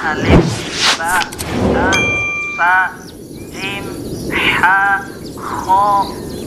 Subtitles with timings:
[0.00, 0.48] alif
[0.96, 1.20] ba
[1.76, 1.88] ta
[2.56, 2.72] sa
[3.52, 3.84] jim
[4.56, 5.04] ha
[5.36, 5.84] kho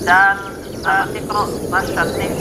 [0.01, 0.37] dal
[0.83, 2.39] Rasyad TV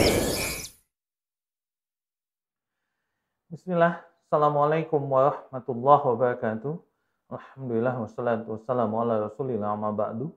[3.53, 6.73] Bismillah, Assalamualaikum warahmatullahi wabarakatuh.
[7.29, 10.33] Alhamdulillah wassalatu wassalamu ala rasulillah amma ba'du.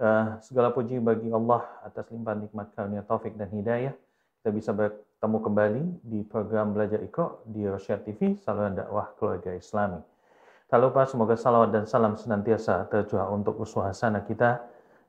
[0.00, 3.92] Uh, segala puji bagi Allah atas limpahan nikmat karunia taufik dan hidayah.
[4.40, 4.72] Kita bisa
[5.16, 9.96] bertemu kembali di program Belajar Iqra di Rosyad TV, saluran dakwah keluarga Islami.
[10.68, 14.60] Tak lupa semoga salawat dan salam senantiasa tercurah untuk uswah hasanah kita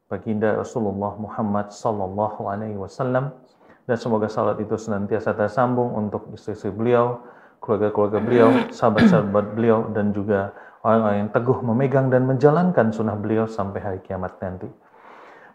[0.08, 3.36] baginda Rasulullah Muhammad sallallahu alaihi wasallam
[3.84, 7.20] dan semoga salat itu senantiasa tersambung untuk istri-istri beliau,
[7.60, 10.56] keluarga-keluarga beliau, sahabat-sahabat beliau, dan juga
[10.88, 14.72] orang-orang yang teguh memegang dan menjalankan sunnah beliau sampai hari kiamat nanti.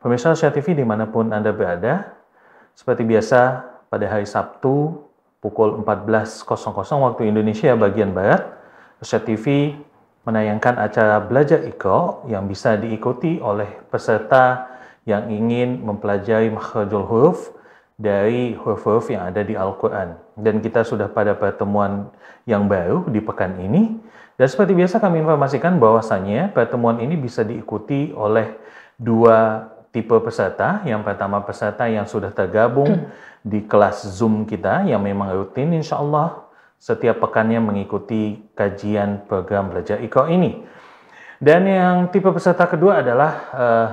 [0.04, 2.20] Pemirsa Asia TV di mana pun Anda berada,
[2.76, 5.04] seperti biasa pada hari Sabtu
[5.44, 6.48] pukul 14.00
[6.96, 8.40] waktu Indonesia bagian Barat,
[9.04, 9.76] Asia TV
[10.24, 14.72] menayangkan acara Belajar Iqra yang bisa diikuti oleh peserta
[15.04, 17.52] yang ingin mempelajari makhrajul huruf,
[18.02, 20.16] dari huruf-huruf yang ada di Al-Quran.
[20.34, 22.08] Dan kita sudah pada pertemuan
[22.48, 24.00] yang baru di pekan ini.
[24.34, 28.56] Dan seperti biasa kami informasikan bahwasannya pertemuan ini bisa diikuti oleh
[28.96, 30.80] dua tipe peserta.
[30.88, 33.12] Yang pertama peserta yang sudah tergabung
[33.44, 36.48] di kelas Zoom kita yang memang rutin insya Allah
[36.82, 40.66] setiap pekannya mengikuti kajian program belajar Iqra ini.
[41.38, 43.88] Dan yang tipe peserta kedua adalah uh,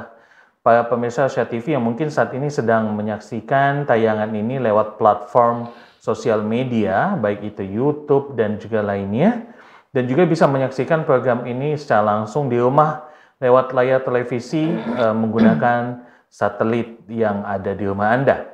[0.66, 6.46] para pemirsa Asia TV yang mungkin saat ini sedang menyaksikan tayangan ini lewat platform sosial
[6.46, 9.50] media, baik itu YouTube dan juga lainnya,
[9.90, 13.09] dan juga bisa menyaksikan program ini secara langsung di rumah
[13.40, 18.46] lewat layar televisi uh, menggunakan satelit yang ada di rumah Anda.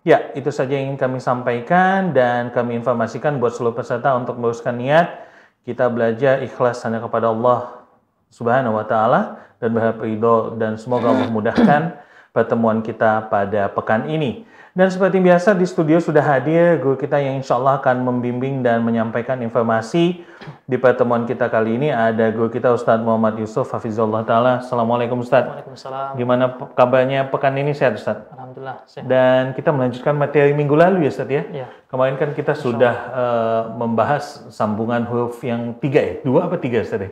[0.02, 4.74] Ya, itu saja yang ingin kami sampaikan dan kami informasikan buat seluruh peserta untuk meluruskan
[4.74, 5.30] niat
[5.62, 7.86] kita belajar ikhlas hanya kepada Allah
[8.34, 12.02] Subhanahu wa taala dan berharap ridho dan semoga Allah mudahkan
[12.34, 14.50] pertemuan kita pada pekan ini.
[14.72, 18.80] Dan seperti biasa di studio sudah hadir guru kita yang insya Allah akan membimbing dan
[18.88, 20.24] menyampaikan informasi
[20.64, 21.92] di pertemuan kita kali ini.
[21.92, 24.64] Ada guru kita Ustadz Muhammad Yusuf Hafizullah Ta'ala.
[24.64, 25.52] Assalamualaikum Ustadz.
[25.52, 26.16] Waalaikumsalam.
[26.16, 28.32] Gimana kabarnya pekan ini sehat Ustadz?
[28.32, 28.88] Alhamdulillah.
[28.88, 29.12] Sehat.
[29.12, 31.44] Dan kita melanjutkan materi minggu lalu ya Ustadz ya?
[31.52, 31.68] Ya.
[31.92, 36.14] Kemarin kan kita sudah uh, membahas sambungan huruf yang tiga ya?
[36.24, 37.12] Dua apa tiga Ustadz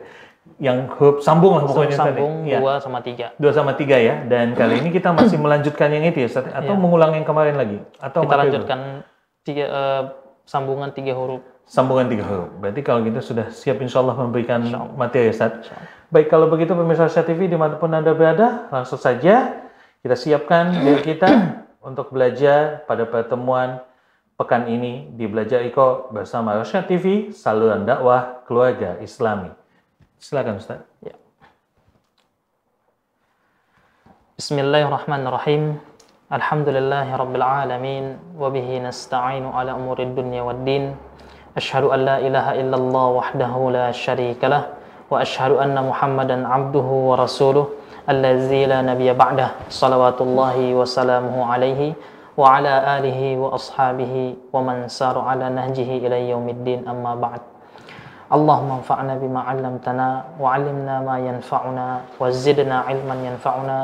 [0.56, 2.52] yang huruf sambung lah pokoknya Sambung tadi.
[2.52, 2.58] Ya.
[2.64, 3.26] dua sama tiga.
[3.36, 4.24] Dua sama tiga ya.
[4.24, 6.48] Dan kali ini kita masih melanjutkan yang itu ya, Ustaz?
[6.48, 6.80] Atau Ya.
[6.80, 7.78] mengulang yang kemarin lagi?
[8.00, 9.04] Atau Kita lanjutkan
[9.44, 10.02] tiga eh,
[10.48, 11.44] sambungan tiga huruf.
[11.68, 12.50] Sambungan tiga huruf.
[12.56, 14.64] Berarti kalau gitu sudah siap insya Allah memberikan
[14.96, 15.60] materi, Ustaz.
[16.10, 19.60] Baik, kalau begitu pemirsa Asia TV di mana pun Anda berada, langsung saja
[20.02, 21.28] kita siapkan diri kita
[21.88, 23.84] untuk belajar pada pertemuan
[24.40, 29.52] pekan ini di Belajar Iko bersama Rosyad TV, saluran dakwah keluarga Islami.
[30.16, 30.80] Silakan Ustaz.
[31.04, 31.12] Ya.
[34.40, 35.76] Bismillahirrahmanirrahim.
[36.32, 40.96] Alhamdulillahi rabbil alamin wa bihi nasta'inu ala umuri dunya waddin.
[41.52, 44.72] Ashhadu an la ilaha illallah wahdahu la syarika lah
[45.12, 47.76] wa ashhadu anna Muhammadan abduhu wa rasuluh
[48.08, 51.92] allazi la nabiyya ba'dah salawatullahi wa salamuhu alaihi
[52.44, 57.40] alihi wa ashabihi wa man saru ala nahjihi ila yaumiddin amma ba'd.
[58.30, 60.08] اللهم انفعنا بما علمتنا
[60.38, 61.86] وعلمنا ما ينفعنا
[62.22, 63.78] وزدنا علما ينفعنا.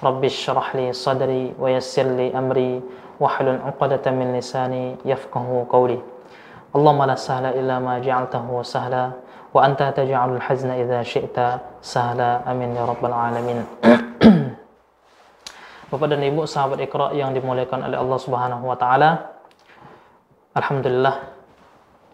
[0.00, 2.80] رب اشرح لي صدري ويسر لي أمري
[3.20, 6.00] واحلل عقدة من لساني يفقه قولي.
[6.72, 9.04] اللهم لا سهل إلا ما جعلته سهلا
[9.52, 11.36] وأنت تجعل الحزن إذا شئت
[11.84, 12.40] سهلا.
[12.48, 13.60] آمين يا رب العالمين.
[15.90, 19.42] Bapak dan Ibu sahabat Iqra yang dimuliakan oleh Allah Subhanahu wa taala.
[20.54, 21.34] Alhamdulillah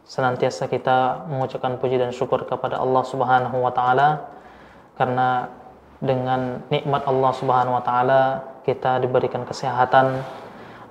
[0.00, 4.32] senantiasa kita mengucapkan puji dan syukur kepada Allah Subhanahu wa taala
[4.96, 5.52] karena
[6.00, 8.20] dengan nikmat Allah Subhanahu wa taala
[8.64, 10.24] kita diberikan kesehatan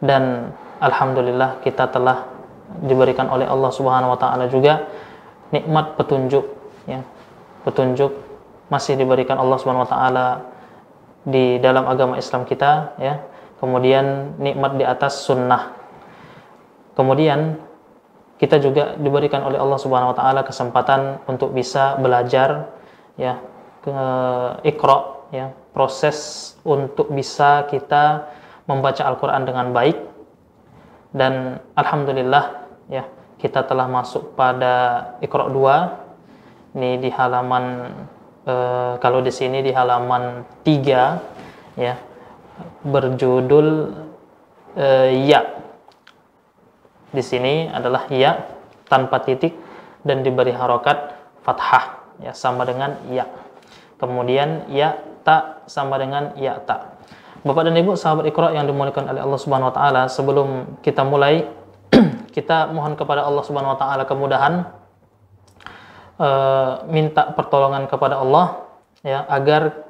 [0.05, 2.29] dan alhamdulillah kita telah
[2.85, 4.85] diberikan oleh Allah Subhanahu wa taala juga
[5.49, 6.45] nikmat petunjuk
[6.85, 7.01] ya.
[7.65, 8.13] Petunjuk
[8.69, 10.25] masih diberikan Allah Subhanahu wa taala
[11.25, 13.25] di dalam agama Islam kita ya.
[13.57, 15.73] Kemudian nikmat di atas sunnah.
[16.93, 17.57] Kemudian
[18.35, 22.67] kita juga diberikan oleh Allah Subhanahu wa taala kesempatan untuk bisa belajar
[23.15, 23.39] ya
[23.79, 23.95] ke
[24.67, 28.27] ikro ya proses untuk bisa kita
[28.67, 29.97] membaca Al-Quran dengan baik
[31.15, 33.07] dan alhamdulillah ya
[33.39, 37.93] kita telah masuk pada ikro 2 ini di halaman
[38.45, 41.95] eh, kalau di sini di halaman 3 ya
[42.85, 43.67] berjudul
[44.77, 45.41] eh, ya
[47.11, 48.43] di sini adalah ya
[48.85, 49.55] tanpa titik
[50.05, 53.25] dan diberi harokat fathah ya sama dengan ya.
[53.95, 56.99] Kemudian ya tak sama dengan ya tak.
[57.45, 61.45] Bapak dan Ibu sahabat Iqra yang dimuliakan oleh Allah Subhanahu wa taala, sebelum kita mulai
[62.35, 64.65] kita mohon kepada Allah Subhanahu wa taala kemudahan
[66.19, 68.67] uh, minta pertolongan kepada Allah
[69.05, 69.85] ya agar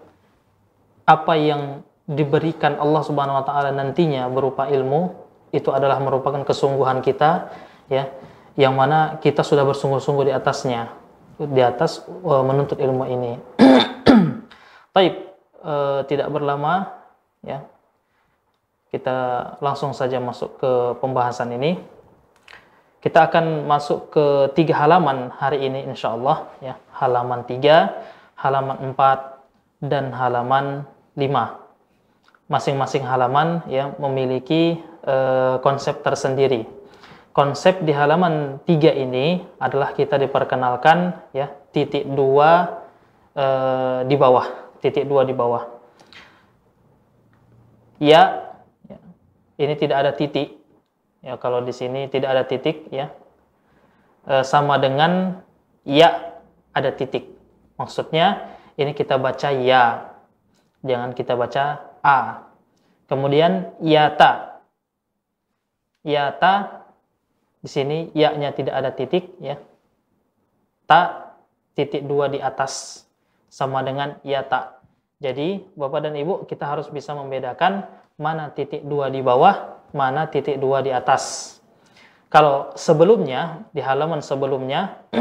[1.06, 5.13] apa yang diberikan Allah Subhanahu wa taala nantinya berupa ilmu
[5.54, 7.50] itu adalah merupakan kesungguhan kita
[7.89, 8.10] ya
[8.56, 11.06] yang mana kita sudah bersungguh-sungguh di atasnya
[11.36, 13.33] di atas uh, menuntut ilmu ini.
[14.95, 15.13] Baik,
[15.60, 16.95] uh, tidak berlama
[17.44, 17.68] ya.
[18.88, 19.16] Kita
[19.60, 20.71] langsung saja masuk ke
[21.04, 21.75] pembahasan ini.
[23.06, 24.25] Kita akan masuk ke
[24.57, 26.74] tiga halaman hari ini insya Allah ya.
[26.98, 28.02] Halaman tiga,
[28.34, 29.46] halaman empat,
[29.78, 31.62] dan halaman lima.
[32.50, 36.66] Masing-masing halaman ya memiliki uh, konsep tersendiri
[37.36, 42.80] konsep di halaman 3 ini adalah kita diperkenalkan ya titik dua
[43.36, 43.46] e,
[44.07, 44.48] di bawah
[44.80, 45.68] titik dua di bawah
[48.00, 48.56] ya,
[48.88, 48.98] ya
[49.60, 50.56] ini tidak ada titik
[51.25, 53.10] ya kalau di sini tidak ada titik ya.
[54.30, 55.42] E, sama dengan
[55.81, 56.38] ya
[56.69, 57.33] ada titik.
[57.81, 60.13] Maksudnya ini kita baca ya.
[60.86, 62.45] Jangan kita baca a.
[63.10, 64.62] Kemudian ya ta
[66.06, 66.86] ya ta
[67.66, 69.57] di sini ya-nya tidak ada titik ya.
[70.86, 71.33] Ta
[71.74, 73.01] titik dua di atas.
[73.50, 74.83] Sama dengan ya tak.
[75.24, 77.88] Jadi Bapak dan Ibu kita harus bisa membedakan
[78.19, 81.56] mana titik dua di bawah, mana titik dua di atas.
[82.27, 85.07] Kalau sebelumnya di halaman sebelumnya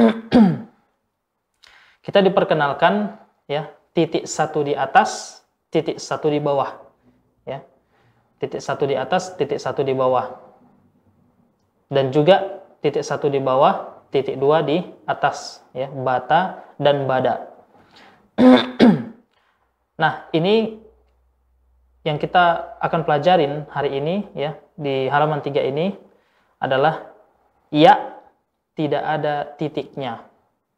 [2.04, 3.14] kita diperkenalkan
[3.46, 5.40] ya titik satu di atas,
[5.70, 6.74] titik satu di bawah,
[7.46, 7.62] ya
[8.42, 10.42] titik satu di atas, titik satu di bawah
[11.94, 17.46] dan juga titik satu di bawah, titik dua di atas, ya bata dan bada.
[20.02, 20.82] nah ini
[22.04, 25.94] yang kita akan pelajarin hari ini ya di halaman 3 ini
[26.58, 27.14] adalah
[27.70, 28.18] ya
[28.74, 30.26] tidak ada titiknya.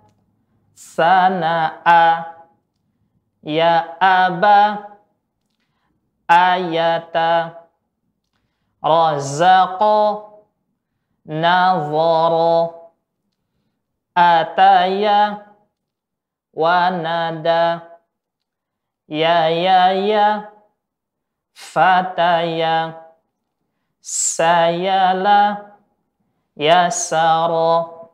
[0.74, 2.34] sana'a
[3.42, 4.94] ya aba
[6.30, 7.66] ayata
[8.84, 10.30] razaqo
[11.26, 12.70] nazara
[14.16, 15.42] ataya
[16.54, 17.82] wanada
[19.08, 20.28] ya ya ya
[21.54, 23.03] fataya
[24.04, 25.72] sayala
[26.60, 28.12] yasaro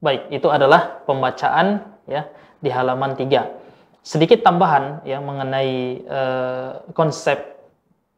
[0.00, 2.24] baik itu adalah pembacaan ya
[2.64, 7.36] di halaman 3 sedikit tambahan ya mengenai uh, konsep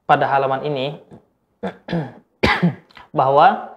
[0.07, 0.87] pada halaman ini
[3.19, 3.77] bahwa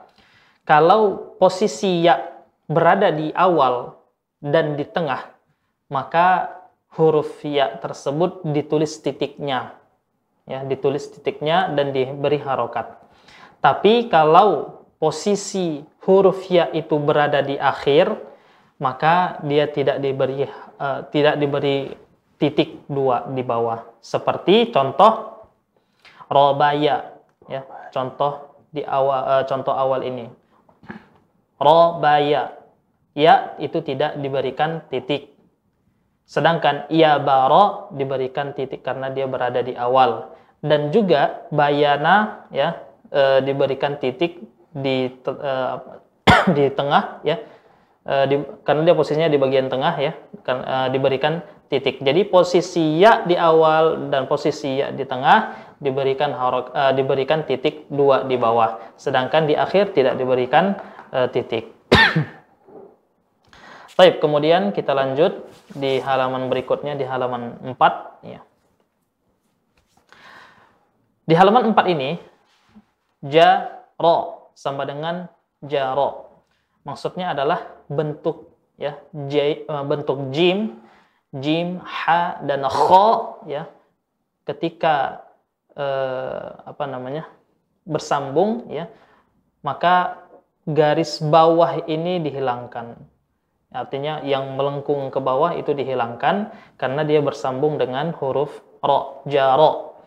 [0.70, 2.22] kalau posisi ya
[2.70, 3.98] berada di awal
[4.38, 5.34] dan di tengah,
[5.90, 6.54] maka
[6.94, 9.79] huruf ya tersebut ditulis titiknya.
[10.50, 12.98] Ya, ditulis titiknya dan diberi harokat.
[13.62, 18.18] Tapi kalau posisi huruf ya itu berada di akhir,
[18.82, 20.50] maka dia tidak diberi
[20.82, 21.94] uh, tidak diberi
[22.42, 23.94] titik dua di bawah.
[24.02, 25.46] Seperti contoh
[26.32, 27.14] robaya,
[27.46, 27.62] ya,
[27.94, 30.26] contoh di awal uh, contoh awal ini.
[31.62, 32.58] Robaya
[33.14, 35.39] ya itu tidak diberikan titik.
[36.30, 40.30] Sedangkan ia baro diberikan titik karena dia berada di awal
[40.62, 44.38] dan juga bayana ya e, diberikan titik
[44.70, 45.54] di e,
[46.56, 47.42] di tengah ya
[48.06, 50.14] e, di, karena dia posisinya di bagian tengah ya
[50.46, 51.98] kan, e, diberikan titik.
[51.98, 57.90] Jadi posisi ya di awal dan posisi ya di tengah diberikan harok, e, diberikan titik
[57.90, 58.94] dua di bawah.
[59.02, 60.78] Sedangkan di akhir tidak diberikan
[61.10, 61.79] e, titik.
[64.00, 65.44] Baik, kemudian kita lanjut
[65.76, 68.40] di halaman berikutnya di halaman 4 ya.
[71.28, 72.16] Di halaman 4 ini
[73.20, 75.28] jaro sama dengan
[75.68, 76.32] jaro.
[76.88, 78.96] Maksudnya adalah bentuk ya,
[79.28, 80.80] j, eh, bentuk jim,
[81.36, 83.68] jim, ha dan kho ya.
[84.48, 85.28] Ketika
[85.76, 87.28] eh, apa namanya?
[87.84, 88.88] bersambung ya,
[89.60, 90.24] maka
[90.64, 93.19] garis bawah ini dihilangkan
[93.70, 96.50] Artinya yang melengkung ke bawah itu dihilangkan
[96.82, 100.02] karena dia bersambung dengan huruf ro, jaro.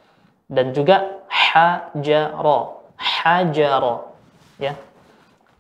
[0.51, 3.95] Dan juga hajaro, hajaro.
[4.59, 4.75] Ya.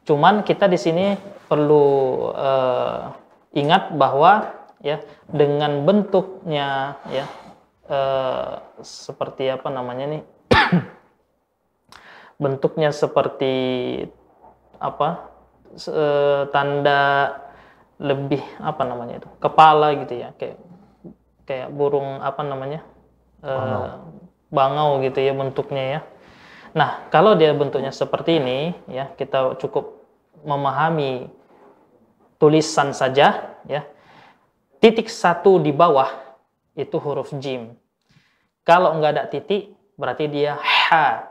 [0.02, 1.14] Cuman kita di sini
[1.47, 1.87] perlu
[2.35, 3.14] uh,
[3.54, 4.50] ingat bahwa
[4.82, 4.99] ya
[5.30, 7.25] dengan bentuknya ya
[7.87, 10.23] uh, seperti apa namanya nih
[12.42, 13.54] bentuknya seperti
[14.82, 15.30] apa
[15.87, 17.00] uh, tanda
[18.02, 20.59] lebih apa namanya itu kepala gitu ya kayak
[21.47, 22.82] kayak burung apa namanya
[23.38, 23.92] bangau, uh,
[24.50, 26.00] bangau gitu ya bentuknya ya.
[26.75, 30.02] Nah kalau dia bentuknya seperti ini ya kita cukup
[30.42, 31.30] memahami
[32.42, 33.87] tulisan saja ya.
[34.82, 36.11] Titik satu di bawah
[36.75, 37.78] itu huruf jim.
[38.66, 41.30] Kalau nggak ada titik berarti dia ha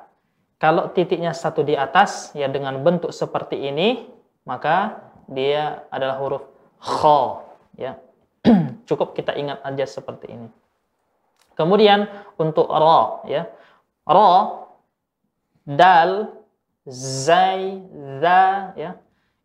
[0.62, 4.06] kalau titiknya satu di atas ya dengan bentuk seperti ini
[4.46, 6.51] maka dia adalah huruf
[6.82, 7.46] kho
[7.78, 8.02] ya.
[8.90, 10.50] Cukup kita ingat aja seperti ini.
[11.54, 12.10] Kemudian
[12.42, 13.46] untuk ro ya.
[14.10, 14.66] Ro
[15.64, 16.34] dal
[16.90, 17.78] zai
[18.18, 18.98] za ya.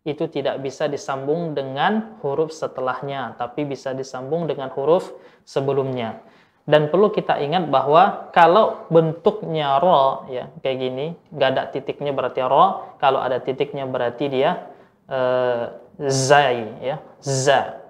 [0.07, 5.13] Itu tidak bisa disambung dengan huruf setelahnya tapi bisa disambung dengan huruf
[5.45, 6.23] sebelumnya.
[6.67, 12.43] Dan perlu kita ingat bahwa kalau bentuknya ro ya kayak gini nggak ada titiknya berarti
[12.43, 14.67] ro kalau ada titiknya berarti dia
[15.07, 17.01] uh, zai ya.
[17.21, 17.81] Za.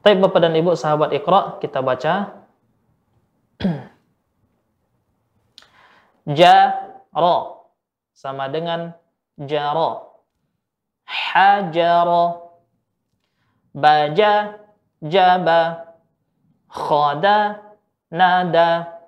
[0.00, 2.44] Tapi Bapak dan Ibu sahabat Iqra kita baca.
[6.26, 7.36] Jaro
[8.16, 8.96] sama dengan
[9.38, 10.16] jaro
[11.06, 12.56] hajaro
[13.76, 14.58] baja
[15.04, 15.92] jaba.
[16.66, 17.62] Khada
[18.10, 19.00] nada.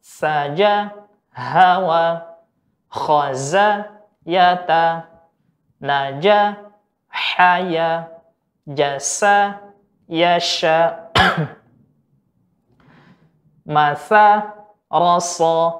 [0.00, 0.92] Saja
[1.34, 2.36] hawa.
[2.88, 3.90] Khaza
[4.24, 5.10] yata.
[5.82, 6.71] Naja
[7.12, 8.08] haya
[8.66, 9.60] jasa
[10.08, 10.98] yasha
[13.68, 14.52] masa
[14.90, 15.72] rasa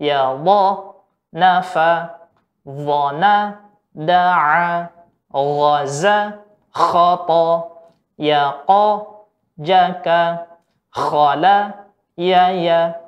[0.00, 0.96] yadha
[1.32, 2.16] nafa
[2.64, 3.60] dhana
[3.94, 4.88] da'a
[5.30, 7.46] ghaza khata
[8.18, 9.06] yaqa
[9.60, 10.46] jaka
[10.90, 12.98] khala yaya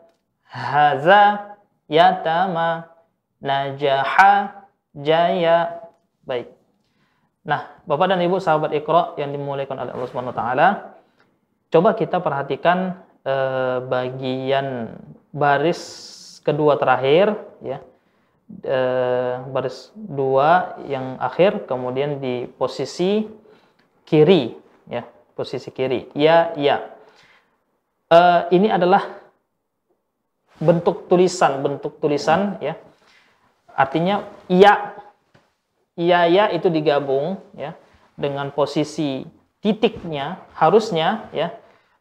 [0.46, 1.56] haza
[1.88, 2.84] yatama
[3.42, 4.62] najaha
[4.94, 5.82] jaya
[6.26, 6.61] baik
[7.42, 10.68] Nah, Bapak dan Ibu sahabat Iqra yang dimuliakan oleh Allah Subhanahu wa taala,
[11.74, 14.94] coba kita perhatikan eh, bagian
[15.34, 15.80] baris
[16.46, 17.82] kedua terakhir ya.
[18.52, 23.26] Eh, baris dua yang akhir kemudian di posisi
[24.06, 24.54] kiri
[24.86, 25.02] ya,
[25.34, 26.14] posisi kiri.
[26.14, 26.94] Ya, ya.
[28.06, 29.18] Eh, ini adalah
[30.62, 32.78] bentuk tulisan, bentuk tulisan ya.
[33.74, 34.94] Artinya ya
[35.98, 37.76] iya ya itu digabung ya
[38.16, 39.24] dengan posisi
[39.62, 41.54] titiknya harusnya ya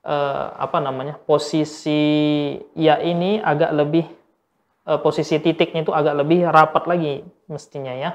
[0.06, 4.06] eh, apa namanya posisi ya ini agak lebih
[4.88, 7.14] eh, posisi titiknya itu agak lebih rapat lagi
[7.48, 8.12] mestinya ya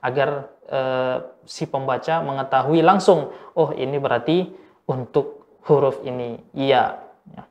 [0.00, 4.48] agar eh, si pembaca mengetahui langsung oh ini berarti
[4.88, 6.98] untuk huruf ini iya
[7.30, 7.42] ya.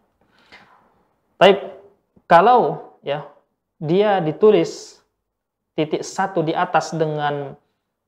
[1.39, 1.53] Tapi
[2.27, 3.23] kalau ya
[3.79, 4.99] dia ditulis
[5.79, 7.55] titik satu di atas dengan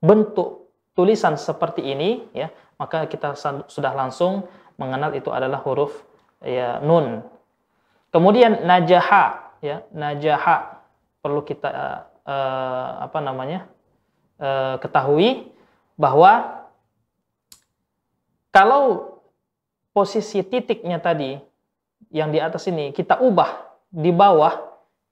[0.04, 3.32] bentuk tulisan seperti ini ya maka kita
[3.72, 6.04] sudah langsung mengenal itu adalah huruf
[6.44, 7.24] ya nun.
[8.12, 10.84] Kemudian najaha ya najaha
[11.24, 11.70] perlu kita
[12.28, 13.72] uh, apa namanya
[14.42, 15.54] uh, ketahui
[15.96, 16.66] bahwa
[18.52, 19.16] kalau
[19.96, 21.40] posisi titiknya tadi
[22.12, 24.60] yang di atas ini kita ubah di bawah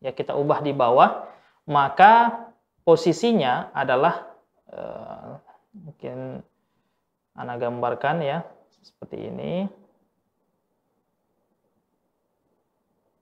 [0.04, 1.30] ya kita ubah di bawah
[1.70, 2.49] maka
[2.90, 4.26] posisinya adalah
[4.74, 5.38] uh,
[5.78, 6.42] mungkin
[7.38, 8.42] anak gambarkan ya
[8.82, 9.70] seperti ini.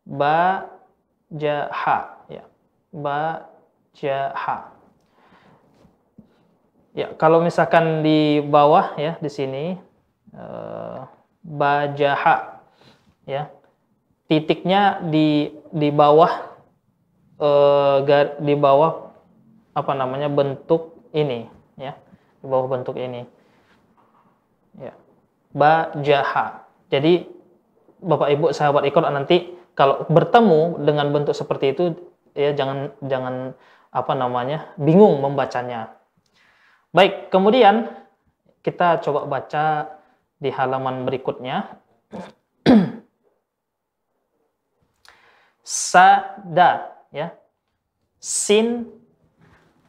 [0.08, 0.64] Ba
[1.28, 2.48] jaha ya.
[2.96, 3.44] Ba
[3.92, 4.72] jaha
[6.98, 9.76] ya kalau misalkan di bawah ya di sini
[10.32, 11.04] uh,
[11.44, 12.64] ba jaha
[13.28, 13.52] ya.
[14.28, 16.52] Titiknya di di bawah
[17.40, 18.04] uh,
[18.44, 19.07] di bawah
[19.78, 21.46] apa namanya bentuk ini
[21.78, 21.94] ya
[22.42, 23.22] di bawah bentuk ini
[24.82, 24.94] ya
[25.54, 27.30] ba jaha jadi
[27.98, 31.84] Bapak Ibu sahabat ikut nanti kalau bertemu dengan bentuk seperti itu
[32.38, 33.58] ya jangan jangan
[33.90, 35.98] apa namanya bingung membacanya.
[36.94, 37.90] Baik, kemudian
[38.62, 39.98] kita coba baca
[40.38, 41.82] di halaman berikutnya.
[45.66, 47.34] Sada ya.
[48.18, 48.97] Sin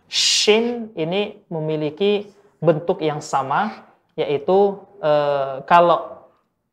[0.09, 2.27] shin ini memiliki
[2.59, 3.87] bentuk yang sama
[4.19, 6.19] yaitu eh, kalau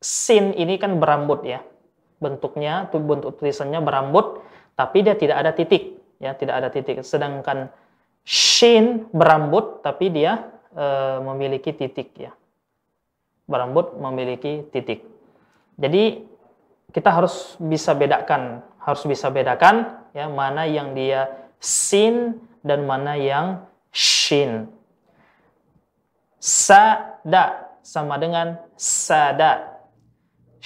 [0.00, 1.64] sin ini kan berambut ya.
[2.16, 4.40] Bentuknya, tuh bentuk tulisannya berambut,
[4.72, 7.04] tapi dia tidak ada titik, ya, tidak ada titik.
[7.04, 7.68] Sedangkan
[8.24, 10.86] shin berambut, tapi dia e,
[11.20, 12.32] memiliki titik ya.
[13.44, 15.04] Berambut memiliki titik.
[15.76, 16.24] Jadi
[16.88, 21.28] kita harus bisa bedakan, harus bisa bedakan ya mana yang dia
[21.60, 23.62] sin dan mana yang
[23.94, 24.66] shin.
[26.42, 29.76] Sada sama dengan sada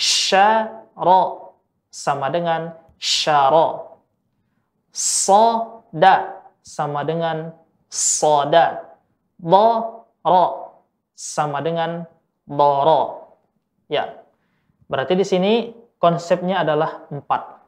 [0.01, 1.53] syara
[1.93, 4.01] sama dengan syara.
[4.91, 7.53] Soda sama dengan
[7.93, 8.97] soda.
[9.37, 10.47] Dara
[11.15, 12.09] sama dengan
[12.49, 13.03] dara.
[13.93, 14.25] Ya.
[14.91, 15.53] Berarti di sini
[16.01, 17.61] konsepnya adalah empat.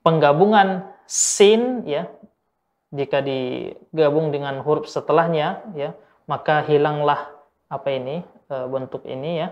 [0.00, 2.08] Penggabungan sin ya
[2.88, 5.92] jika digabung dengan huruf setelahnya ya
[6.28, 7.32] maka hilanglah
[7.68, 9.48] apa ini eh, bentuk ini ya.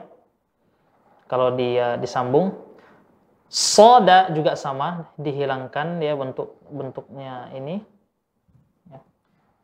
[1.26, 2.55] Kalau dia disambung
[3.50, 7.83] soda juga sama dihilangkan dia bentuk bentuknya ini
[8.87, 9.01] ya,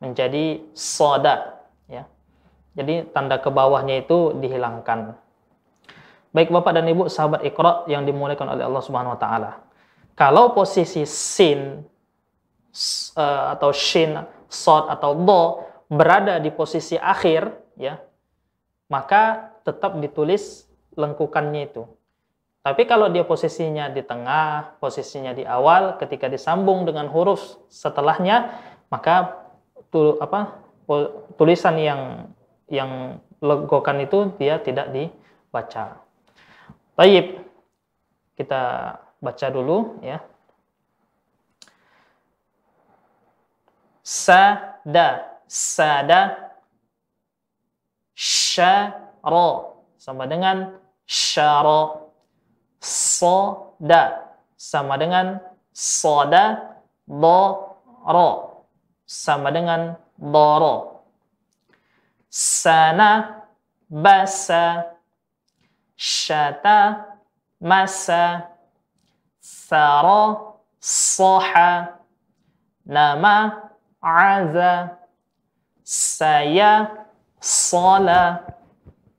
[0.02, 2.08] menjadi soda ya.
[2.72, 5.14] Jadi tanda ke bawahnya itu dihilangkan.
[6.32, 9.52] Baik bapak dan ibu sahabat ikra yang dimuliakan oleh Allah Subhanahu Wa Taala.
[10.16, 11.85] Kalau posisi sin
[13.16, 14.16] uh, atau shin
[14.48, 15.42] sod atau do
[15.92, 18.00] berada di posisi akhir ya
[18.92, 20.68] maka tetap ditulis
[21.00, 21.88] lengkukannya itu.
[22.62, 28.54] Tapi kalau dia posisinya di tengah, posisinya di awal, ketika disambung dengan huruf setelahnya,
[28.87, 29.35] maka
[29.90, 30.62] tu, apa,
[31.40, 32.30] tulisan yang
[32.70, 35.98] yang legokan itu dia tidak dibaca.
[36.94, 37.42] Baik,
[38.38, 40.22] kita baca dulu ya.
[44.02, 46.52] Sada, sada,
[48.14, 49.48] syara.
[49.98, 50.74] Sama dengan
[51.06, 52.10] syara.
[52.82, 54.34] Soda.
[54.58, 55.38] Sama dengan
[55.70, 56.74] soda.
[57.06, 58.66] Doro.
[59.06, 61.06] Sama dengan doro.
[62.26, 63.46] Sana.
[63.86, 64.98] Basa.
[65.94, 67.06] Syata.
[67.62, 68.50] Masa.
[69.38, 72.02] Sara soha.
[72.82, 73.70] Nama
[74.02, 74.98] aza
[75.86, 76.90] saya
[77.38, 78.42] sola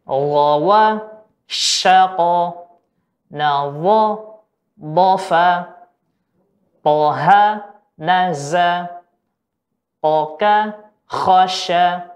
[0.03, 0.99] rawa
[1.47, 2.51] syaqa
[3.31, 4.01] nadha
[4.75, 5.47] dhafa
[6.83, 7.43] taha
[7.95, 8.91] naza
[10.03, 10.75] qaka
[11.07, 12.11] khasha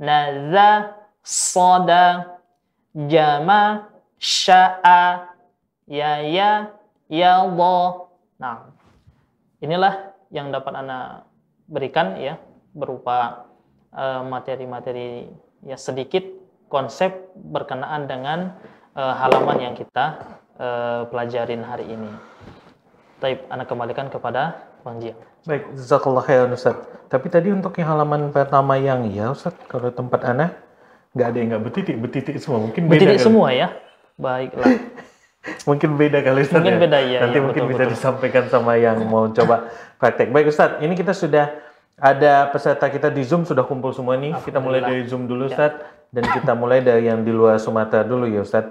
[0.00, 2.40] nadha sada
[2.96, 3.84] jama
[4.16, 5.28] sya'a
[5.84, 6.72] ya ya
[7.12, 7.32] ya
[8.40, 8.72] nah
[9.60, 11.27] inilah yang dapat anda
[11.68, 12.40] berikan ya
[12.72, 13.48] berupa
[13.92, 16.24] eh, materi-materi uh, ya sedikit
[16.68, 18.52] konsep berkenaan dengan
[18.92, 20.20] uh, halaman yang kita
[20.60, 22.12] uh, pelajarin hari ini.
[23.24, 25.16] Taib, Anda kembalikan kepada Bang Jiang.
[25.48, 26.76] Baik, Jazakallah khairan Ustaz.
[27.08, 30.60] Tapi tadi untuk yang halaman pertama yang ya Ustaz, kalau tempat Anda
[31.16, 32.60] nggak ada yang nggak betitik, betitik semua.
[32.68, 33.72] Mungkin beda Betitik semua ya?
[34.20, 34.76] Baiklah.
[35.68, 36.80] Mungkin beda kali Ustaz Mungkin ya?
[36.80, 37.18] beda ya.
[37.24, 37.94] Nanti ya, mungkin betul, bisa betul.
[37.94, 39.68] disampaikan sama yang mau coba
[40.00, 40.28] praktek.
[40.32, 41.50] Baik Ustaz, ini kita sudah
[41.98, 44.36] ada peserta kita di Zoom sudah kumpul semua nih.
[44.46, 45.54] Kita mulai dari Zoom dulu Ya.
[45.54, 45.72] Ustaz
[46.14, 48.64] dan kita mulai dari yang di luar Sumatera dulu ya Ustaz.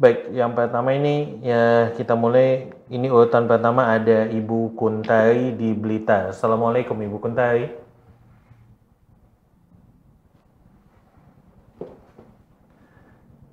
[0.00, 6.32] Baik, yang pertama ini ya kita mulai ini urutan pertama ada Ibu Kuntari di Blitar.
[6.32, 7.68] Assalamualaikum Ibu Kuntari.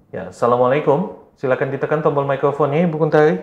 [0.07, 1.26] Ya, Assalamualaikum.
[1.37, 3.37] Silakan ditekan tombol mikrofonnya Ibu Kuntari.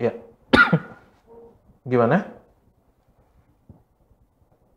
[0.00, 0.16] Ya.
[1.90, 2.32] Gimana?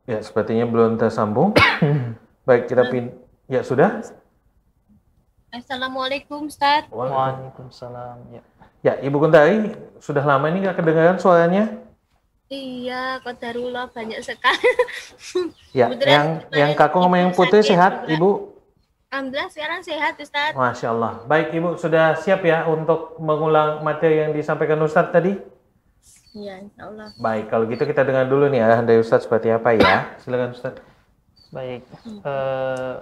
[0.04, 1.56] Ya, sepertinya belum tersambung.
[2.48, 3.16] Baik, kita pin.
[3.48, 4.04] Ya, sudah?
[5.56, 6.84] Assalamualaikum Ustaz.
[6.92, 8.28] Waalaikumsalam.
[8.36, 8.44] Ya.
[8.84, 9.72] Ya, Ibu Kuntari,
[10.04, 11.80] sudah lama ini nggak kedengaran suaranya?
[12.50, 14.70] Iya, Qadarullah banyak sekali.
[15.70, 18.14] Ya, Kebetulan yang yang kakung sama ibu yang putih sakit sehat, juga.
[18.18, 18.30] Ibu?
[19.14, 20.52] Alhamdulillah sekarang sehat Ustaz.
[20.58, 21.14] Masya Allah.
[21.30, 25.38] Baik, Ibu sudah siap ya untuk mengulang materi yang disampaikan Ustadz tadi?
[26.34, 27.10] Iya, insya Allah.
[27.18, 30.14] Baik, kalau gitu kita dengar dulu nih arahan dari Ustadz seperti apa ya.
[30.22, 30.82] Silakan Ustadz.
[31.54, 31.82] Baik.
[32.06, 32.96] Eh,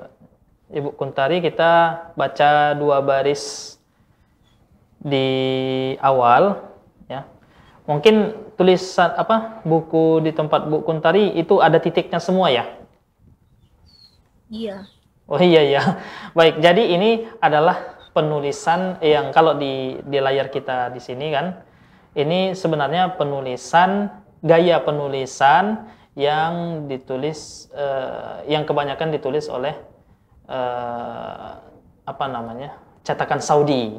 [0.80, 1.72] Ibu Kuntari kita
[2.16, 3.76] baca dua baris
[5.00, 5.28] di
[6.00, 6.77] awal ya.
[7.88, 12.68] Mungkin tulisan apa buku di tempat Bu Kuntari itu ada titiknya semua ya?
[14.52, 14.84] Iya.
[15.28, 15.82] Oh iya iya.
[16.38, 21.64] Baik, jadi ini adalah penulisan yang kalau di di layar kita di sini kan
[22.18, 24.10] ini sebenarnya penulisan
[24.42, 29.76] gaya penulisan yang ditulis eh, yang kebanyakan ditulis oleh
[30.50, 31.52] eh,
[32.08, 32.84] apa namanya?
[33.08, 33.96] cetakan Saudi.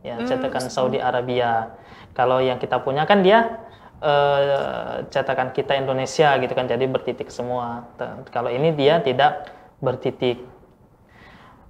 [0.00, 1.76] Ya, cetakan Saudi Arabia.
[2.16, 3.60] Kalau yang kita punya kan dia
[4.00, 7.84] eh, cetakan kita Indonesia gitu kan jadi bertitik semua.
[8.32, 10.40] Kalau ini dia tidak bertitik.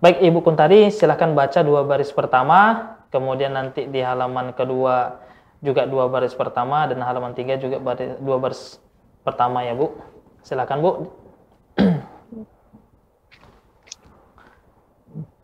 [0.00, 5.20] Baik Ibu Kuntari silahkan baca dua baris pertama, kemudian nanti di halaman kedua
[5.60, 8.80] juga dua baris pertama dan halaman tiga juga baris, dua baris
[9.20, 9.92] pertama ya Bu.
[10.40, 10.90] Silakan Bu.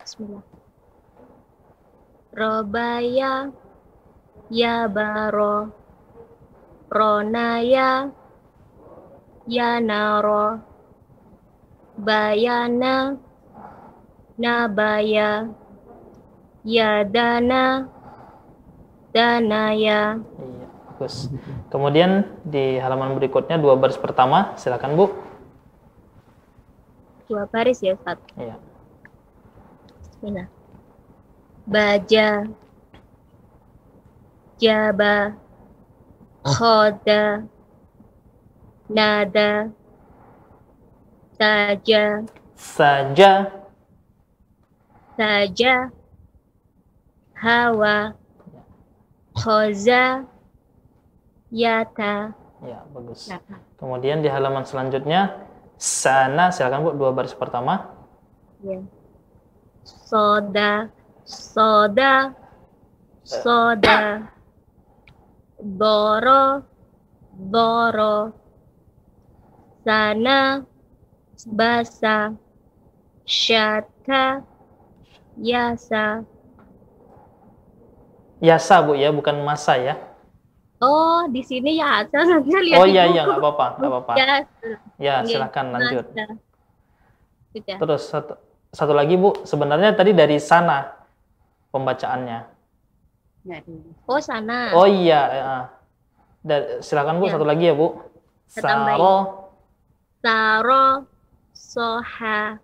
[0.01, 0.56] Bismillah.
[2.37, 3.49] Robaya
[4.53, 5.73] ya baro
[6.85, 8.13] Ronaya
[9.49, 10.61] ya naro
[11.97, 13.17] Bayana
[14.37, 15.49] Nabaya
[16.61, 17.89] Ya dana
[19.09, 21.33] Danaya Iya, bagus.
[21.73, 25.05] Kemudian di halaman berikutnya dua baris pertama, silakan Bu.
[27.25, 28.61] Dua baris ya Ustaz Iya.
[30.21, 30.56] Bismillah.
[31.67, 32.47] Baja,
[34.55, 35.35] Jaba,
[36.41, 37.43] Khoda,
[38.87, 39.67] Nada,
[41.35, 42.23] Saja,
[42.55, 43.51] Saja,
[45.19, 45.91] Saja,
[47.35, 48.15] Hawa,
[49.35, 50.23] Khoza,
[51.51, 52.31] Yata.
[52.63, 53.29] ya bagus.
[53.77, 55.45] Kemudian di halaman selanjutnya
[55.77, 57.91] sana, silakan Bu dua baris pertama.
[58.63, 58.81] Ya.
[59.83, 60.89] Soda,
[61.27, 62.31] soda,
[63.27, 64.23] soda,
[65.59, 66.63] doro,
[67.35, 68.31] doro,
[69.83, 70.63] sana,
[71.51, 72.31] basa,
[73.27, 74.39] syata,
[75.35, 76.23] yasa.
[78.39, 79.99] Yasa Bu ya, bukan masa ya.
[80.79, 84.13] Oh, di sini ya, saya lihat Oh iya iya nggak apa-apa, nggak apa-apa.
[84.15, 84.33] Ya,
[84.97, 86.05] Ya Oke, silakan lanjut.
[86.07, 86.25] masa.
[87.51, 87.77] Sudah.
[87.81, 88.33] Terus satu,
[88.71, 90.96] satu lagi Bu, sebenarnya tadi dari sana
[91.77, 92.39] pembacaannya.
[94.09, 94.75] Oh, sana.
[94.75, 95.45] Oh iya, ya.
[96.43, 97.37] Da- silakan Bu Ya.
[97.37, 98.01] satu lagi ya Bu.
[98.47, 99.15] Saro,
[100.23, 101.05] Saro,
[101.53, 102.57] soha,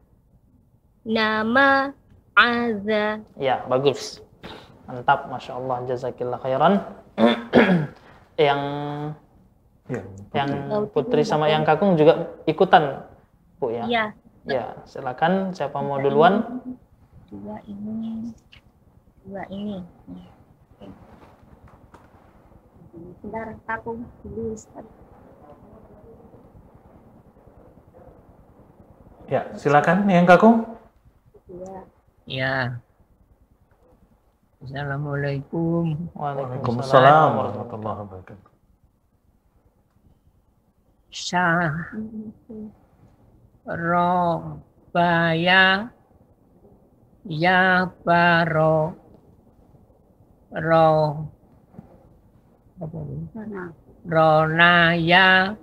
[1.04, 1.92] nama,
[2.34, 3.20] aza.
[3.36, 4.24] ya bagus,
[4.88, 6.74] mantap, masya Allah, jazakillah khairan.
[8.40, 8.62] yang
[9.92, 10.00] Ya,
[10.32, 10.50] yang
[10.96, 13.04] Putri sama yang Kakung juga ikutan
[13.60, 13.84] Bu ya.
[13.86, 14.06] Iya,
[14.44, 16.64] Ya, silakan siapa mau duluan?
[17.32, 18.32] dua ini,
[19.24, 19.80] dua ini.
[23.24, 24.54] Bentar, aku dulu.
[29.32, 30.68] Ya silakan yang kakung.
[31.48, 31.88] Dua.
[32.28, 32.84] Ya.
[34.64, 36.12] Assalamualaikum.
[36.16, 38.52] Waalaikumsalam warahmatullahi wabarakatuh.
[41.14, 41.94] Sah
[43.70, 44.60] ro
[44.90, 45.88] baya
[47.24, 49.03] ya baro
[50.54, 51.26] ro
[52.82, 53.26] apa ini?
[53.34, 53.64] Sana.
[54.04, 55.56] Ronaya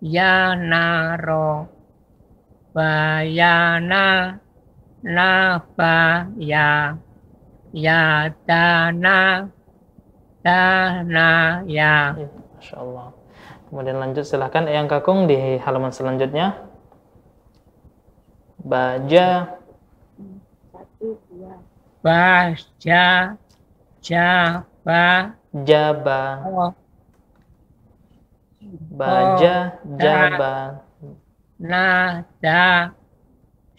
[0.00, 1.68] ya naro
[2.72, 4.40] bayana
[5.04, 6.96] nabaya
[7.76, 9.44] ya dana
[10.40, 13.08] dana ya Ya, masya Allah.
[13.68, 16.56] Kemudian lanjut silahkan yang Kakung di halaman selanjutnya.
[18.64, 19.60] Baja,
[22.00, 23.36] baja
[24.04, 25.32] jaba
[25.64, 26.72] jaba, oh,
[28.92, 30.84] baja, Oh, jaba,
[31.56, 32.92] nada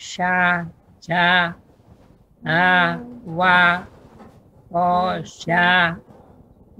[0.01, 1.53] syaja
[2.41, 3.85] awa
[4.73, 6.01] osya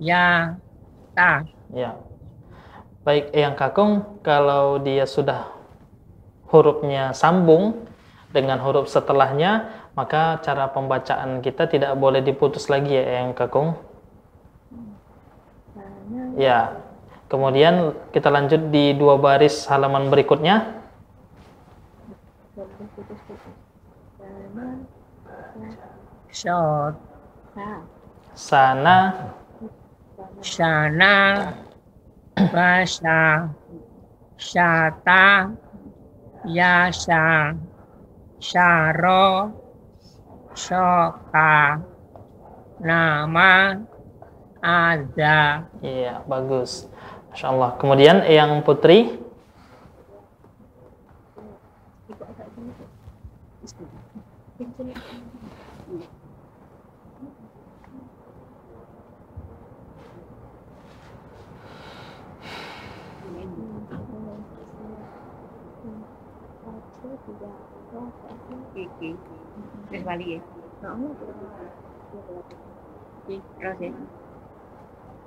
[0.02, 0.58] ya
[1.14, 1.46] ta.
[1.70, 1.94] Ya.
[3.06, 5.46] Baik, yang Kakung kalau dia sudah
[6.50, 7.86] hurufnya sambung
[8.34, 13.80] dengan huruf setelahnya, maka cara pembacaan kita tidak boleh diputus lagi ya yang kakung.
[16.36, 16.84] Ya.
[17.26, 20.78] Kemudian kita lanjut di dua baris halaman berikutnya.
[24.22, 24.68] Sana.
[26.30, 26.96] Shot.
[28.36, 28.98] Sana,
[30.44, 31.16] Sana.
[32.36, 33.50] Basa.
[34.36, 35.56] Shata.
[36.46, 37.56] Yasa.
[38.38, 39.65] Sharo.
[40.56, 41.84] Shoka.
[42.80, 43.76] Nama.
[44.66, 45.70] Ada.
[45.86, 46.90] iya bagus.
[47.30, 47.72] Masya Allah.
[47.78, 49.20] Kemudian yang putri,
[67.26, 67.42] Ibu
[69.06, 69.35] agak
[69.90, 70.40] balik ya.
[73.76, 73.90] Ya.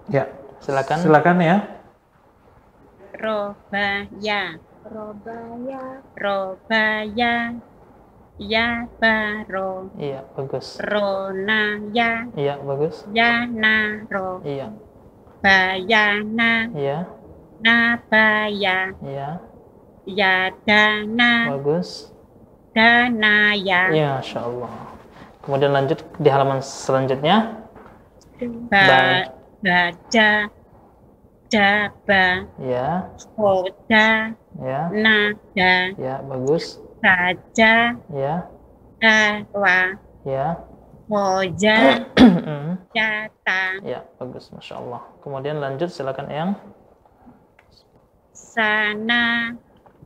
[0.08, 0.24] Ya,
[0.62, 0.98] silakan.
[1.02, 1.56] silakan ya.
[3.18, 4.42] Robaya.
[4.88, 5.82] Robaya,
[6.14, 7.34] Robaya.
[8.38, 9.90] Ya baro.
[9.98, 10.78] Iya bagus.
[10.78, 12.30] Ronaya.
[12.38, 13.02] Iya bagus.
[13.10, 14.38] Yanaro.
[14.46, 14.70] Iya,
[15.42, 16.70] Bayana.
[16.70, 17.02] iya,
[17.58, 18.94] Nabaya.
[19.02, 19.42] iya,
[20.06, 21.58] Yadana.
[21.58, 22.14] bagus.
[22.78, 23.90] Danaya.
[23.90, 24.70] Iya, Masya Allah.
[25.42, 27.58] Kemudian lanjut di halaman selanjutnya.
[28.70, 29.26] Ba.
[29.58, 30.46] Baja.
[31.50, 32.44] Daba.
[32.60, 34.36] Ya, Koda.
[34.60, 35.74] ya, Nada.
[35.96, 36.76] ya, bagus.
[37.00, 37.96] Saja.
[38.12, 38.46] Ya,
[39.00, 39.96] Dawa.
[40.28, 40.60] ya,
[41.08, 42.04] Moja.
[42.94, 43.62] Jata.
[43.80, 45.02] ya, bagus, Masya Allah.
[45.24, 46.52] Kemudian lanjut, silakan Eyang.
[48.36, 49.56] Sana.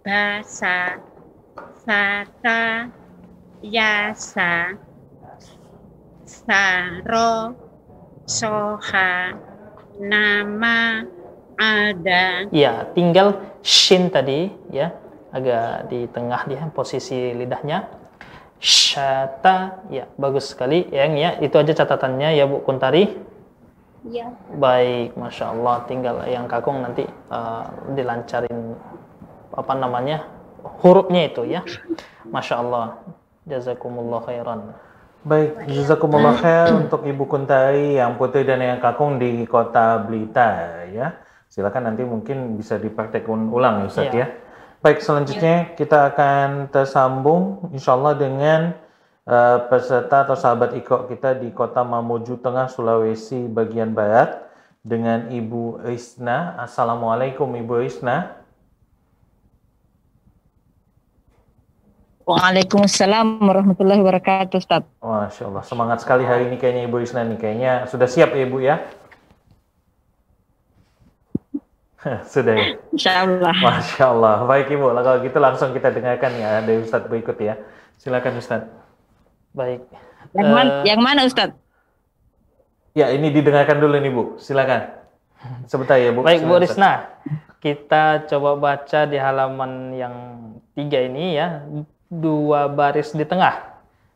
[0.06, 1.11] Basa.
[1.56, 2.88] Sata.
[3.60, 4.76] Yasa.
[6.24, 7.52] Saro.
[8.24, 9.36] Soha.
[10.00, 11.04] Nama.
[11.60, 12.48] Ada.
[12.50, 14.90] Ya, tinggal shin tadi, ya,
[15.30, 17.86] agak di tengah dia posisi lidahnya.
[18.62, 21.30] Syata, ya, bagus sekali, Eyang ya.
[21.38, 23.10] Itu aja catatannya ya, Bu Kuntari.
[24.08, 25.86] ya, Baik, masya Allah.
[25.86, 28.74] Tinggal yang kakung nanti eh, dilancarin
[29.52, 30.24] apa namanya
[30.82, 31.62] hurufnya itu ya.
[32.26, 33.02] Masya Allah.
[33.42, 34.72] Jazakumullah khairan.
[35.22, 41.14] Baik, jazakumullah khair untuk Ibu Kuntari yang putri dan yang kakung di kota Blitar ya.
[41.46, 44.18] Silakan nanti mungkin bisa dipraktekkan ulang ya Ustaz Iya.
[44.18, 44.26] ya.
[44.82, 48.74] Baik, selanjutnya kita akan tersambung insya Allah dengan
[49.22, 54.42] eh, peserta atau sahabat Iqra kita di kota Mamuju Tengah, Sulawesi bagian Barat
[54.82, 56.58] dengan Ibu Risna.
[56.58, 58.41] Assalamualaikum Ibu Risna.
[62.22, 64.86] Waalaikumsalam warahmatullahi wabarakatuh, Ustaz.
[65.02, 67.34] Masya Allah, semangat sekali hari ini kayaknya Ibu Risna nih.
[67.34, 68.76] Kayaknya sudah siap ya Ibu ya?
[72.34, 72.66] sudah ya?
[72.94, 73.54] Insya Allah.
[73.58, 74.36] Masya Allah.
[74.46, 77.58] Baik Ibu, Lah, kalau gitu langsung kita dengarkan ya dari Ustadz berikut ya.
[77.98, 78.70] Silakan Ustadz.
[79.50, 79.82] Baik.
[80.30, 81.50] Yang, Eh, man- yang mana, Ustaz?
[82.94, 84.22] Ya ini didengarkan dulu nih Bu.
[84.38, 84.94] Silakan.
[85.66, 86.22] Sebentar ya Bu.
[86.22, 86.62] Baik Bu Silakan.
[86.62, 86.92] Risna,
[87.58, 90.14] kita coba baca di halaman yang
[90.72, 91.66] tiga ini ya,
[92.12, 93.72] dua baris di tengah.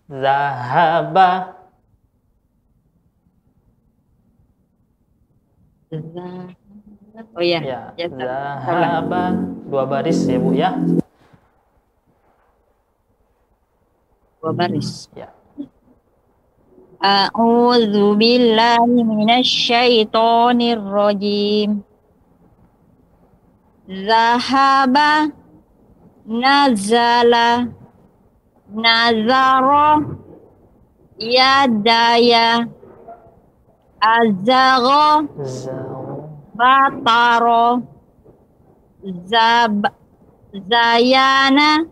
[0.07, 1.57] Zahaba,
[7.37, 7.61] Oh iya.
[7.65, 9.33] ya, Ya, zahaba,
[9.65, 10.77] dua baris ya Bu ya.
[14.41, 15.09] Dua baris.
[15.17, 15.33] Ya.
[17.01, 21.81] A'udzu billahi minasyaitonir rajim.
[23.89, 25.31] Zahaba
[26.27, 27.71] nazala
[28.73, 30.03] nazara
[31.19, 32.67] yadaya
[34.47, 35.27] Zau,
[36.55, 37.83] bataro
[39.27, 39.89] zab
[40.53, 41.89] zayana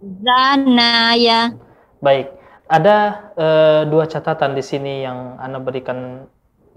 [0.00, 1.52] zanaya.
[2.00, 2.30] Baik,
[2.70, 2.96] ada
[3.36, 6.24] eh, dua catatan di sini yang Anda berikan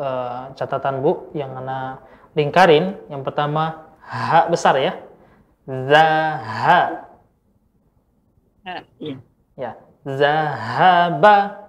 [0.01, 2.01] eh, catatan Bu, yang Anda
[2.33, 2.97] lingkarin.
[3.07, 4.97] Yang pertama H besar ya,
[5.69, 6.85] Zaha, Ah,
[8.99, 9.15] iya.
[9.57, 9.71] ya,
[10.07, 11.67] Zahaba.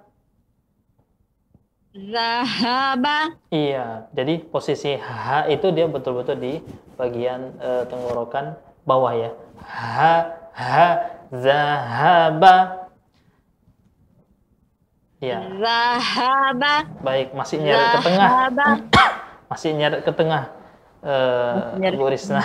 [1.91, 6.53] zahaba Iya, jadi posisi H itu dia betul-betul di
[6.95, 8.55] bagian eh, tenggorokan
[8.87, 9.31] bawah ya.
[9.59, 9.99] H,
[10.55, 10.71] H,
[11.31, 12.81] Zahaba.
[15.21, 18.29] Ya, zahaba baik, masih nyeret ke tengah.
[19.53, 20.49] masih nyeret ke tengah
[21.05, 22.41] eh nyeret Bu Risna.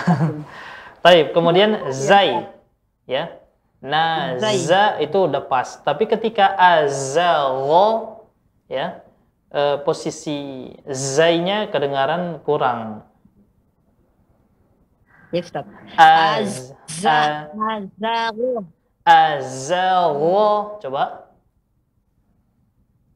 [1.01, 2.45] Taib, kemudian zai
[3.09, 3.33] ya.
[3.77, 5.77] Naza itu udah pas.
[5.85, 8.17] Tapi ketika azagho
[8.65, 9.05] ya
[9.53, 13.05] eh, posisi zainya kedengaran kurang.
[15.29, 15.67] Ya, Ustaz.
[15.99, 16.71] Az,
[17.03, 18.63] azzaru,
[19.03, 21.27] azagho coba.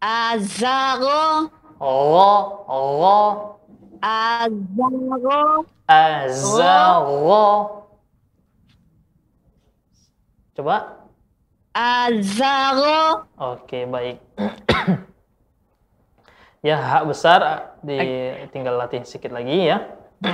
[0.01, 1.47] azzaru,
[1.79, 3.57] Gho, gho,
[4.01, 7.45] azzaru, azagho.
[10.55, 11.07] Coba.
[11.71, 13.31] azzaru.
[13.39, 14.19] Oke, baik.
[16.67, 17.95] ya, hak besar di
[18.51, 19.87] tinggal latih sedikit lagi ya.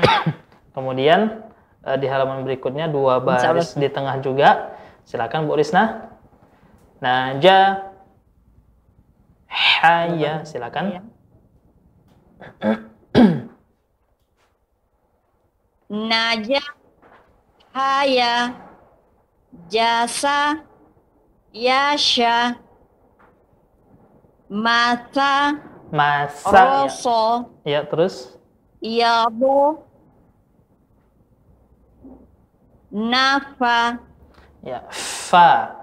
[0.75, 1.45] Kemudian
[1.85, 4.73] eh, di halaman berikutnya dua baris di tengah juga.
[5.05, 6.09] Silakan Bu Risna.
[6.97, 7.87] Naja
[9.47, 10.85] Haya, silakan.
[15.87, 16.59] Naja,
[17.71, 18.51] haya,
[19.67, 20.63] jasa,
[21.51, 22.55] yasha,
[24.49, 26.63] mata, Masa ya.
[26.83, 27.21] roso,
[27.63, 28.35] Ya, terus
[28.83, 29.79] yabu,
[32.91, 33.99] nafa,
[34.63, 35.73] ya fa.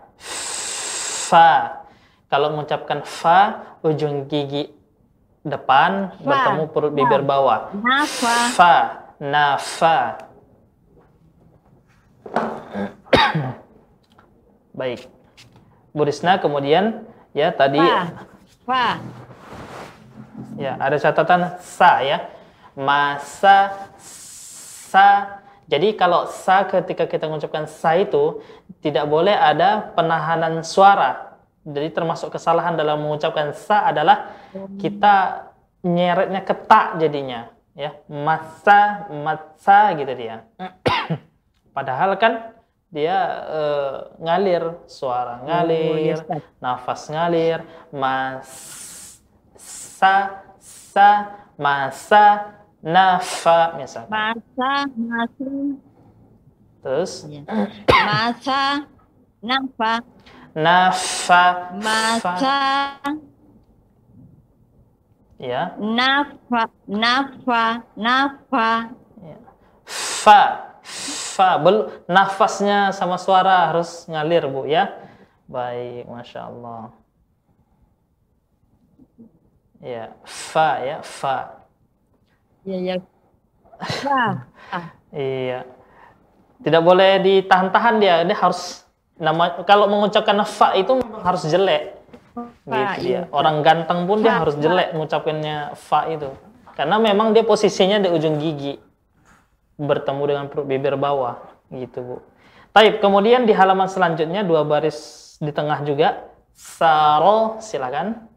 [1.25, 1.81] Fa.
[2.29, 3.41] Kalau mengucapkan fa,
[3.81, 4.69] ujung gigi
[5.41, 6.25] depan Fa.
[6.25, 7.73] bertemu perut bibir bawah.
[7.75, 8.77] nafa, Fa,
[9.17, 9.99] nafa.
[14.75, 15.07] Baik.
[15.95, 17.79] Bu Risna kemudian ya tadi
[20.59, 22.27] ya ada catatan sa ya.
[22.75, 25.39] Masa sa.
[25.71, 28.43] Jadi kalau sa ketika kita mengucapkan sa itu
[28.83, 31.39] tidak boleh ada penahanan suara.
[31.65, 34.35] Jadi termasuk kesalahan dalam mengucapkan sa adalah
[34.77, 35.49] kita
[35.87, 37.47] nyeretnya ketak jadinya
[37.79, 37.95] ya.
[38.11, 40.43] Masa masa gitu dia.
[41.77, 42.54] Padahal kan
[42.95, 43.19] dia
[43.51, 46.47] eh, ngalir suara ngalir, Ustaz.
[46.63, 47.59] nafas ngalir,
[47.91, 48.47] masa
[50.95, 54.15] sa masa nafa misalkan.
[54.15, 55.51] masa, masa,
[56.85, 57.13] Terus?
[57.89, 58.85] Masa,
[59.43, 59.95] nafa,
[60.55, 61.45] nafa
[61.83, 62.55] masa,
[65.41, 65.75] ya.
[65.83, 68.95] Nafa, nafa, nafa,
[70.25, 70.41] fa
[71.35, 74.95] fa bel nafasnya sama suara harus ngalir bu ya.
[75.51, 76.95] Baik masya Allah.
[79.83, 81.59] Ya fa ya fa.
[82.65, 82.97] Ya ya,
[83.77, 85.69] fa, ah, iya.
[86.65, 88.81] Tidak boleh ditahan-tahan dia dia harus
[89.21, 92.01] nama kalau mengucapkan fa itu harus jelek.
[92.65, 93.05] Fa, gitu dia.
[93.05, 93.21] iya.
[93.29, 94.63] Orang ganteng pun dia Fa, harus fa.
[94.65, 96.31] jelek mengucapkannya fa itu.
[96.73, 98.94] Karena memang dia posisinya di ujung gigi
[99.79, 101.39] bertemu dengan perut bibir bawah
[101.71, 102.17] gitu, Bu.
[102.75, 108.35] Taib, kemudian di halaman selanjutnya dua baris di tengah juga saro silakan.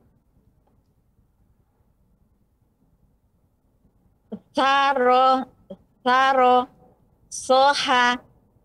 [4.58, 5.46] saro,
[6.02, 6.66] saro,
[7.30, 8.18] soha,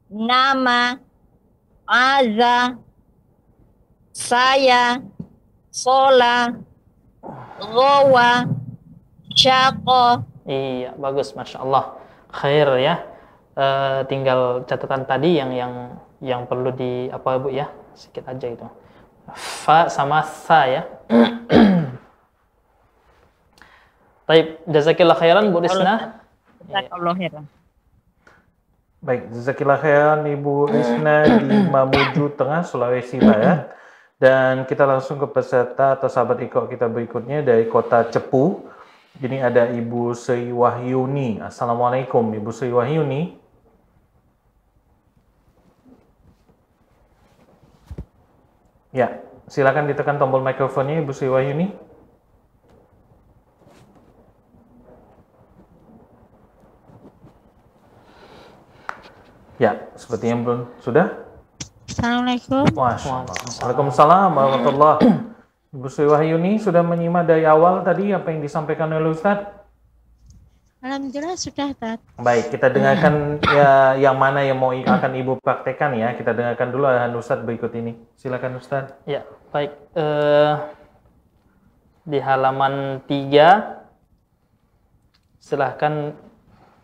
[0.08, 0.96] nama,
[1.84, 2.80] aza,
[4.16, 5.04] saya,
[5.68, 6.56] sola,
[7.60, 8.48] gowa,
[9.36, 12.01] syako, Iya, bagus, masya Allah.
[12.32, 12.94] Khair ya.
[13.52, 15.72] Eh, tinggal catatan tadi yang yang
[16.24, 18.66] yang perlu di apa bu ya, sedikit aja itu.
[19.36, 20.82] Fa sama sa ya.
[24.26, 26.24] Taib, jazakillah khairan Bu Risna.
[26.72, 27.44] Allah heran.
[29.02, 33.74] Baik, jazakillah khairan Ibu Risna di Mamuju Tengah, Sulawesi Barat.
[34.14, 38.62] Dan kita langsung ke peserta atau sahabat ikut kita berikutnya dari kota Cepu.
[39.20, 41.36] Ini ada Ibu Sri Wahyuni.
[41.36, 43.36] Assalamualaikum Ibu Sri Wahyuni.
[48.92, 51.68] Ya, silakan ditekan tombol mikrofonnya Ibu Sri Wahyuni.
[59.60, 61.06] Ya, sepertinya belum sudah.
[61.84, 62.64] Assalamualaikum.
[62.72, 65.31] Waalaikumsalam warahmatullahi
[65.72, 69.40] Ibu Sri Wahyuni sudah menyimak dari awal tadi apa yang disampaikan oleh Ustaz?
[70.84, 71.96] Alhamdulillah sudah Tat.
[72.20, 76.12] Baik, kita dengarkan ya yang mana yang mau akan Ibu praktekkan ya.
[76.12, 77.96] Kita dengarkan dulu arahan Ustaz berikut ini.
[78.20, 78.92] Silakan Ustaz.
[79.08, 79.72] Ya, baik.
[79.96, 80.52] Eh,
[82.04, 83.80] di halaman 3
[85.40, 86.12] silahkan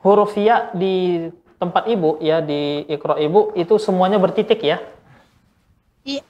[0.00, 1.28] huruf ya di
[1.60, 4.80] tempat ibu ya di ikro ibu itu semuanya bertitik ya.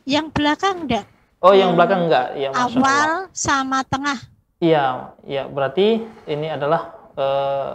[0.03, 1.07] Yang belakang enggak
[1.39, 1.78] Oh yang Hmm.
[1.78, 2.26] belakang enggak?
[2.34, 2.51] Ya.
[2.51, 4.18] Awal sama tengah
[4.59, 7.72] Iya, iya berarti ini adalah eh,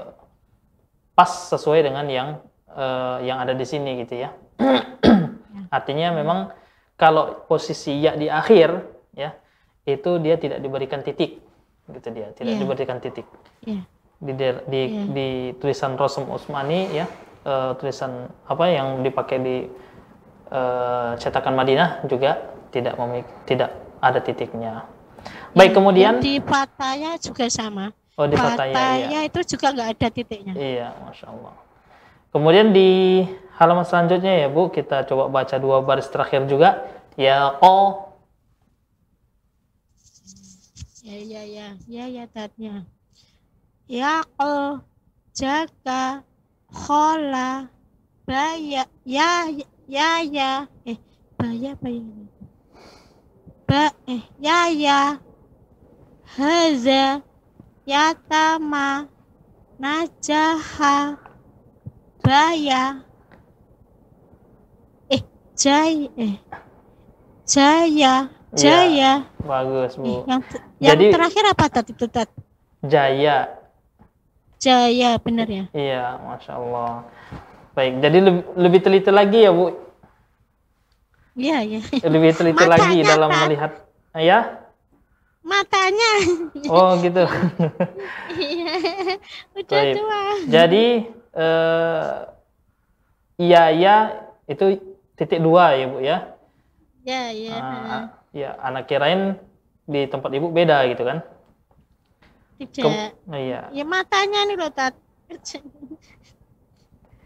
[1.15, 2.29] pas sesuai dengan yang
[2.75, 4.35] eh, yang ada di sini gitu ya.
[5.77, 6.51] Artinya memang
[6.99, 8.83] kalau posisi ya di akhir
[9.15, 9.31] ya
[9.87, 11.39] itu dia tidak diberikan titik
[11.87, 12.61] gitu dia, tidak Iya.
[12.63, 13.27] diberikan titik.
[13.63, 13.83] Iya
[14.23, 15.03] di di, di, Iya.
[15.11, 15.27] di
[15.59, 17.05] tulisan Rosem Usmani ya
[17.43, 19.55] eh, tulisan apa yang dipakai di
[20.51, 23.69] eh, cetakan Madinah juga tidak memik tidak
[24.01, 24.89] ada titiknya.
[25.53, 26.13] Baik Yang- kemudian?
[26.17, 27.93] di Pattaya juga sama.
[28.17, 29.19] Oh di Pattaya Pattaya iya.
[29.29, 30.53] itu juga nggak ada titiknya.
[30.57, 31.53] Iya, masya Allah.
[32.33, 33.21] Kemudian di
[33.61, 36.81] halaman selanjutnya ya Bu kita coba baca dua baris terakhir juga.
[37.13, 38.09] Ya ko
[41.03, 41.67] Ya ya ya.
[41.85, 42.87] Ya ya tatnya.
[43.85, 44.79] Ya ko
[45.35, 46.23] jaga
[46.71, 47.69] khola.
[48.23, 48.87] Baya.
[49.03, 49.51] Ya
[49.85, 50.65] ya ya.
[50.87, 50.97] Eh
[51.35, 52.22] baya baya ba
[53.69, 54.99] eh ya ya
[56.35, 57.21] haza
[57.87, 59.07] yatama
[59.79, 61.17] najaha
[62.23, 63.03] baya
[65.09, 65.21] eh
[65.57, 66.35] jaya eh
[67.47, 68.13] jaya
[68.53, 69.11] jaya
[69.43, 70.23] bagus Eh, Bu.
[70.29, 72.29] yang te- yang Jadi- terakhir apa tadi itu tat
[72.83, 73.47] Jaya.
[74.59, 77.03] jaya bener ya Iya, masya Allah.
[77.73, 79.71] Baik, jadi lebih, lebih teliti lagi ya Bu.
[81.33, 83.41] Iya ya Lebih teliti lagi Matanya, dalam Pak.
[83.45, 83.71] melihat
[84.13, 84.39] ya.
[85.43, 86.11] matanya
[86.71, 87.23] Oh gitu.
[88.39, 88.73] Iya.
[89.59, 89.93] udah Baik.
[89.97, 90.85] tua Jadi
[91.35, 92.11] eh,
[93.37, 93.95] iya ya
[94.47, 94.65] itu
[95.15, 96.17] titik dua ya Bu ya.
[97.03, 99.35] ya ya Ah, ya, anak kirain
[99.83, 101.19] di tempat ibu beda gitu kan?
[102.63, 103.67] tidak oh, iya.
[103.75, 104.95] ya matanya nih loh tat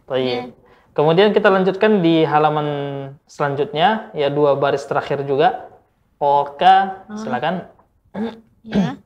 [0.09, 0.25] Baik.
[0.25, 0.41] Iya.
[0.97, 2.67] Kemudian kita lanjutkan di halaman
[3.29, 5.69] selanjutnya ya dua baris terakhir juga.
[6.17, 7.21] Oka, Oh.
[7.21, 7.69] silakan.
[8.65, 8.97] ya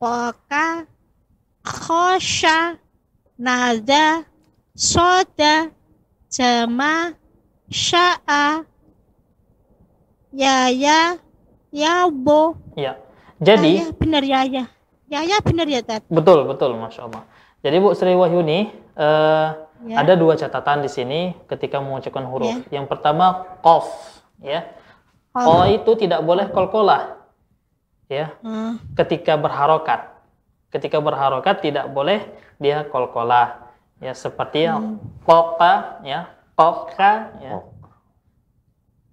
[0.00, 0.88] Poka
[1.60, 2.80] Khosha
[3.36, 4.24] Nada
[4.72, 5.68] Soda
[6.32, 7.12] Jama
[7.68, 8.64] Sya'a
[10.32, 11.20] Yaya
[11.68, 12.96] Yabo Ya.
[13.44, 14.64] Jadi ya, bener ya ya
[15.12, 17.28] ya ya ya tat betul betul, masya Allah.
[17.60, 19.48] Jadi Bu Sri Wahyuni eh,
[19.84, 20.00] Ya.
[20.00, 22.48] ada dua catatan di sini ketika mengucapkan huruf.
[22.70, 22.80] Ya.
[22.80, 23.84] Yang pertama kof,
[24.40, 24.64] ya.
[25.30, 27.20] Ko itu tidak boleh kolkolah,
[28.08, 28.32] ya.
[28.40, 30.14] Hmm, ketika berharokat.
[30.70, 32.24] Ketika berharokat tidak boleh
[32.56, 33.60] dia kolkolah.
[34.02, 34.98] Ya seperti Hmm.
[35.22, 37.54] koka ya, koka ya.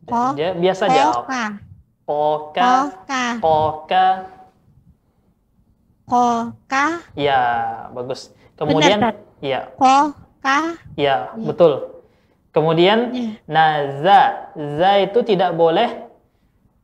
[0.09, 1.43] Ko- Dia biasa aja Koka
[2.01, 2.71] koka,
[3.39, 4.05] Koka
[6.05, 6.85] koka.
[7.15, 7.39] Ya,
[7.95, 8.33] bagus.
[8.59, 9.15] Kemudian Tat.
[9.39, 9.71] ya,
[10.41, 12.01] Koka ya, betul.
[12.49, 13.29] Kemudian Ya.
[13.45, 14.19] naza,
[14.57, 16.09] za itu tidak boleh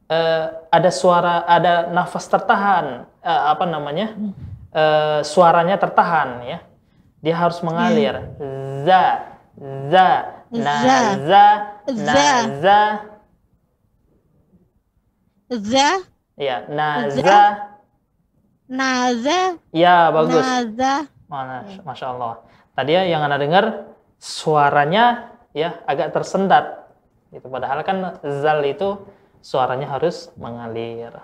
[0.07, 4.13] eh, ada suara, ada nafas tertahan, eh, apa namanya?
[4.71, 6.59] Eh, suaranya tertahan ya.
[7.19, 8.15] Dia harus mengalir.
[8.87, 9.03] Za,
[9.91, 10.07] za,
[10.53, 11.43] naza, Za.
[11.91, 12.81] naza,
[15.49, 15.89] Za
[16.37, 17.41] ya, naza.
[18.67, 20.43] Naza Ya, bagus.
[20.43, 21.07] Naza
[21.83, 22.33] Masya Allah.
[22.77, 23.89] Tadi ya yang anda dengar
[24.21, 26.93] suaranya ya agak tersendat.
[27.33, 27.49] Gitu.
[27.49, 29.01] Padahal kan zal itu
[29.41, 31.17] suaranya harus mengalir.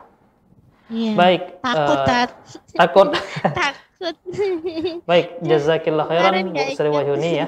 [0.89, 1.13] Iya.
[1.13, 1.61] Baik.
[1.61, 2.31] Takut eh, tat
[2.73, 3.07] takut.
[3.61, 3.83] Takut
[5.09, 6.89] Baik, jazakillah khairan Bu Sri.
[6.89, 7.47] Wahyuni ya.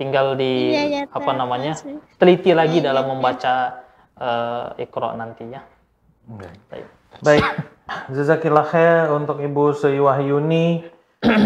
[0.00, 1.76] Tinggal di Iya, ya, apa namanya?
[1.76, 2.16] Makasih.
[2.18, 3.54] teliti lagi Iya, dalam iya, membaca
[4.18, 5.60] eh, Iqra nanti ya.
[6.26, 6.88] Baik.
[7.20, 7.44] Baik,
[8.08, 10.80] jazakillah khair untuk Ibu Sri Wahyuni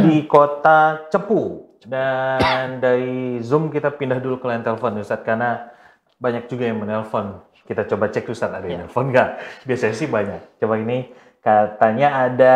[0.07, 1.66] di kota Cepu.
[1.85, 5.69] Dan dari Zoom kita pindah dulu ke line telepon Ustaz karena
[6.17, 7.43] banyak juga yang menelpon.
[7.67, 9.29] Kita coba cek Ustaz ada yang nelpon nggak?
[9.69, 10.41] Biasanya sih banyak.
[10.57, 11.11] Coba ini
[11.45, 12.55] katanya ada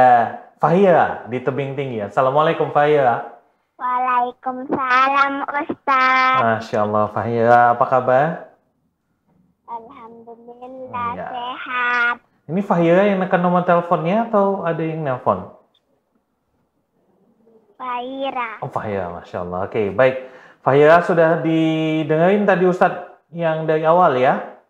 [0.56, 2.00] Fahira di tebing tinggi.
[2.00, 3.36] Assalamualaikum Fahira.
[3.80, 6.36] Waalaikumsalam Ustaz.
[6.40, 8.26] Masya Allah Fahira, apa kabar?
[9.64, 11.28] Alhamdulillah Ya.
[11.32, 12.14] sehat.
[12.44, 15.48] Ini Fahira yang nekan nomor teleponnya atau ada yang nelpon?
[17.80, 18.60] Fahira.
[18.60, 19.60] Oh Fahira, Masya Allah.
[19.64, 20.28] Oke, baik.
[20.60, 24.60] Fahira sudah didengerin tadi Ustadz yang dari awal ya?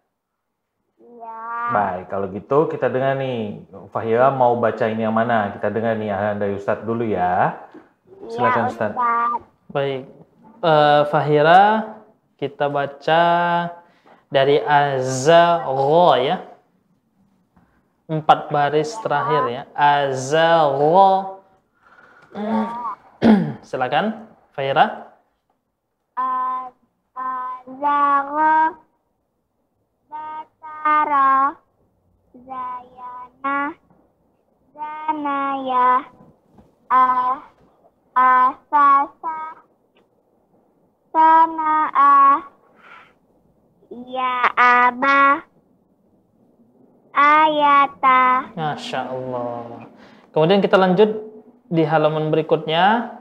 [0.94, 1.42] Iya.
[1.74, 3.66] Baik, kalau gitu kita dengar nih.
[3.90, 5.50] Fahira mau baca ini yang mana?
[5.50, 7.58] Kita dengar nih arahan dari Ustadz dulu ya.
[8.30, 8.94] Silakan Iya, Ustadz.
[8.94, 9.42] Ustaz.
[9.74, 10.02] Baik.
[10.62, 11.62] Eh, Fahira
[12.38, 13.22] kita baca
[14.30, 16.36] dari azagha ya.
[18.06, 19.62] Empat baris terakhir ya.
[19.74, 21.42] Azagha.
[23.68, 24.26] Silakan.
[26.16, 26.80] Az-
[27.16, 28.56] Azara.
[30.08, 31.52] Batara.
[32.32, 33.58] Zayana.
[34.72, 35.88] Zanaya.
[36.88, 37.36] Ah.
[38.16, 39.38] Asasa.
[41.12, 42.40] Sana'a.
[44.06, 45.44] Ya Aba.
[47.12, 48.48] Ayata.
[48.54, 49.84] Masya Allah.
[50.30, 51.29] Kemudian kita lanjut
[51.70, 53.14] di halaman berikutnya.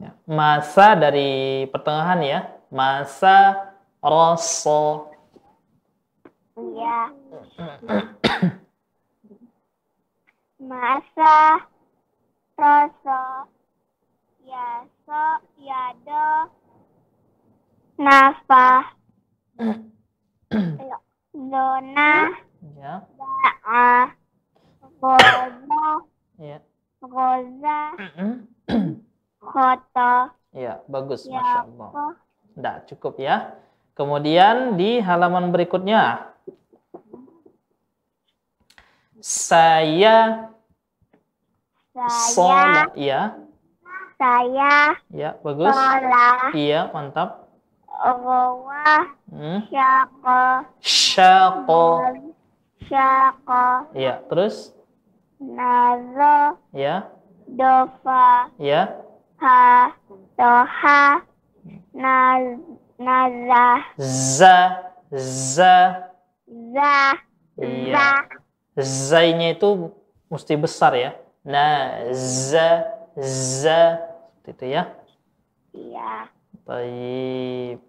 [0.00, 2.40] Ya, Masa dari pertengahan ya.
[2.72, 3.68] Masa
[4.00, 5.06] rasa.
[6.60, 7.08] Ya.
[10.60, 11.64] Masa
[12.52, 13.48] rasa
[14.44, 15.24] yaso
[15.56, 16.52] yado
[17.96, 18.92] nafa
[21.50, 22.12] zona
[22.76, 23.08] Ya,
[25.00, 25.90] da'a goza
[26.38, 26.58] ya.
[27.00, 27.78] goza
[29.40, 30.12] khoto
[30.50, 31.90] Ya, bagus, Ya, masya Allah.
[32.58, 33.54] Tidak cukup ya.
[33.94, 36.26] Kemudian di halaman berikutnya,
[39.22, 40.50] saya
[41.94, 43.38] saya sholat, ya,
[44.18, 45.70] saya ya, bagus.
[45.70, 47.46] sholat Iya, mantap.
[48.00, 49.60] rawa Hmm.
[49.70, 50.42] syako
[50.82, 51.84] Syaqo,
[52.88, 54.72] syako ya, terus,
[55.40, 57.08] nazo ya,
[57.48, 59.00] dofa ya,
[59.40, 59.90] ha
[60.36, 61.24] toha
[61.96, 62.60] naz
[63.00, 64.56] nazah za,
[65.10, 65.74] za,
[66.46, 67.16] za
[67.60, 67.92] Iya.
[67.92, 68.08] za
[68.80, 69.92] zainya itu
[70.32, 71.12] mesti besar ya.
[71.44, 72.88] Nah, za,
[73.20, 73.80] za,
[74.40, 74.82] seperti itu ya.
[75.76, 76.12] iya
[76.64, 77.80] Baik.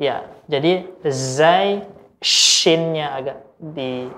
[0.00, 1.84] Ya, jadi zai
[2.24, 4.08] shinnya agak di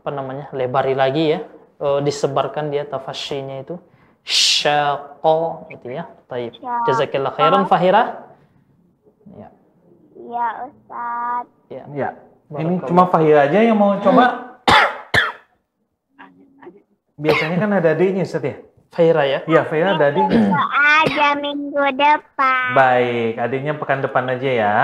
[0.00, 1.40] apa namanya lebari lagi ya,
[1.80, 3.80] Eh, disebarkan dia tafasyinya itu
[4.20, 6.12] syaqo gitu ya.
[6.28, 6.60] Baik.
[6.60, 6.84] Syaqo.
[6.84, 8.28] Jazakillah khairan Fahira.
[9.32, 9.48] Ya,
[10.12, 11.84] iya Ustaz ya.
[11.96, 12.08] Ya,
[12.60, 14.60] ini cuma Fahira aja yang mau coba.
[17.16, 18.56] Biasanya kan ada adiknya Ustadz ya?
[18.92, 19.40] Fahira ya.
[19.48, 20.52] Iya, Fahira ada adiknya.
[21.00, 24.74] aja minggu depan Baik, adiknya pekan depan aja ya.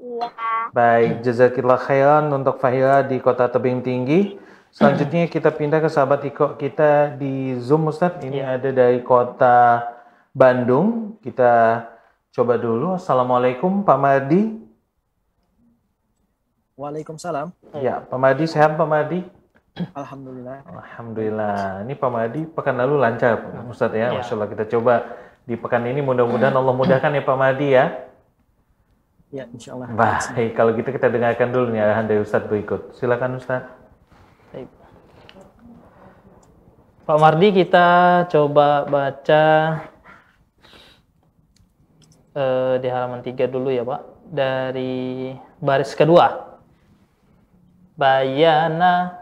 [0.00, 0.28] Iya
[0.72, 4.38] Baik, jazakillah khairan untuk Fahira di Kota Tebing Tinggi.
[4.70, 8.22] Selanjutnya kita pindah ke sahabat Iko kita di Zoom Ustadz.
[8.22, 8.54] Ini Iya.
[8.54, 9.82] ada dari Kota
[10.30, 11.18] Bandung.
[11.18, 11.84] Kita
[12.30, 12.94] coba dulu.
[12.94, 14.42] Assalamualaikum Pak Mardi.
[16.78, 17.52] Waalaikumsalam.
[17.82, 19.20] Ya, Pak Mardi sehat Pak Mardi?
[19.92, 20.64] Alhamdulillah.
[20.64, 21.84] Alhamdulillah.
[21.84, 24.14] Ini Pak Mardi pekan lalu lancar Ustadz ya.
[24.14, 24.22] Iya.
[24.22, 24.94] Masya Allah kita coba
[25.44, 28.09] di pekan ini mudah-mudahan Allah mudahkan ya Pak Mardi ya.
[29.30, 29.94] Ya, insya Allah.
[29.94, 32.98] Baik, kalau gitu kita dengarkan dulu nih arahan dari Ustadz berikut.
[32.98, 33.70] Silakan Ustadz.
[34.50, 34.66] Baik.
[37.06, 37.86] Pak Mardi kita
[38.26, 39.44] coba baca
[42.34, 44.02] eh, di halaman 3 dulu ya Pak.
[44.30, 46.58] Dari baris kedua.
[47.94, 49.16] Bayana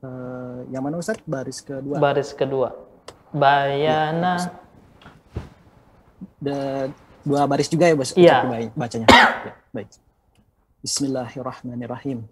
[0.00, 1.20] Eh, yang mana Ustaz?
[1.28, 2.00] Baris kedua.
[2.00, 2.72] baris kedua.
[3.30, 4.48] Bayana
[6.40, 6.88] Da-
[7.30, 8.10] dua baris juga ya, Bos?
[8.18, 8.42] Iya.
[8.42, 9.06] Dibaca- Bacanya.
[9.46, 9.88] Ya, baik.
[10.82, 12.26] Bismillahirrahmanirrahim.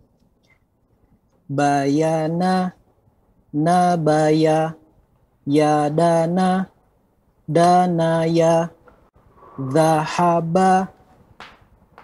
[1.48, 2.74] Bayana
[3.54, 4.74] nabaya
[5.48, 6.68] yadana
[7.48, 8.68] danaya
[9.56, 10.92] dhahaba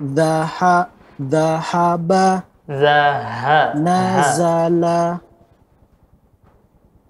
[0.00, 0.88] dhaha
[1.20, 5.20] dhahaba zaha nazala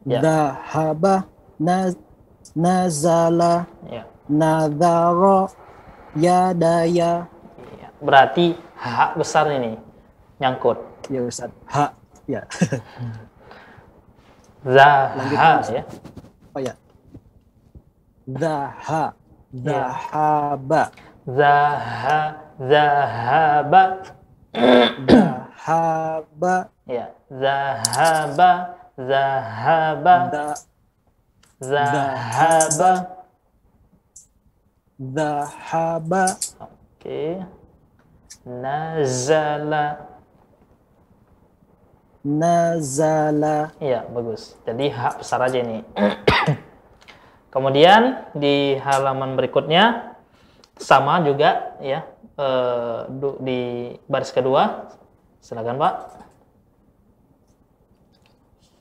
[0.04, 0.20] Ya.
[0.20, 1.24] dhahaba
[1.56, 1.94] naz
[2.52, 4.04] nazala Ya.
[4.28, 5.48] nadhara
[6.16, 7.26] yadaya
[7.74, 7.88] Iya.
[8.02, 9.78] Berarti hak besar ini
[10.38, 10.78] nyangkut.
[11.12, 11.50] ya Ustaz.
[11.70, 11.92] Ha
[12.26, 12.42] ya.
[14.64, 15.82] Zaha ya.
[16.56, 16.74] oh ya.
[18.24, 19.12] Dhaha
[19.52, 20.82] dhahaba
[21.28, 22.20] Zaha
[22.60, 23.82] zahaba.
[25.08, 26.56] dhahaba
[26.88, 28.50] Ya, zahaba
[29.00, 30.14] zahaba.
[30.28, 30.56] Dha-
[34.98, 36.38] zahaba.
[36.60, 37.42] Oke.
[38.44, 40.12] Nazala.
[42.24, 44.56] nazala Iya, bagus.
[44.64, 45.84] Jadi hak besar aja ini.
[47.54, 50.16] Kemudian di halaman berikutnya
[50.80, 52.08] sama juga ya
[52.40, 52.98] eh,
[53.44, 53.60] di
[54.08, 54.88] baris kedua.
[55.44, 55.94] Silakan Pak.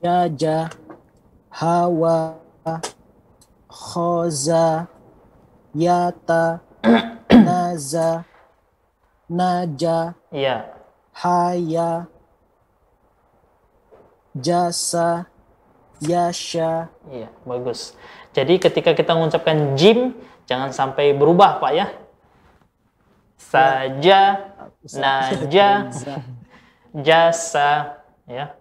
[0.04, 0.68] syaja
[1.48, 2.36] hawa
[3.72, 4.84] khoza
[5.74, 6.62] yata
[7.30, 8.24] naza
[9.30, 10.70] naja Iya,
[11.14, 12.06] haya
[14.34, 15.26] jasa
[16.02, 17.94] yasha iya, bagus.
[18.34, 20.18] Jadi ketika kita mengucapkan jim
[20.50, 21.88] jangan sampai berubah Pak ya.
[23.38, 24.50] Saja,
[24.98, 25.70] naja,
[26.94, 28.58] jasa ya.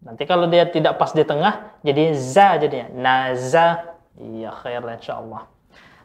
[0.00, 2.88] Nanti kalau dia tidak pas di tengah jadi za jadinya.
[2.92, 3.89] Naza.
[4.20, 5.42] Iya khair insyaallah.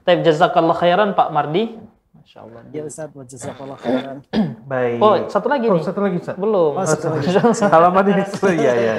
[0.08, 1.76] Baik jazakallah khairan Pak Mardi.
[2.16, 2.62] Masyaallah.
[2.72, 4.18] ya Ustaz wa jazakallah khairan
[4.72, 4.98] Baik.
[5.04, 5.84] Oh, satu lagi Oh, nih.
[5.84, 6.36] satu lagi, Ustaz.
[6.40, 6.72] Belum.
[6.74, 7.28] Oh, satu lagi.
[7.76, 8.24] Halaman ini
[8.64, 8.96] ya ya.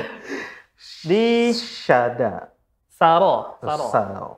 [1.02, 2.52] Di Syada.
[2.92, 3.86] Saro, Saro.
[3.92, 4.30] Saro.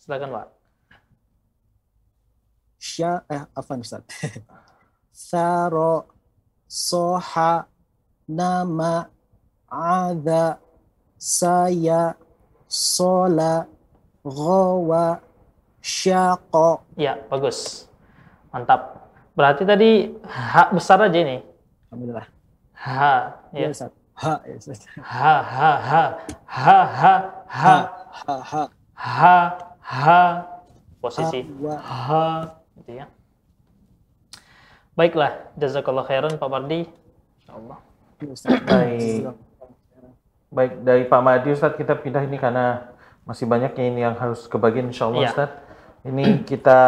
[0.00, 0.46] Silakan Pak.
[2.82, 4.02] sya eh apa Ustaz
[5.30, 6.10] saro
[6.66, 7.62] soha
[8.26, 9.06] nama
[9.70, 10.58] ada
[11.14, 12.18] saya
[12.66, 13.70] sola
[14.22, 15.18] ghawa
[15.82, 17.90] syaqa Ya, bagus.
[18.54, 19.10] Mantap.
[19.34, 19.90] Berarti tadi
[20.28, 21.40] hak besar aja ini.
[21.88, 22.26] alhamdulillah
[22.82, 23.68] Ha, ya ya.
[23.70, 24.56] Ustaz ha ya
[25.00, 26.02] Ha, ha, ha.
[26.46, 27.14] Ha, ha,
[27.48, 27.76] ha.
[28.12, 28.62] ha ha
[28.92, 29.36] Ha,
[29.82, 30.22] ha.
[31.02, 31.42] Posisi.
[31.66, 32.26] Ha,
[32.78, 33.06] gitu ya.
[34.94, 36.86] Baiklah, jazakallah khairan Pak Bardi.
[37.42, 37.78] Insyaallah.
[38.22, 39.32] ya Ustaz Baik.
[40.52, 42.91] Baik, dari Pak Madi Ustaz kita pindah ini karena
[43.22, 45.30] masih banyak ini yang harus kebagian insya Allah Iya.
[45.30, 45.50] Ustaz.
[46.02, 46.80] Ini kita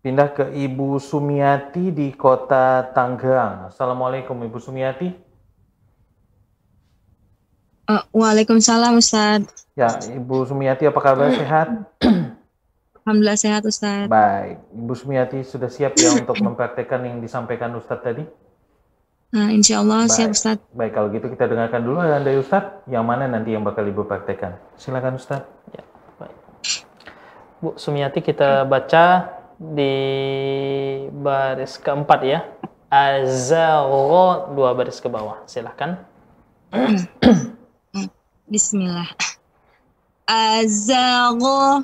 [0.00, 3.68] pindah ke Ibu Sumiati di kota Tangerang.
[3.68, 5.08] Assalamualaikum Ibu Sumiati.
[7.84, 9.44] Eh, Waalaikumsalam Ustaz.
[9.76, 11.68] Ya, Ibu Sumiati apa kabar sehat?
[13.04, 14.08] Alhamdulillah sehat Ustaz.
[14.08, 18.24] Baik, Ibu Sumiati sudah siap ya untuk mempraktekkan yang disampaikan Ustadz tadi?
[19.34, 20.14] Nah, insya Allah Baik.
[20.14, 20.62] siap Ustaz.
[20.70, 24.06] Baik, kalau gitu kita dengarkan dulu dan dari Ustadz, yang mana nanti yang bakal Ibu
[24.06, 24.62] praktekkan.
[24.78, 25.74] Silakan Ustadz.
[25.74, 25.82] Ya,
[26.22, 26.38] baik.
[27.58, 29.96] Bu Sumiati kita baca di
[31.10, 32.46] baris keempat ya.
[32.86, 35.42] Azaro dua baris ke bawah.
[35.50, 35.98] Silahkan.
[38.54, 39.10] Bismillah.
[40.30, 41.82] Azagho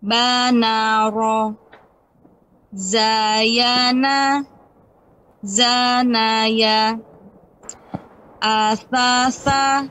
[0.00, 1.52] banaro
[2.72, 4.48] zayana
[5.44, 6.96] zanaya
[8.40, 9.84] asasa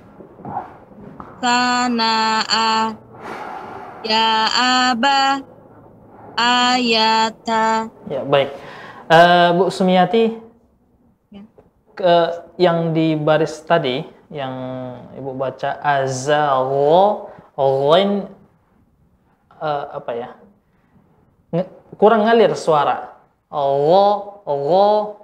[1.38, 2.98] sanaa
[4.02, 4.30] ya
[4.90, 5.46] aba
[6.34, 8.50] ayata Ya, baik.
[9.08, 10.36] Eh, Bu Sumiati,
[11.32, 11.42] Ya.
[11.96, 12.14] ke,
[12.60, 14.54] yang di baris tadi, yang
[15.16, 18.26] Ibu baca azaro, ghain,
[19.62, 20.30] eh, apa ya?
[21.54, 23.14] Nge- kurang ngalir suara.
[23.54, 25.23] Ro,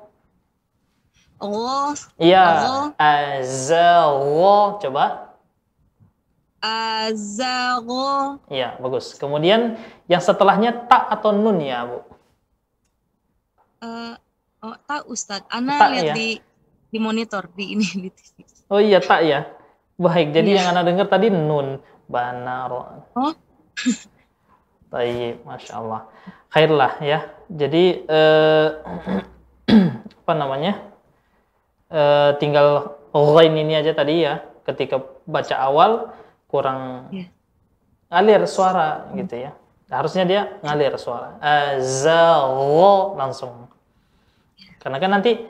[1.40, 2.46] ro, Allah iya,
[3.00, 5.06] azaro, coba.
[6.60, 9.16] azagho Iya, bagus.
[9.16, 9.80] Kemudian
[10.12, 12.04] yang setelahnya tak atau nun ya, Bu.
[13.80, 14.16] Eh,
[14.68, 16.16] oh, tak Ustadz, Ana Tak, lihat ya?
[16.20, 16.28] di
[16.92, 18.44] di monitor di ini di TV.
[18.68, 19.48] Oh iya, tak ya.
[19.96, 20.58] Baik, jadi Iya.
[20.60, 21.80] yang Anda dengar tadi nun.
[22.10, 23.08] Banaro.
[23.16, 23.32] Oh.
[24.92, 26.02] Baik, Masya Allah.
[26.50, 27.20] Khairlah ya.
[27.48, 28.68] Jadi, eh,
[30.26, 30.89] apa namanya?
[31.90, 34.46] Eh, tinggal ghain ini aja tadi ya.
[34.62, 36.14] Ketika baca awal,
[36.46, 37.34] kurang Iya.
[38.14, 39.58] ngalir suara gitu ya.
[39.90, 41.42] Harusnya dia ngalir suara.
[41.42, 43.66] Azagho langsung.
[44.78, 45.42] Karena kan nanti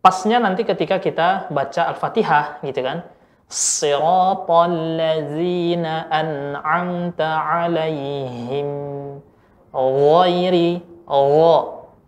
[0.00, 3.04] pasnya nanti ketika kita baca Al-Fatihah gitu kan.
[3.52, 7.28] Siratal ladzina an'amta
[7.68, 9.20] alaihim
[9.68, 11.56] ghairi gha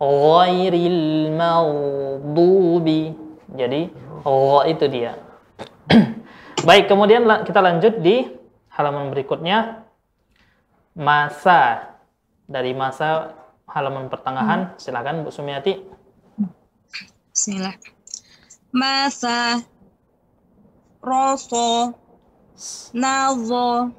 [0.00, 3.23] ghairil maghdubi.
[3.54, 3.88] Jadi
[4.26, 5.16] gha itu dia.
[6.68, 8.26] Baik, kemudian kita lanjut di
[8.74, 9.86] halaman berikutnya
[10.94, 11.94] masa
[12.46, 13.34] dari masa
[13.70, 15.74] halaman pertengahan silakan Bu Sumiati
[17.34, 17.74] Bismillah.
[18.74, 19.62] Masa
[21.02, 21.94] Roso
[22.94, 23.90] Nazo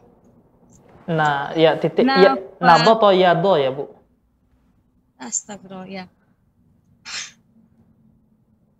[1.06, 2.24] nah ya titik Napa?
[2.24, 3.92] ya nado atau yado ya Bu
[5.16, 6.06] Astagfirullah ya.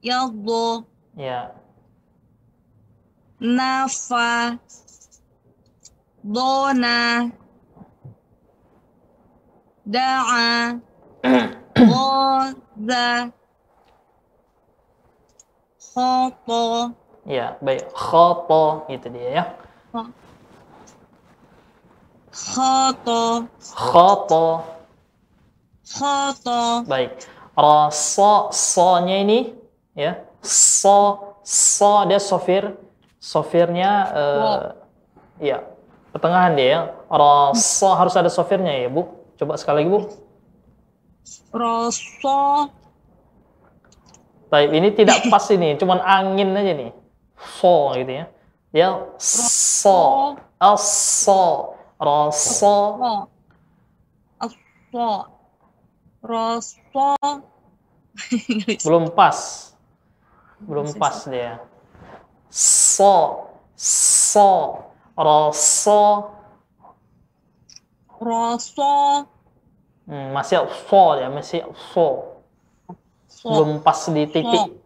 [0.06, 0.86] Yaldo
[1.18, 1.50] ya.
[3.42, 4.62] Nafa.
[6.22, 7.26] Dona.
[9.86, 10.78] Da'a.
[11.90, 13.34] Goza
[15.82, 16.94] Khoto.
[17.26, 17.90] Ya baik.
[17.90, 19.44] Khoto gitu dia ya.
[22.30, 23.50] Khoto.
[23.58, 24.46] Khoto.
[25.82, 26.86] Khoto.
[26.86, 27.26] Baik.
[27.58, 29.65] Rasa so-nya ini
[29.98, 30.22] ya.
[30.44, 32.76] So so dia sofir.
[33.18, 34.62] Sofirnya eh,
[35.50, 35.58] ya
[36.14, 36.80] pertengahan dia ya.
[37.10, 39.10] Rasa harus ada sofirnya ya Bu?
[39.40, 40.00] Coba sekali lagi Bu.
[41.50, 42.70] Roso
[44.46, 46.94] Baik, ini tidak pas ini, cuman angin aja nih.
[47.58, 48.26] So gitu ya.
[48.76, 53.32] Ya so, ah, so, raso, Ro
[54.36, 55.08] Aso
[56.20, 57.16] Roso
[58.84, 59.72] belum pas.
[60.64, 61.60] Belum pas dia.
[62.52, 64.80] So, so,
[65.16, 66.36] raso,
[68.16, 69.28] Roso
[70.08, 72.40] hmm, masih so ya, masih so.
[73.28, 74.80] So Belum pas di titik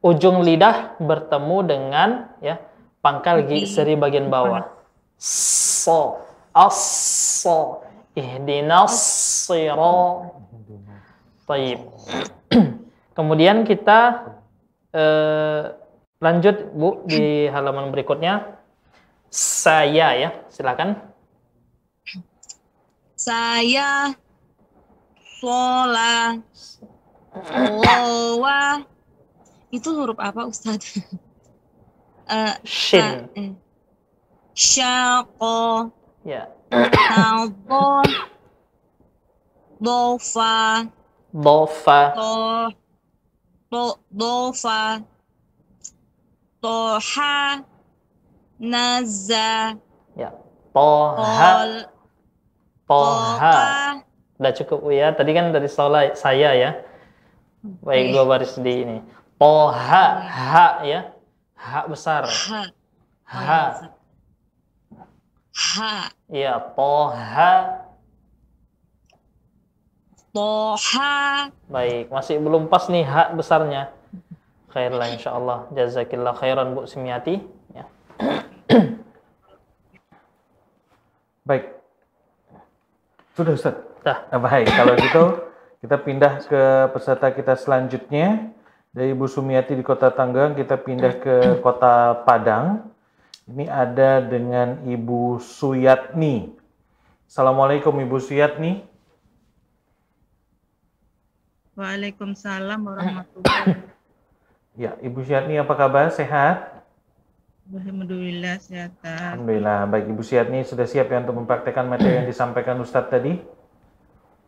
[0.00, 2.10] ujung lidah bertemu dengan
[2.40, 2.56] ya
[3.04, 4.64] pangkal gigi seri bagian bawah.
[5.20, 6.24] So,
[6.56, 7.84] as-so,
[8.16, 8.96] ihdinas
[9.44, 10.32] sira.
[11.44, 11.80] Taib.
[13.16, 14.24] Kemudian kita
[14.94, 15.62] eh,
[16.20, 18.58] lanjut Bu di halaman berikutnya.
[19.30, 20.98] Saya ya, silakan.
[23.14, 24.16] Saya
[25.40, 26.36] Sola
[27.56, 28.84] Lowa
[29.70, 30.98] Itu huruf apa Ustadz?
[32.30, 33.58] Eh, Shin.
[34.54, 35.90] Syaqo
[36.22, 36.46] Ya.
[39.82, 40.86] Dofa
[41.34, 42.00] Dofa.
[42.14, 42.30] To
[43.70, 44.98] Do Dofa
[46.58, 47.62] Toha
[48.58, 49.78] Naza
[50.18, 50.34] Ya.
[50.74, 51.86] Toha.
[52.90, 53.54] Toha.
[54.42, 55.14] Udah cukup ya.
[55.14, 56.70] Tadi kan dari sola saya ya.
[57.86, 58.98] Baik dua baris di ini.
[59.38, 60.06] Toha.
[60.18, 61.14] Ha ya.
[61.54, 62.26] Ha besar.
[62.26, 62.62] Ha
[63.30, 63.62] Ha.
[65.54, 65.94] Ha
[66.26, 66.58] Iya.
[66.74, 67.54] Toha.
[70.30, 73.90] Toha Baik, masih belum pas nih hak besarnya.
[74.70, 75.66] Khairlah insya Allah.
[75.74, 77.42] Jazakillah khairan Bu Simiati.
[77.74, 77.84] Ya.
[81.48, 81.74] Baik.
[83.34, 83.74] Sudah Ustaz.
[84.00, 84.24] Dah.
[84.32, 85.24] Nah, baik, kalau gitu
[85.80, 86.62] kita pindah ke
[86.92, 88.52] peserta kita selanjutnya.
[88.90, 92.90] Dari Ibu Sumiati di Kota Tanggerang, kita pindah ke Kota Padang.
[93.46, 96.50] Ini ada dengan Ibu Suyatni.
[97.30, 98.89] Assalamualaikum Ibu Suyatni.
[101.80, 103.72] Waalaikumsalam warahmatullahi
[104.84, 106.12] Ya, Ibu Suyatni apa kabar?
[106.12, 106.84] Sehat?
[107.68, 108.92] Alhamdulillah sehat.
[109.02, 109.88] Alhamdulillah.
[109.88, 113.34] Baik, Ibu Suyatni sudah siap ya untuk mempraktekkan materi yang disampaikan Ustadz tadi?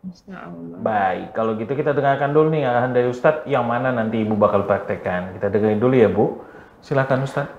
[0.03, 0.79] Insya Allah.
[0.79, 4.65] Baik, kalau gitu kita dengarkan dulu nih arahan dari Ustadz yang mana nanti Ibu bakal
[4.65, 5.37] praktekkan.
[5.37, 6.39] Kita dengerin dulu ya Bu.
[6.85, 7.55] Silakan Ustadz.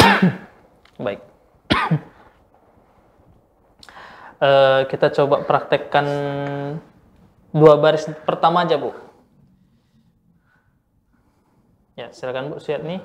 [1.04, 1.20] Baik.
[4.36, 6.04] Eh, kita coba praktekkan
[7.56, 8.92] dua baris pertama aja, Bu.
[11.96, 13.00] Ya, silakan Bu Suyatni.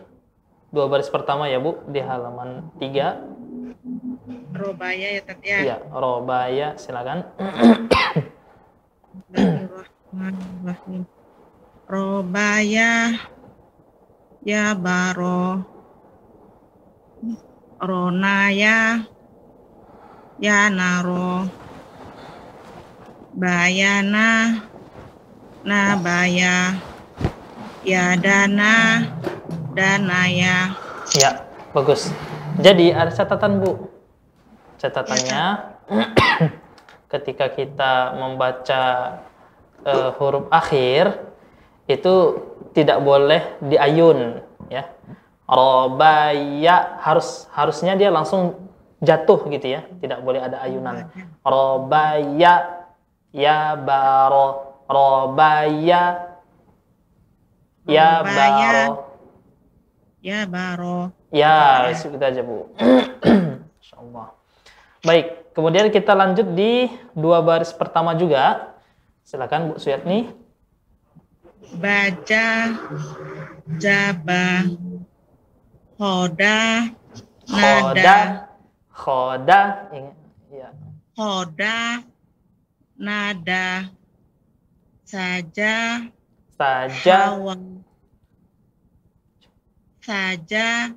[0.71, 3.31] Dua baris pertama ya, Bu, di halaman 3.
[4.51, 5.59] Robaya ya Tat ya.
[5.63, 7.23] Iya, Robaya, silakan.
[9.31, 11.07] Bismillahirrahmanirrahim.
[11.91, 13.11] Robaya
[14.47, 15.59] ya baro
[17.81, 19.03] Ronaya
[20.39, 21.49] ya naro
[23.31, 24.59] Bayana
[25.63, 26.75] Nabaya
[27.85, 29.05] ya dana
[29.71, 30.75] danaya
[31.11, 31.43] Ya,
[31.75, 32.07] bagus.
[32.63, 33.91] Jadi ada catatan, Bu.
[34.79, 35.43] Catatannya
[37.11, 38.83] ketika kita membaca
[39.83, 41.19] eh, huruf akhir
[41.91, 42.39] itu
[42.71, 44.39] tidak boleh diayun,
[44.71, 44.87] ya.
[45.51, 48.71] Robaya harus harusnya dia langsung
[49.03, 51.11] jatuh gitu ya, tidak boleh ada ayunan.
[51.43, 52.80] Robaya
[53.31, 56.35] ya baro robaya
[57.87, 59.07] ya baro
[60.21, 62.75] ya baro Ya, itu kita aja Bu.
[63.79, 64.35] Insya Allah.
[65.07, 68.75] Baik, kemudian kita lanjut di dua baris pertama juga.
[69.23, 70.27] Silakan Bu Suyatni.
[71.71, 72.75] Baca,
[73.79, 74.67] jaba,
[75.95, 76.91] hoda,
[77.47, 78.51] nada,
[78.91, 80.19] khoda, ingat,
[80.51, 80.69] ya.
[81.15, 82.03] hoda,
[83.01, 83.89] nada,
[85.01, 86.05] saja,
[86.53, 87.57] Saja, hawa,
[90.05, 90.93] saja,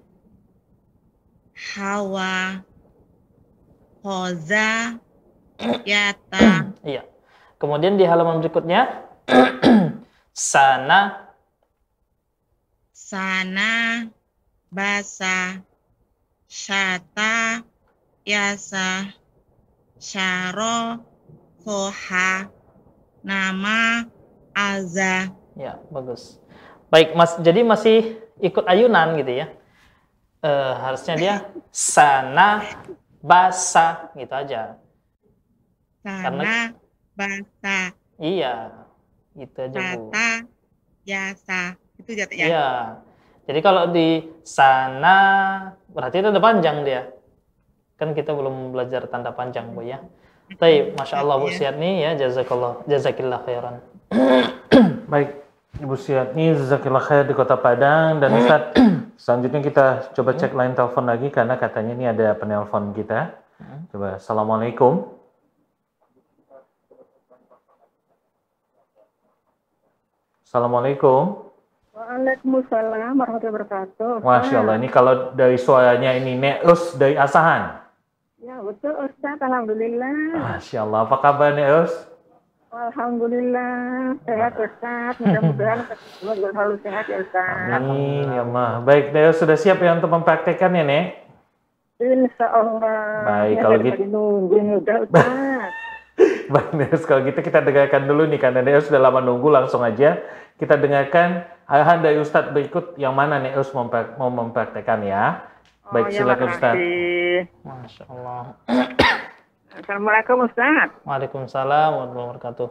[1.56, 2.60] hawa,
[4.04, 5.00] hoza,
[5.88, 7.08] yata, iya.
[7.56, 9.08] Kemudian di halaman berikutnya,
[10.36, 11.32] sana,
[12.92, 14.04] sana,
[14.68, 15.64] basa,
[16.44, 17.64] syata,
[18.28, 19.08] yasa,
[19.96, 21.13] syaro,
[21.64, 22.52] soha,
[23.24, 24.04] nama,
[24.52, 25.32] aza.
[25.56, 26.38] ya bagus.
[26.92, 27.34] Baik, Mas.
[27.40, 29.46] Jadi masih ikut ayunan gitu ya.
[30.44, 31.34] Eh, harusnya dia
[31.72, 32.60] sana,
[33.24, 34.76] basa gitu aja.
[36.04, 36.76] Sana,
[37.16, 38.84] basa, Iya,
[39.32, 40.12] gitu aja Bu.
[40.12, 40.28] syata,
[41.08, 41.62] yasa.
[41.96, 42.46] Itu jatuh ya?
[42.46, 42.68] Iya.
[43.48, 45.16] Jadi kalau di sana
[45.88, 47.08] berarti itu ada panjang dia.
[47.96, 50.04] Kan kita belum belajar tanda panjang Bu ya.
[50.62, 53.80] Baik, Masya Allah Bu Siatni ya, jazakallah, jazakillah khairan.
[55.12, 55.44] Baik,
[55.82, 58.22] Ibu Siatni, Zakillah Khair di Kota Padang.
[58.22, 58.78] Dan Ustaz,
[59.22, 63.34] selanjutnya kita coba cek line telepon lagi karena katanya ini ada penelpon kita.
[63.90, 65.10] Coba, Assalamualaikum.
[70.46, 71.50] Assalamualaikum.
[71.94, 74.12] Waalaikumsalam warahmatullahi wabarakatuh.
[74.22, 77.83] Masya Allah, ini kalau dari suaranya ini Neus dari Asahan.
[78.44, 80.36] Ya betul Ustaz, Alhamdulillah.
[80.36, 81.88] Masya Allah, apa kabar Neus?
[82.68, 83.72] Alhamdulillah,
[84.28, 85.16] sehat Ustaz.
[85.16, 85.88] Mudah-mudahan
[86.20, 87.72] selalu sehat ya Ustaz.
[87.72, 88.84] Amin, ya Allah.
[88.84, 91.04] Baik, Neus sudah siap ya untuk mempraktekannya, Nek?
[92.04, 93.00] Insya Allah.
[93.24, 95.70] Baik, Ya, kalau gitu- nunggu ini udah Ustaz.
[96.52, 100.20] Baik, Neus, kalau gitu kita dengarkan dulu nih, karena Neus sudah lama nunggu, langsung aja
[100.60, 105.48] kita dengarkan arahan dari Ustadz berikut yang mana Neus memprak- mau mempraktekkan ya.
[105.88, 106.82] Baik, oh, ya, silakan Ustadz.
[107.64, 108.56] Masya Allah.
[109.78, 110.88] Assalamualaikum Ustaz.
[111.02, 112.68] Waalaikumsalam warahmatullahi wabarakatuh.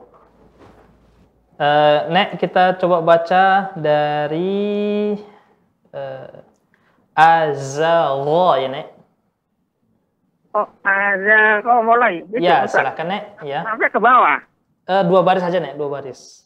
[1.53, 5.13] Eh, Nek, kita coba baca dari
[5.93, 6.41] uh,
[7.13, 8.87] Azagha ya, Nek.
[10.53, 10.67] Oh,
[11.65, 12.25] kau mulai.
[12.29, 12.81] Gitu, Ya, Ustaz.
[12.81, 13.23] silakan, Nek.
[13.45, 13.61] Ya.
[13.65, 14.39] Sampai ke bawah.
[14.89, 15.77] Eh, dua baris aja, Nek.
[15.77, 16.45] Dua baris.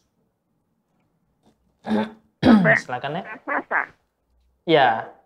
[2.84, 3.24] silakan, Nek.
[4.68, 5.17] Ya.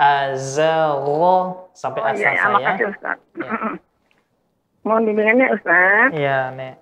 [0.00, 1.36] Azagha
[1.76, 2.56] sampai Oh asa iya, ya, saya.
[2.56, 3.20] makasih Ustaz.
[4.80, 6.08] Mohon bimbingannya Ustaz.
[6.16, 6.80] Iya, Nek.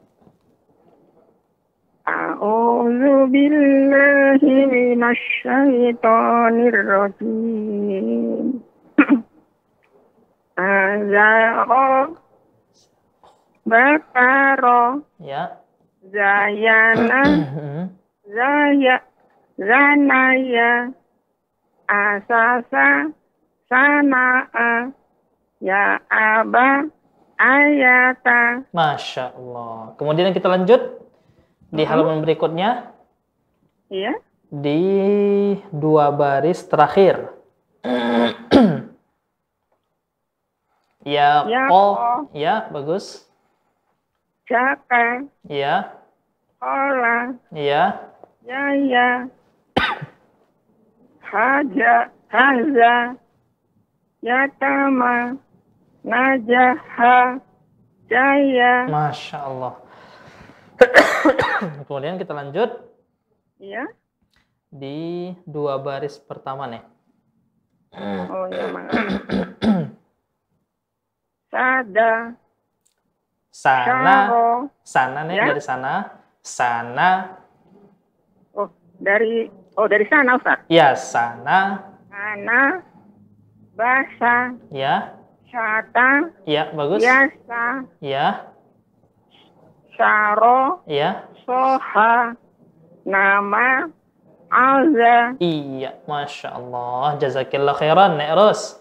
[2.07, 8.63] A'udzu billahi minasyaitonir rajim.
[10.57, 12.17] Azaro
[13.67, 15.59] Bakaro Ya.
[16.09, 17.23] Zayana
[18.39, 18.97] Zaya
[19.59, 20.95] Zanaya
[21.89, 23.09] Asasa
[23.65, 24.93] Sanaa
[25.59, 26.85] Ya Aba
[27.41, 28.63] Ayata.
[28.77, 29.95] Masya Allah.
[29.97, 31.01] Kemudian kita lanjut
[31.73, 32.93] di halaman berikutnya
[33.89, 34.21] Iya.
[34.53, 34.83] di
[35.73, 37.31] dua baris terakhir.
[41.09, 41.85] ya, Ya, ko,
[42.37, 43.25] ya, bagus.
[44.45, 45.25] Jaka.
[45.49, 45.95] Ya,
[46.59, 47.39] Ola.
[47.55, 48.13] Ya,
[48.45, 49.29] Yaya
[51.29, 53.17] Haja Haza
[54.25, 55.37] Yatama
[56.05, 57.39] Najaha
[58.09, 58.89] Jaya.
[58.89, 59.75] Masya Allah.
[61.87, 62.71] Kemudian kita lanjut.
[63.61, 63.85] Ya
[64.69, 66.85] di dua baris pertama nih.
[68.29, 68.93] Oh ya maaf
[71.49, 72.37] Sada.
[73.49, 74.17] Sana,
[74.85, 75.51] sana nih Ya.
[75.51, 76.15] dari sana,
[76.45, 77.41] sana,
[78.55, 78.71] Oh
[79.03, 80.59] dari Oh dari sana Ustaz?
[80.67, 81.79] Ya sana,
[82.11, 82.83] Sana
[83.79, 84.59] Basa.
[84.75, 85.15] Ya,
[85.47, 88.43] Syata ya bagus, Yasa ya,
[89.95, 92.35] Syaro ya, Soha.
[93.07, 93.87] Nama.
[94.49, 98.81] Alza iya, masya Allah, jazakillah khairan, nek Ros.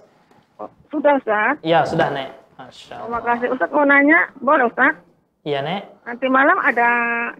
[0.88, 1.60] Sudah Ustaz?
[1.62, 3.06] Ya sudah nek, masya Allah.
[3.06, 3.48] Terima kasih.
[3.52, 4.96] Ustaz mau nanya Boleh Ustaz?
[5.44, 5.92] Iya nek.
[6.08, 6.90] Nanti malam ada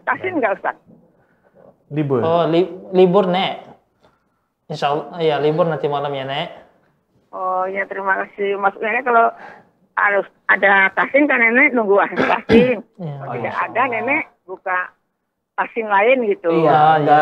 [0.04, 0.76] tasin nggak Ustaz?
[1.88, 2.20] Libur.
[2.20, 3.64] Oh li- libur nek.
[4.68, 6.48] Insya Allah, ya libur nanti malam ya nek.
[7.32, 8.60] Oh ya terima kasih.
[8.60, 9.32] Maksudnya kalau
[9.98, 12.76] harus ada tasin kan nenek nunggu hasil tasin.
[12.96, 14.92] Kalau tidak ada nenek buka
[15.56, 16.52] tasin lain gitu.
[16.54, 17.20] Iya, ada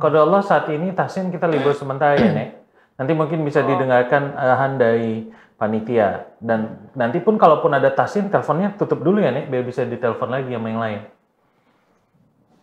[0.00, 2.50] kode Allah saat ini Tahsin kita libur sementara ya, Nek.
[2.98, 6.26] Nanti mungkin bisa didengarkan arahan dari panitia.
[6.40, 10.50] Dan nanti pun kalaupun ada tasin, teleponnya tutup dulu ya nek, biar bisa ditelepon lagi
[10.50, 11.00] sama yang lain.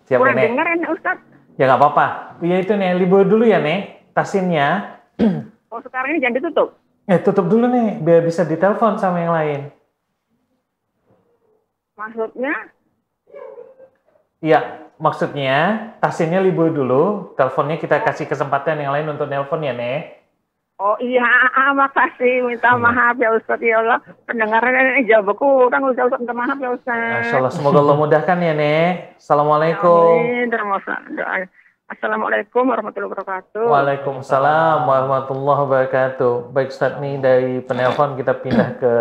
[0.09, 0.45] Siap Kurang nek?
[0.49, 1.17] dengar ini Ustaz.
[1.57, 2.07] Ya nggak apa-apa.
[2.41, 4.99] Ya itu nih libur dulu ya nek, tasinnya.
[5.73, 6.77] Oh sekarang ini jangan ditutup.
[7.09, 9.73] Eh tutup dulu nih, biar bisa ditelepon sama yang lain.
[11.97, 12.53] Maksudnya
[14.37, 14.59] Iya,
[15.01, 15.57] maksudnya
[15.97, 20.22] tasinnya libur dulu, teleponnya kita kasih kesempatan yang lain untuk nelpon ya, Nek.
[20.83, 21.23] Oh iya,
[21.55, 22.43] ah, makasih.
[22.43, 24.03] Minta maaf ya Ustaz ya Allah.
[24.27, 26.11] Pendengaran ini jawab kurang Ustaz.
[26.11, 27.23] Ustaz minta maaf ya Ustaz.
[27.23, 29.15] Masya Allah, semoga Allah mudahkan ya, Nek.
[29.15, 30.11] Assalamualaikum.
[30.19, 30.51] Amin.
[30.51, 31.47] Terima kasih.
[31.87, 33.63] Assalamualaikum warahmatullahi wabarakatuh.
[33.63, 36.51] Waalaikumsalam warahmatullahi wabarakatuh.
[36.51, 38.93] Baik Ustaz nih dari penelpon kita pindah ke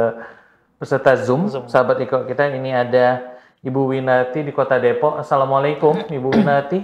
[0.78, 1.50] peserta Zoom.
[1.66, 5.18] Sahabat ikut kita ini ada Ibu Winati di Kota Depok.
[5.18, 6.78] Assalamualaikum Ibu Winati.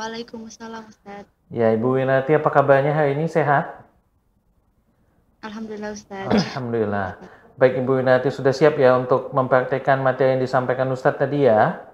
[0.00, 1.37] Waalaikumsalam Ustaz.
[1.48, 3.80] Ya Ibu Winati apa kabarnya hari ini sehat?
[5.40, 6.28] Alhamdulillah Ustaz.
[6.28, 7.16] Alhamdulillah.
[7.56, 11.88] Baik Ibu Winati sudah siap ya untuk mempraktekkan materi yang disampaikan Ustadz tadi ya?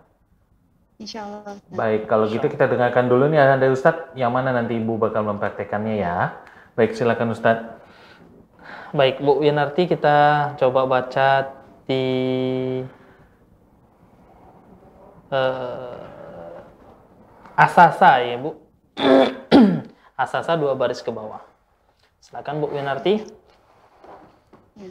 [0.98, 1.54] Insya Allah.
[1.54, 1.70] Ustaz.
[1.70, 5.22] Baik, kalau gitu kita dengarkan dulu nih arahan dari Ustadz yang mana nanti Ibu bakal
[5.22, 6.34] mempraktekannya ya.
[6.74, 7.78] Baik, silakan Ustadz.
[8.90, 11.54] Baik, Bu Winarti kita coba baca
[11.86, 12.02] di
[15.30, 15.98] eh,
[17.54, 18.63] Asasa ya Bu.
[20.22, 21.42] Asasa dua baris ke bawah.
[22.22, 23.26] Silakan Bu Winarti.
[24.78, 24.86] Ya.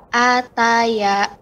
[0.08, 1.34] Ataya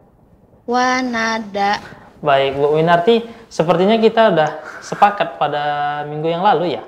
[0.67, 1.79] Wanada
[2.27, 3.23] baik Bu Winarti.
[3.47, 4.51] Sepertinya kita udah
[4.83, 5.63] sepakat pada
[6.11, 6.83] minggu yang lalu ya.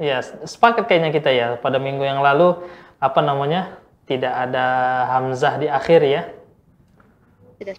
[0.00, 1.46] Ya, sepakat kayaknya kita ya.
[1.60, 2.56] Pada minggu yang lalu,
[2.98, 3.81] apa namanya,
[4.12, 4.66] tidak ada
[5.08, 6.22] hamzah di akhir ya.
[7.56, 7.76] Tidak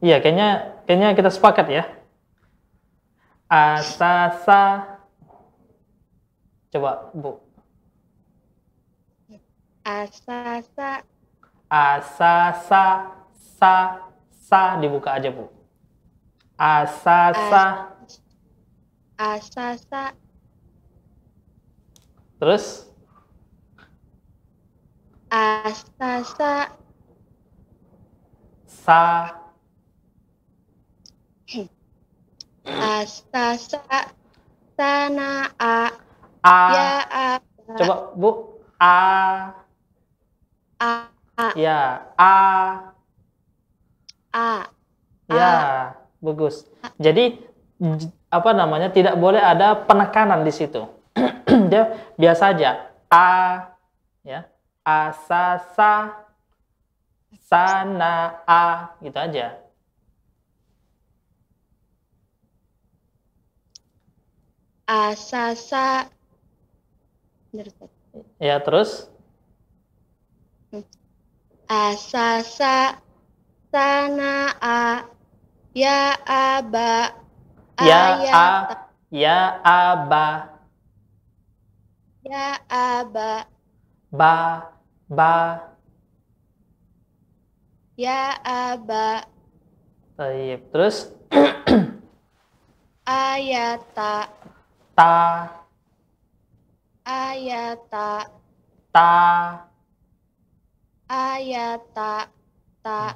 [0.00, 0.48] Iya, kayaknya
[0.88, 1.84] kayaknya kita sepakat ya.
[3.48, 4.96] Asasa.
[6.72, 7.40] Coba, Bu.
[9.86, 11.06] Asasa
[11.70, 13.74] Asasa sa
[14.30, 15.46] sa dibuka aja, Bu.
[16.58, 17.94] Asasa.
[19.16, 20.12] Asasa
[22.36, 22.85] Terus
[25.36, 26.72] Asasa
[28.64, 29.02] sa
[32.64, 34.00] Asasa
[34.76, 35.92] Sana'a
[36.40, 36.56] a.
[36.72, 38.30] Ya aba Coba, Bu.
[38.80, 38.96] A.
[40.80, 40.92] A
[41.52, 42.32] Ya, a.
[44.32, 44.72] A
[45.28, 45.52] Ya,
[46.24, 46.64] bagus.
[46.96, 47.44] Jadi
[48.32, 48.88] apa namanya?
[48.88, 50.88] Tidak boleh ada penekanan di situ.
[51.70, 52.88] Dia biasa aja.
[53.12, 53.28] A
[54.24, 54.48] ya.
[54.86, 56.14] Asasa
[57.42, 59.58] sana a gitu aja.
[64.86, 66.06] Asasa.
[68.38, 69.10] Ya, terus?
[71.66, 73.02] Asasa
[73.74, 75.02] Sana'a
[75.74, 77.12] Ya aba
[77.76, 80.26] ya a ayata ya aba
[82.22, 83.50] Ya aba
[84.14, 84.75] ba
[85.06, 85.62] ba
[87.96, 89.24] Ya aba
[90.16, 91.12] Baik, terus
[93.06, 94.28] Ayata
[94.96, 95.16] ta
[97.06, 98.26] Ayata
[98.90, 99.12] ta
[101.06, 102.26] Ayata
[102.82, 103.14] Ta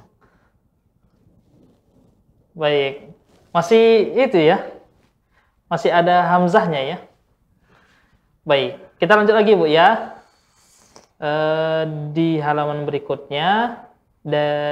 [2.55, 3.11] Baik.
[3.51, 4.63] Masih itu ya.
[5.67, 6.97] Masih ada hamzahnya ya.
[8.43, 8.79] Baik.
[8.99, 10.20] Kita lanjut lagi Bu ya.
[11.21, 11.83] Eh,
[12.17, 13.77] di halaman berikutnya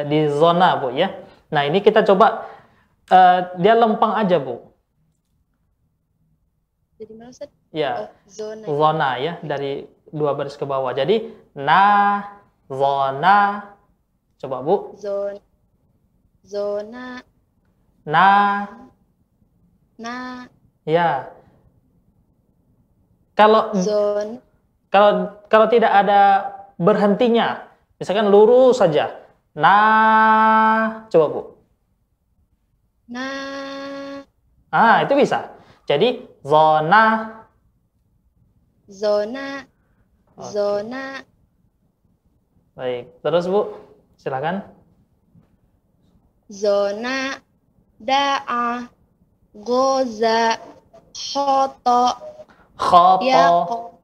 [0.09, 1.13] di zona Bu ya.
[1.53, 2.49] Nah, ini kita coba
[3.05, 4.57] eh, dia lempang aja Bu.
[6.97, 7.53] Jadi mana Ustaz?
[7.69, 8.09] Ya.
[8.09, 10.89] Oh, zona Zona ya dari dua baris ke bawah.
[10.89, 12.25] Jadi na
[12.65, 13.69] zona
[14.41, 14.97] coba Bu.
[14.97, 15.37] Zona
[16.41, 17.21] Zona
[18.09, 18.25] Na
[20.01, 20.49] Na
[20.81, 21.29] ya.
[23.37, 24.48] Kalau Zona
[24.89, 26.21] Kalau kalau tidak ada
[26.81, 27.69] berhentinya,
[28.01, 29.19] misalkan lurus saja,
[29.59, 31.41] Nah, coba Bu.
[33.09, 34.21] Nah,
[34.69, 35.49] Ah, itu bisa.
[35.89, 37.33] Jadi zona.
[38.89, 39.65] Zona,
[40.37, 41.21] zona,
[42.73, 43.21] baik.
[43.21, 43.61] Terus Bu,
[44.17, 44.65] silakan.
[46.49, 47.37] zona,
[48.01, 48.89] da'a,
[49.53, 50.57] goza,
[51.13, 52.17] khoto,
[52.73, 53.98] Khoto, yaqo,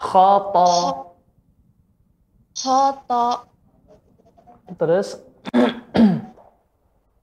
[0.00, 0.68] khoto.
[2.56, 3.44] khoto,
[4.78, 5.20] Terus?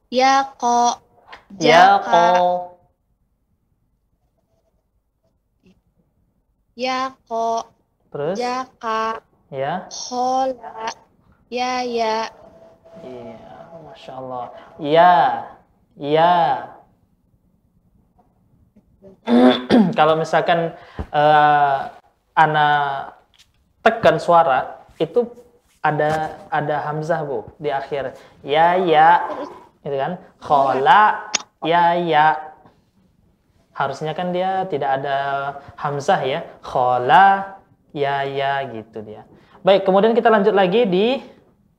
[0.07, 1.03] Yaqo,
[1.59, 2.23] yaqo, jaka,
[6.79, 7.49] yaqo,
[8.07, 8.35] terus?
[8.39, 9.19] Jaka,
[9.51, 9.91] ya.
[9.91, 10.87] khola,
[11.51, 12.31] yaya,
[13.03, 13.45] Iya,
[13.83, 14.45] masya Allah.
[14.79, 15.15] Ya,
[15.99, 16.35] ya.
[19.99, 20.71] Kalau misalkan
[21.11, 21.96] eh
[22.37, 22.67] ana
[23.81, 25.25] tekan suara itu
[25.81, 28.13] ada ada hamzah bu di akhir.
[28.45, 29.25] Ya ya,
[29.81, 30.21] gitu kan?
[30.37, 31.33] Khola,
[31.65, 32.53] ya ya.
[33.73, 35.17] Harusnya kan dia tidak ada
[35.77, 36.45] hamzah ya.
[36.61, 37.57] Khola,
[37.93, 39.25] ya ya gitu dia.
[39.65, 41.21] Baik, kemudian kita lanjut lagi di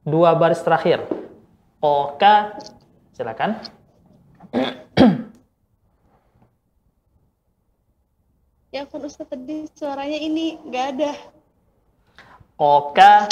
[0.03, 1.07] dua baris terakhir.
[1.79, 2.59] Oka,
[3.15, 3.63] silakan.
[8.79, 11.11] Ya kan Ustaz tadi suaranya ini nggak ada.
[12.55, 13.26] Oka,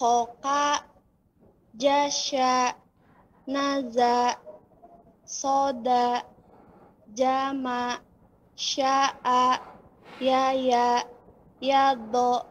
[0.00, 0.80] Koka,
[1.76, 2.72] Jasya,
[3.44, 4.40] Naza,
[5.28, 6.24] Soda,
[7.12, 8.00] Jama,
[8.56, 9.60] Sya'a,
[10.24, 11.04] Yaya,
[11.60, 12.48] Yado,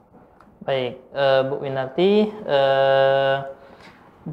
[0.62, 2.30] baik, eh, Bu Winarti.
[2.30, 3.36] eh,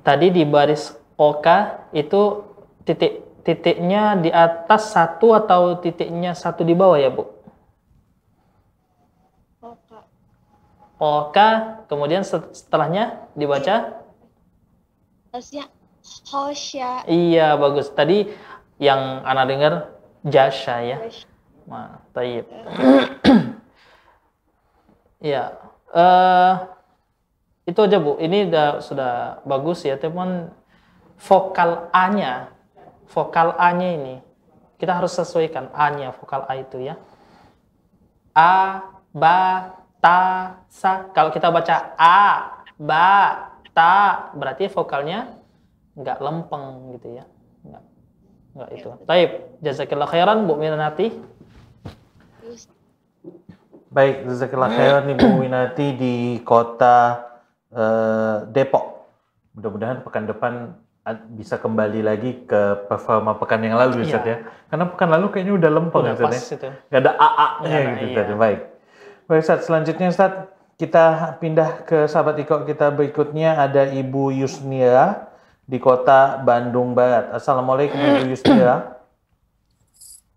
[0.02, 2.46] tadi di baris Oka itu
[2.86, 7.24] titik titiknya di atas satu atau titiknya satu di bawah ya Bu?
[11.00, 14.04] Oka, kemudian set- setelahnya dibaca?
[15.32, 15.64] Terusnya
[16.28, 17.88] Hosya, Iya, bagus.
[17.92, 18.28] Tadi
[18.76, 20.98] yang Ana dengar Jasya ya.
[21.64, 22.44] Ma, tayyib.
[25.20, 25.52] Iya.
[25.92, 26.52] eh
[27.70, 28.18] itu aja Bu.
[28.18, 29.12] Ini udah sudah
[29.46, 30.50] bagus ya, teman.
[31.20, 32.48] Vokal A-nya,
[33.12, 34.16] vokal A-nya ini
[34.80, 36.96] kita harus sesuaikan A-nya, vokal A itu ya.
[38.32, 41.12] A, ba, ta, sa.
[41.12, 42.20] Kalau kita baca A,
[42.80, 45.36] ba, ta, berarti vokalnya
[45.92, 47.24] nggak lempeng gitu ya.
[47.68, 47.84] Nggak,
[48.56, 48.88] nggak itu.
[49.04, 51.12] Taib, jazakillah khairan Bu Minati.
[53.90, 57.29] Baik, jazakallah khairan Ibu Winati di kota
[57.74, 59.06] eh, Depok.
[59.54, 60.52] Mudah-mudahan pekan depan
[61.34, 64.36] bisa kembali lagi ke performa pekan yang lalu Ustaz Iya.
[64.36, 64.36] ya.
[64.68, 66.56] Karena pekan lalu kayaknya udah lempeng Udah Ustaz ya.
[66.60, 66.68] itu.
[66.92, 68.16] Nggak ada AA-nya gitu iya.
[68.20, 68.32] tadi.
[68.36, 68.60] Baik.
[69.26, 70.32] Baik Ustaz, selanjutnya Ustaz
[70.80, 75.28] kita pindah ke sahabat Iko kita berikutnya ada Ibu Yusnira
[75.68, 77.32] di kota Bandung Barat.
[77.36, 78.96] Assalamualaikum Ibu Yusnira.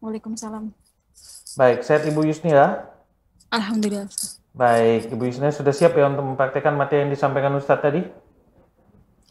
[0.03, 0.67] Waalaikumsalam.
[1.55, 2.91] Baik, sehat Ibu Yusnira?
[3.53, 4.09] Alhamdulillah.
[4.09, 4.42] Ustaz.
[4.53, 8.05] Baik, Ibu Yusnira sudah siap ya untuk mempraktekkan materi yang disampaikan Ustadz tadi?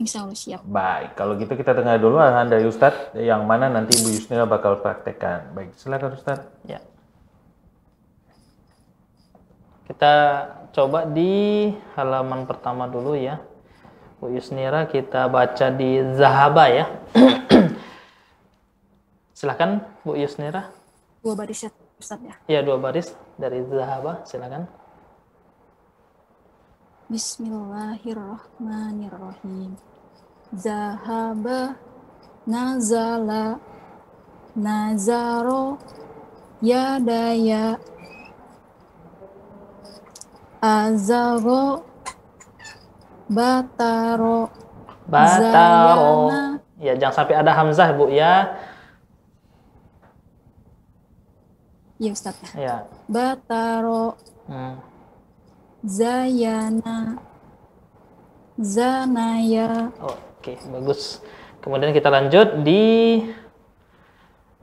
[0.02, 0.66] Insya Allah siap.
[0.66, 4.82] Baik, kalau gitu kita dengar dulu arahan dari Ustadz yang mana nanti Ibu Yusnira bakal
[4.82, 5.54] praktekkan.
[5.54, 6.50] Baik, silakan Ustadz.
[6.66, 6.82] Ya.
[9.86, 10.14] Kita
[10.74, 13.38] coba di halaman pertama dulu ya.
[14.18, 16.90] Bu Yusnira kita baca di Zahaba ya.
[19.38, 20.74] silakan Bu Yusnira.
[21.22, 22.34] Dua baris ya, Ustaz ya.
[22.50, 24.81] Ya dua baris dari Zahaba, silakan.
[27.12, 29.76] Bismillahirrahmanirrahim.
[30.56, 31.76] Zahaba
[32.48, 33.60] nazala
[34.56, 35.76] nazaro
[36.64, 37.76] yadaya
[40.64, 41.84] azago
[43.28, 44.48] bataro
[45.04, 46.32] Bataro.
[46.32, 46.64] Zayana.
[46.80, 48.56] Ya jangan sampai ada hamzah Bu ya.
[52.00, 52.48] ya Ustaz ya.
[52.56, 52.88] Ya.
[53.04, 54.16] Bataro
[54.48, 54.80] Hmm.
[55.82, 57.18] Zayana
[58.54, 61.18] Zanaya Oke, bagus.
[61.62, 63.22] Kemudian kita lanjut di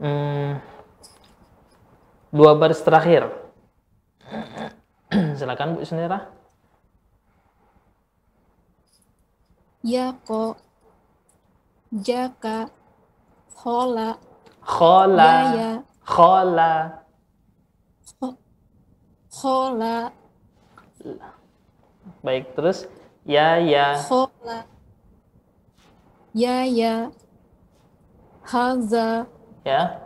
[0.00, 0.60] hmm,
[2.32, 3.28] dua baris terakhir.
[5.40, 6.28] Silakan Bu Yusnira.
[9.80, 10.56] Yako
[11.88, 12.68] Jaka
[13.60, 14.16] Hola
[14.60, 15.32] Khola.
[15.56, 15.72] Yaya
[16.04, 16.72] Khola.
[19.40, 20.19] Hola
[22.20, 22.88] Baik, terus
[23.24, 24.00] ya ya.
[24.08, 24.64] Hola
[26.30, 27.10] Yaya
[28.46, 29.26] Haza
[29.64, 30.02] Ya.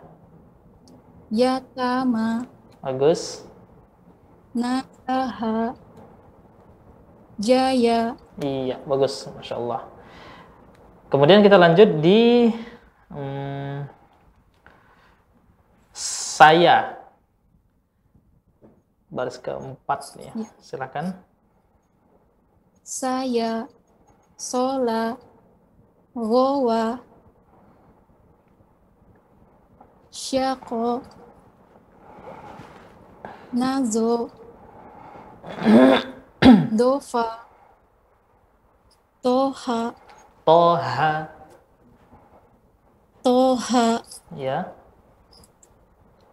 [1.31, 2.45] Yatama.
[2.83, 3.47] Bagus.
[4.51, 5.73] Nasaha.
[7.39, 8.15] Jaya.
[8.39, 9.81] Iya, bagus, masya Allah.
[11.11, 12.51] Kemudian kita lanjut di
[13.11, 13.87] hmm,
[15.95, 17.04] saya
[19.15, 20.27] baris keempat nih.
[20.35, 20.51] Ya.
[20.59, 21.15] Silakan.
[22.83, 23.65] Saya,
[24.35, 25.15] sola,
[26.11, 26.99] gowa,
[30.11, 31.01] syako,
[33.55, 34.29] nazo,
[36.77, 37.47] dofa,
[39.23, 39.95] toha,
[40.45, 41.11] toha,
[43.25, 43.87] toha,
[44.37, 44.69] ya,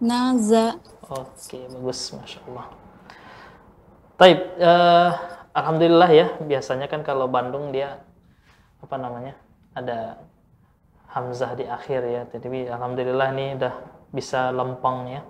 [0.02, 0.82] naza.
[1.06, 2.66] Oke, bagus, masya Allah.
[4.18, 5.10] Taib, uh,
[5.54, 6.26] alhamdulillah ya.
[6.42, 8.02] Biasanya kan kalau Bandung dia
[8.82, 9.38] apa namanya
[9.78, 10.18] ada
[11.14, 12.22] hamzah di akhir ya.
[12.34, 13.74] Jadi alhamdulillah ini udah
[14.10, 15.22] bisa lempeng ya.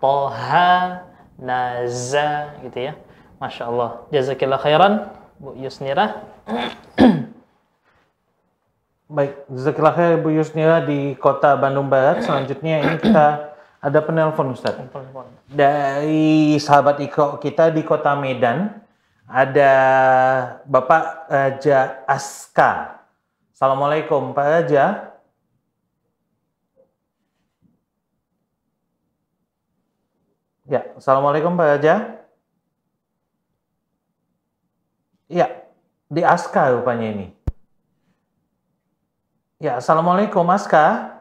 [0.00, 1.04] Toha,
[1.36, 2.92] naza gitu ya.
[3.38, 3.90] Masya Allah.
[4.08, 4.94] Jazakillah khairan,
[5.36, 6.24] Bu Yusnira.
[9.08, 12.22] Baik, jazakillah khair Bu Yusnira di kota Bandung Barat.
[12.22, 14.74] Selanjutnya ini kita ada penelpon Ustaz.
[15.46, 18.82] Dari sahabat Iqra kita di kota Medan
[19.28, 19.72] ada
[20.66, 23.02] Bapak Raja Aska.
[23.54, 24.84] Assalamualaikum Pak Raja.
[30.68, 31.94] Ya, Assalamualaikum Pak Raja.
[35.28, 35.46] Ya,
[36.08, 37.26] di Aska rupanya ini.
[39.60, 41.17] Ya, Assalamualaikum Aska.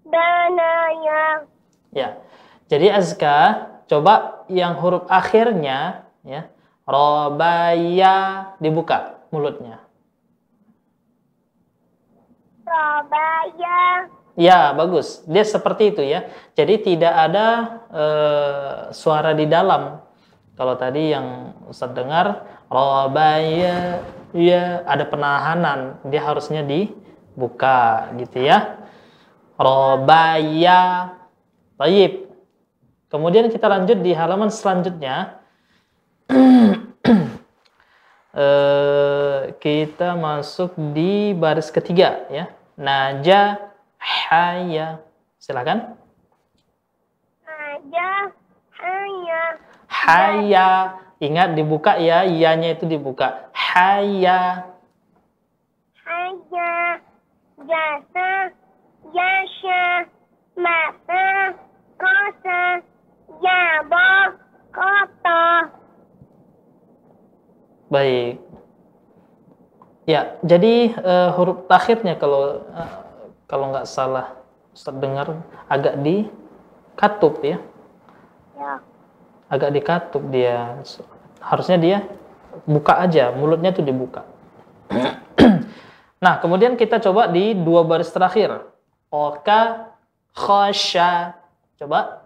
[0.04, 1.24] dana ya
[1.94, 2.18] Ya.
[2.66, 6.50] Jadi Azka coba yang huruf akhirnya ya
[6.84, 9.78] robaya dibuka mulutnya.
[12.66, 15.22] Robaya Ya, bagus.
[15.30, 16.26] Dia seperti itu ya.
[16.58, 17.46] Jadi tidak ada
[17.86, 20.02] uh, suara di dalam.
[20.58, 24.02] Kalau tadi yang Ustaz dengar, robaya,
[24.34, 26.02] ya ada penahanan.
[26.10, 26.66] Dia harusnya
[27.34, 28.78] dibuka gitu ya.
[29.58, 31.10] Robaya.
[31.74, 32.30] Taib.
[33.10, 35.42] Kemudian kita lanjut di halaman selanjutnya.
[38.30, 42.54] uh, kita masuk di baris ketiga ya.
[42.78, 45.02] Naja haya.
[45.42, 45.98] Silakan.
[47.42, 48.30] Haja
[48.78, 49.42] haya
[49.90, 50.70] Haya.
[51.22, 53.48] Ingat dibuka ya, ianya itu dibuka.
[53.54, 54.73] Haya
[57.64, 58.52] jasa
[59.12, 59.84] yasha
[60.56, 61.26] mata
[61.96, 62.62] kosa
[63.40, 64.36] yaba
[64.70, 65.42] kota
[67.92, 68.42] Baik.
[70.04, 72.92] Ya, jadi uh, huruf takhirnya kalau uh,
[73.46, 74.34] kalau nggak salah
[74.74, 75.38] Ustaz dengar
[75.70, 76.26] agak di
[76.98, 77.62] katup ya.
[78.58, 78.82] ya
[79.46, 80.82] Agak di katup dia.
[81.38, 81.98] Harusnya dia
[82.66, 84.26] buka aja, mulutnya tuh dibuka.
[86.24, 88.64] nah, kemudian kita coba di dua baris terakhir.
[89.12, 89.92] Oka
[90.32, 91.36] khasya.
[91.76, 92.24] Coba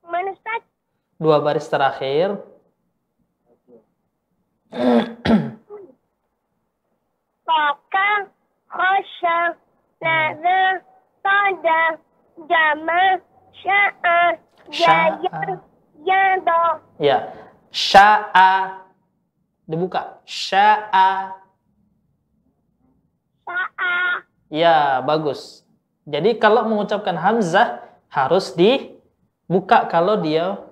[0.00, 0.64] mana Ustaz?
[1.20, 2.40] dua baris terakhir.
[7.46, 8.10] Faka
[8.72, 9.60] khasya
[10.06, 10.62] nada
[11.24, 11.82] tada
[12.46, 13.18] jama
[13.58, 14.18] sya'a
[14.70, 15.58] jaya
[16.06, 16.62] yada
[17.02, 17.34] Ya,
[17.74, 18.85] sya'a
[19.66, 20.22] dibuka.
[20.22, 21.34] Sya'a.
[23.42, 23.96] sa'a
[24.46, 25.66] Ya, bagus.
[26.06, 30.62] Jadi kalau mengucapkan hamzah harus dibuka kalau dia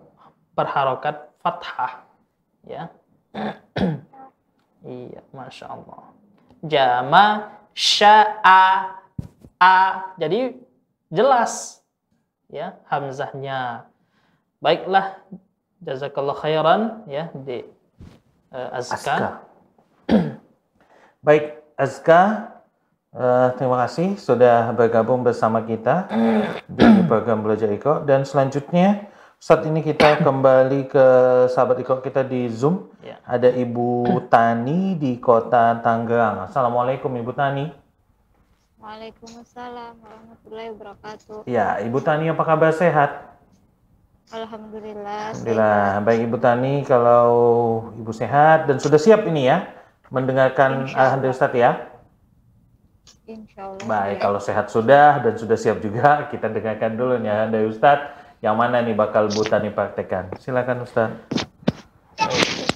[0.55, 2.07] berharokat fathah.
[2.62, 2.95] Ya.
[4.87, 6.03] iya, masya Allah.
[6.62, 8.95] Jama sya'a
[9.59, 9.77] a.
[10.23, 10.55] Jadi
[11.11, 11.83] jelas
[12.47, 13.91] ya hamzahnya.
[14.62, 15.19] Baiklah,
[15.83, 17.73] jazakallah khairan ya di
[18.55, 18.94] uh, azka.
[18.97, 19.31] Azka.
[21.24, 22.20] Baik, Azka,
[23.16, 26.06] eh, terima kasih sudah bergabung bersama kita
[26.68, 28.05] di program Belajar Iko.
[28.05, 29.09] Dan selanjutnya,
[29.40, 31.06] saat ini kita kembali ke
[31.48, 32.93] sahabat Iko kita di Zoom.
[33.01, 33.18] Ya.
[33.24, 36.44] Ada Ibu Tani di kota Tangerang.
[36.47, 37.72] Assalamualaikum Ibu Tani.
[38.85, 41.48] Waalaikumsalam warahmatullahi wabarakatuh.
[41.48, 43.34] Ya, Ibu Tani apa kabar sehat?
[44.32, 45.36] Alhamdulillah.
[45.36, 46.01] Alhamdulillah.
[46.06, 47.28] Baik Ibu Tani, kalau
[47.98, 49.68] Ibu sehat dan sudah siap ini ya
[50.09, 51.92] mendengarkan dari Ustadz ya.
[53.28, 53.84] Insya Allah.
[53.84, 58.22] Baik, kalau sehat sudah dan sudah siap juga, kita dengarkan dulu nih dari Ustadz.
[58.44, 60.32] Yang mana nih bakal Bu Tani praktekkan?
[60.40, 61.24] Silakan Ustadz.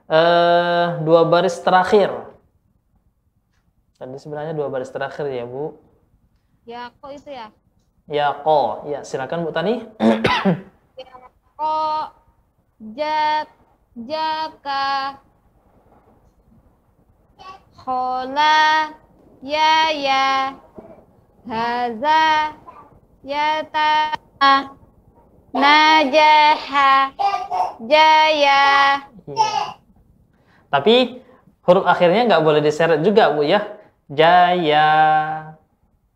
[0.07, 2.15] eh, dua baris terakhir.
[3.99, 5.75] Tadi sebenarnya dua baris terakhir ya Bu.
[6.63, 7.51] Ya kok itu ya
[8.09, 8.89] Ya ko.
[8.89, 9.85] Ya silakan Bu Tani.
[11.61, 12.09] Ko.
[12.97, 13.53] Jak
[13.93, 15.21] Jaka.
[17.77, 18.89] Khola
[19.45, 20.57] Ya ya.
[21.45, 22.57] Haza.
[23.25, 24.17] Yata
[25.53, 27.13] Najaha.
[27.85, 28.65] Jaya.
[30.69, 31.25] Tapi
[31.65, 33.65] huruf akhirnya nggak boleh diseret juga Bu ya.
[34.09, 34.89] Jaya.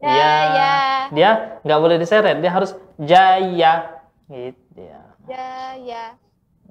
[0.03, 1.09] Ya.
[1.15, 1.31] Dia
[1.63, 2.43] nggak boleh diseret.
[2.43, 4.03] Dia harus jaya.
[4.27, 5.03] Gitu ya.
[5.23, 6.05] Jaya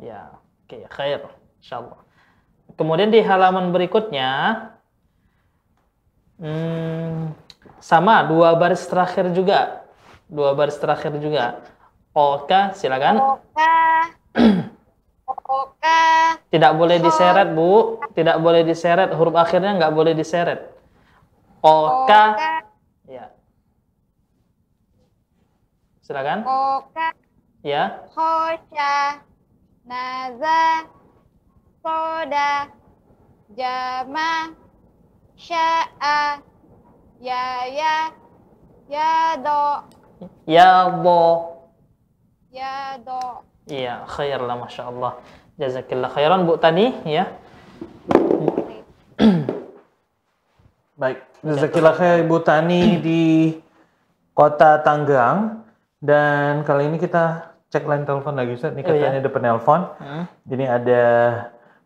[0.01, 0.33] Ya,
[0.65, 1.21] oke, khair,
[1.61, 2.01] insyaallah.
[2.73, 4.29] Kemudian di halaman berikutnya,
[6.41, 7.37] hmm,
[7.77, 9.85] sama dua baris terakhir juga,
[10.25, 11.61] dua baris terakhir juga.
[12.17, 13.39] Oka, silakan.
[13.39, 13.77] Oka
[15.31, 15.99] Oka
[16.51, 17.99] Tidak boleh diseret, Bu.
[18.11, 19.15] Tidak boleh diseret.
[19.15, 20.59] Huruf akhirnya nggak boleh diseret.
[21.63, 22.23] Oka.
[22.35, 22.70] Ya.
[26.11, 26.43] Silakan.
[26.43, 27.07] Oka
[27.63, 28.03] Ya.
[28.11, 29.23] Khosya
[29.87, 30.83] Naza
[31.79, 32.67] Soda
[33.55, 34.51] Jama
[35.39, 36.43] Sya'a
[37.23, 38.11] Yaya
[38.91, 39.87] Yado
[40.43, 41.63] Ya bo.
[42.51, 45.15] Yado Iya, khair lah, masya Allah.
[45.55, 47.23] Jazakillah khairan Bu Tani, ya.
[50.99, 53.55] Baik, Jazakillah khair Ibu Tani di
[54.35, 55.61] kota Tangerang.
[56.01, 58.73] Dan kali ini kita cek line telepon lagi Ustaz.
[58.73, 59.13] Ini Oh, iya.
[59.13, 59.81] katanya ada penelpon.
[60.01, 60.23] Hmm.
[60.49, 61.03] Ini ada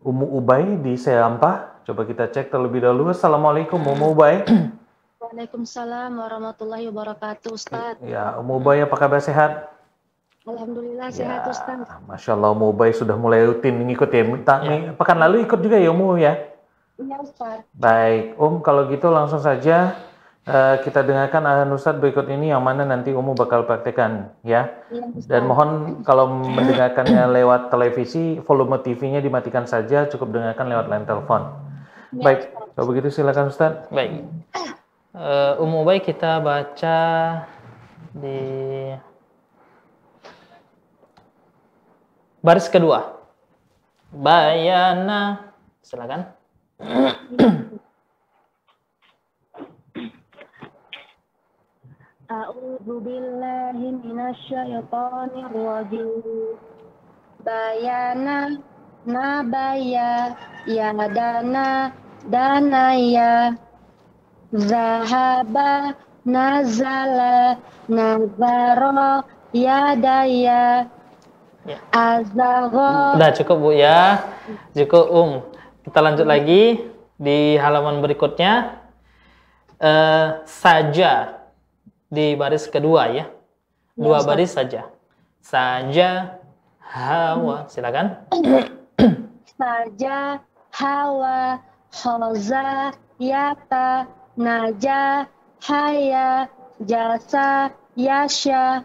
[0.00, 1.84] Umu Ubay di Serampah.
[1.84, 3.12] Coba kita cek terlebih dahulu.
[3.12, 4.40] Assalamualaikum Umu Ubay.
[5.20, 8.00] Waalaikumsalam warahmatullahi wabarakatuh, Ustaz.
[8.00, 9.68] ya, Umu Ubay apa kabar sehat?
[10.46, 11.84] Alhamdulillah sehat, Ustaz.
[12.08, 14.22] Masya Allah Umu Ubay sudah mulai rutin ngikut ya.
[14.24, 16.40] Minta, nih, pekan lalu ikut juga ya Umu ya?
[16.96, 17.68] Iya, Ustaz.
[17.76, 19.92] Baik, Om kalau gitu langsung saja
[20.46, 24.70] eh, kita dengarkan arahan Ustadz berikut ini yang mana nanti Umu bakal praktekkan ya.
[24.88, 25.28] Iya, Ustaz.
[25.28, 31.42] Dan mohon kalau mendengarkannya lewat televisi, volume TV-nya dimatikan saja, cukup dengarkan lewat line telepon.
[32.14, 32.40] Iya, Baik,
[32.78, 33.90] kalau begitu silakan Ustadz.
[33.90, 34.22] Baik.
[35.16, 36.98] Eh Ummu Ubay kita baca
[38.14, 38.40] di
[42.44, 43.16] baris kedua.
[44.14, 45.50] Bayana.
[45.82, 46.30] Silakan.
[52.26, 56.58] A'udzu billahi minasyaitonir rajim.
[57.46, 58.58] Bayana
[59.06, 60.34] nabaya
[60.66, 61.94] yadana
[62.26, 63.54] danaya
[64.50, 65.94] zahaba
[66.26, 69.22] nazala nazaro
[69.54, 70.90] yadaya
[71.94, 74.26] azagho Udah cukup Bu ya.
[74.74, 75.30] Cukup Um.
[75.86, 76.82] Kita lanjut lagi
[77.14, 78.82] di halaman berikutnya.
[79.78, 81.35] Eh, saja.
[82.06, 83.24] Di baris kedua ya.
[83.96, 84.28] Dua Ustaz.
[84.28, 84.82] baris saja.
[85.40, 86.40] Saja,
[86.82, 87.66] hawa.
[87.70, 88.28] Silakan.
[89.56, 94.04] Saja, hawa, hoza, yata,
[94.36, 95.24] naja,
[95.64, 96.50] haya,
[96.84, 98.84] jasa, yasha.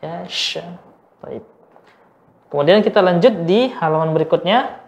[0.00, 0.80] Yasha.
[1.20, 1.44] Baik.
[2.48, 4.80] Kemudian kita lanjut di halaman berikutnya.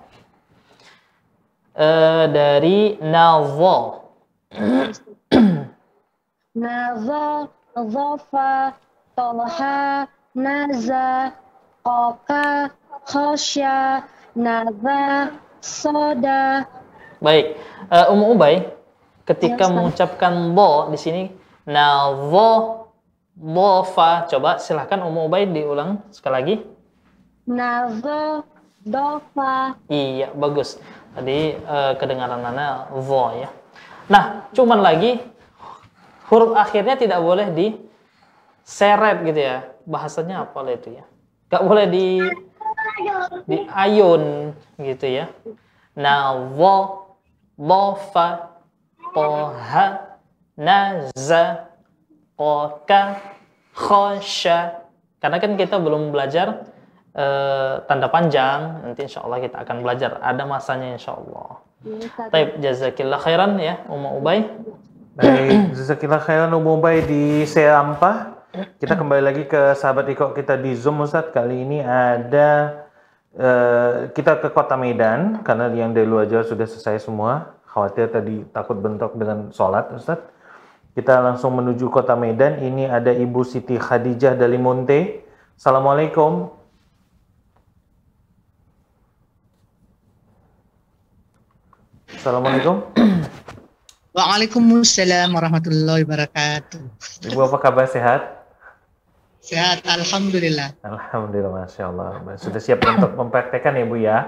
[1.76, 4.08] Eh, dari Nazo.
[6.56, 8.72] Naza, zofa,
[9.12, 11.36] tolha, naza,
[11.84, 12.72] koka,
[13.04, 14.00] khosya,
[14.32, 16.64] naza, soda.
[17.20, 17.60] Baik,
[17.92, 18.64] Eh, Ummu Ubay,
[19.28, 21.28] ketika Ya, mengucapkan bo di sini
[21.68, 22.88] nazo
[23.36, 26.54] bofa, coba silahkan Ummu Ubay diulang sekali lagi.
[27.46, 28.42] Naza,
[28.80, 29.76] dofa.
[29.92, 30.80] Iya, bagus.
[31.12, 33.52] Tadi eh, kedengaran Nana vo ya.
[34.08, 35.20] Nah, cuman lagi
[36.30, 39.70] huruf akhirnya tidak boleh diseret gitu ya.
[39.86, 41.04] Bahasanya apa lah itu ya?
[41.46, 42.18] Gak boleh di
[43.46, 44.50] di ayun
[44.82, 45.30] gitu ya.
[45.96, 46.36] Nah,
[47.56, 48.58] bofa,
[49.14, 49.86] poha,
[50.58, 51.72] naza,
[52.36, 53.16] oka,
[53.72, 54.84] khosya.
[55.22, 56.68] Karena kan kita belum belajar
[57.16, 60.20] eh, tanda panjang, nanti insya Allah kita akan belajar.
[60.20, 61.64] Ada masanya insya Allah.
[62.28, 64.44] Taib, jazakillah khairan ya, Umma Ubay.
[65.16, 68.36] Baik, jazakillah khairan Ubay di Seampah.
[68.76, 71.32] Kita kembali lagi ke sahabat Iko kita di Zoom Ustaz.
[71.32, 72.84] Kali ini ada
[73.32, 77.56] eh, kita ke Kota Medan karena yang dari luar Jawa sudah selesai semua.
[77.64, 80.20] Khawatir tadi takut bentrok dengan sholat Ustaz.
[80.92, 82.60] Kita langsung menuju Kota Medan.
[82.60, 85.24] Ini ada Ibu Siti Khadijah dari Monte.
[85.56, 86.52] Assalamualaikum.
[92.12, 93.05] Assalamualaikum.
[94.16, 96.80] Waalaikumsalam warahmatullahi wabarakatuh.
[97.28, 98.48] Ibu apa kabar sehat?
[99.44, 100.72] Sehat, alhamdulillah.
[100.80, 102.24] Alhamdulillah, masya Allah.
[102.40, 104.18] Sudah siap untuk mempraktekkan ya Bu ya?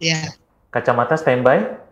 [0.00, 0.32] Ya,
[0.72, 1.84] Kacamata standby?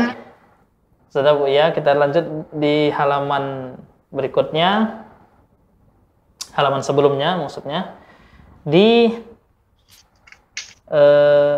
[1.13, 2.25] sudah Bu ya, kita lanjut
[2.57, 3.77] di halaman
[4.09, 5.05] berikutnya.
[6.57, 7.93] Halaman sebelumnya maksudnya.
[8.65, 9.13] Di
[10.89, 11.57] eh,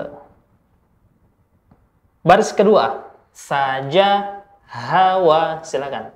[2.24, 3.04] baris kedua,
[3.36, 6.10] saja hawa, silakan.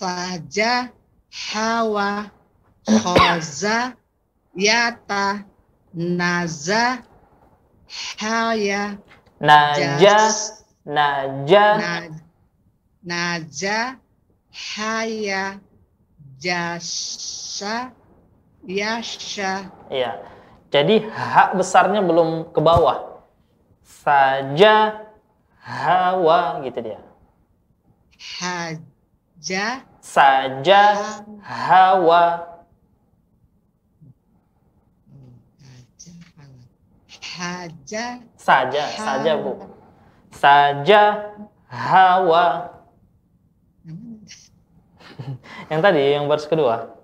[0.00, 0.88] Saja
[1.28, 2.32] Hawa
[2.88, 3.92] Khoza
[4.56, 5.44] Yata
[5.92, 7.04] Naza
[8.16, 8.96] Haya
[9.36, 10.16] Naja,
[10.88, 12.16] naja, Na-
[13.04, 14.00] Naja
[14.48, 15.60] Haya
[16.40, 17.92] Jasa
[18.64, 20.16] Yasha Iya.
[20.72, 23.09] Jadi hak besarnya belum ke bawah.
[24.00, 25.04] Saja
[25.60, 27.00] hawa gitu dia.
[28.40, 30.80] Haja Saja
[31.44, 32.24] hawa.
[37.40, 39.68] Haja Saja, saja Bu.
[40.32, 41.02] Saja
[41.68, 42.72] hawa.
[45.72, 46.96] yang tadi yang baris kedua.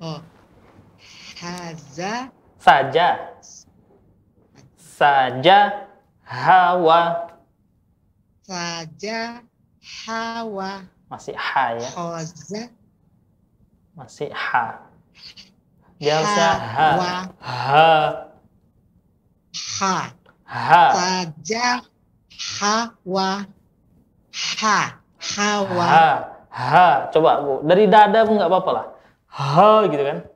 [0.00, 0.31] Oh
[1.42, 2.30] Haza
[2.62, 3.34] Saja.
[4.78, 5.90] Saja
[6.22, 7.34] hawa.
[8.46, 9.42] Saja
[10.06, 10.86] hawa.
[11.10, 11.90] Masih ha ya.
[11.90, 12.70] Khoza.
[13.98, 14.86] Masih ha.
[15.98, 16.62] Dia harusnya ha.
[16.62, 17.12] Hawa.
[17.42, 17.90] Ha.
[19.82, 19.96] Ha.
[20.46, 20.84] Ha.
[20.94, 21.66] Saja
[22.62, 23.30] hawa.
[24.62, 24.78] Ha.
[25.34, 25.86] Hawa.
[25.90, 26.10] Ha.
[26.54, 26.88] Ha.
[27.10, 28.86] Coba Bu, dari dada pun nggak apa-apa lah.
[29.26, 30.31] Ha gitu kan.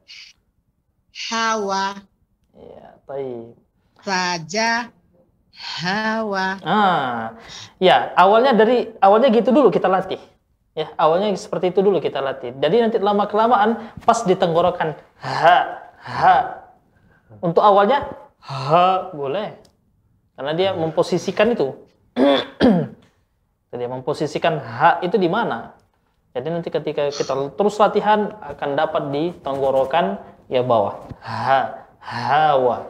[1.27, 1.99] Hawa.
[2.55, 3.59] Ya, baik.
[4.07, 4.95] Saja
[5.57, 6.61] hawa.
[6.63, 7.35] Ah,
[7.81, 10.21] ya awalnya dari awalnya gitu dulu kita latih.
[10.77, 12.53] Ya awalnya seperti itu dulu kita latih.
[12.55, 14.93] Jadi nanti lama kelamaan pas di tenggorokan
[15.25, 15.59] ha
[15.99, 16.37] ha.
[17.41, 18.05] Untuk awalnya
[18.45, 19.57] ha boleh,
[20.37, 21.73] karena dia memposisikan itu.
[23.73, 25.73] Jadi memposisikan ha itu di mana.
[26.37, 32.87] Jadi nanti ketika kita terus latihan akan dapat di tenggorokan ya bawah ha hawa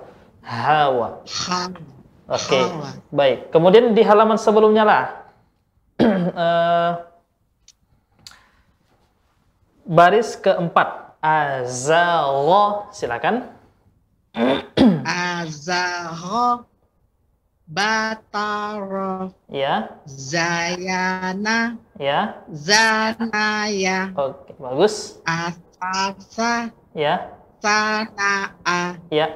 [0.47, 1.09] hawa.
[1.27, 1.61] Ha.
[2.27, 2.91] Oke, Hawa.
[3.15, 3.51] baik.
[3.55, 5.05] Kemudian di halaman sebelumnya lah,
[6.37, 6.91] Eh,
[9.87, 13.47] baris keempat, azallah, silakan.
[15.07, 16.67] Azahro.
[17.67, 19.35] Bataro.
[19.51, 21.79] Ya, Zayana.
[21.99, 24.15] ya, Zanaya.
[24.15, 25.19] oke, bagus.
[25.27, 26.71] Asasa.
[26.95, 27.36] Ya,
[27.67, 28.95] Sanaa.
[29.11, 29.27] ya,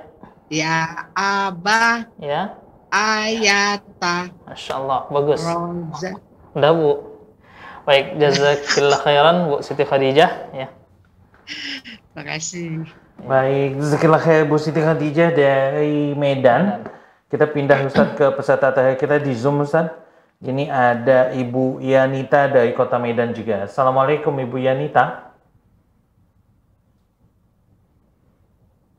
[0.47, 2.07] Ya aba.
[2.23, 2.55] ya.
[2.91, 4.31] Ayata.
[4.47, 5.43] Masya Allah, bagus.
[5.43, 6.11] Roza.
[6.55, 6.91] Udah bu.
[7.87, 10.31] Baik, jazakillah khairan Bu Siti Khadijah.
[10.55, 10.71] Ya.
[12.11, 12.87] Terima kasih.
[13.27, 16.87] Baik, jazakallah khair Bu Siti Khadijah dari Medan.
[17.31, 19.91] Kita pindah Ustaz ke peserta terakhir kita di Zoom Ustaz.
[20.43, 23.71] Ini ada Ibu Yanita dari Kota Medan juga.
[23.71, 25.30] Assalamualaikum Ibu Yanita.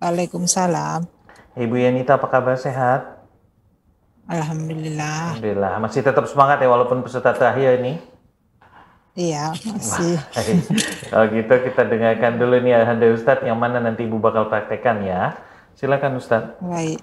[0.02, 1.06] Waalaikumsalam.
[1.53, 3.22] Ibu Yanita apa kabar sehat?
[4.26, 5.38] Alhamdulillah.
[5.38, 5.78] Alhamdulillah.
[5.78, 8.02] Masih tetap semangat ya walaupun peserta terakhir ini.
[9.14, 10.18] Iya, masih.
[11.14, 15.38] Kalau gitu kita dengarkan dulu nih dari Ustadz yang mana nanti Ibu bakal praktekkan ya.
[15.78, 16.57] Silakan Ustadz.
[16.65, 16.98] Baik.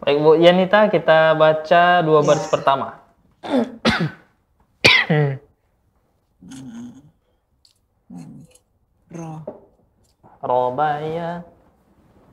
[0.00, 3.04] Baik Bu Yanita, kita baca dua baris pertama.
[9.12, 9.44] Ro.
[10.40, 11.44] Robaya.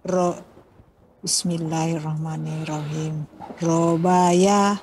[0.01, 0.33] Ro.
[1.21, 3.29] Bismillahirrahmanirrahim.
[3.61, 4.81] Robaya.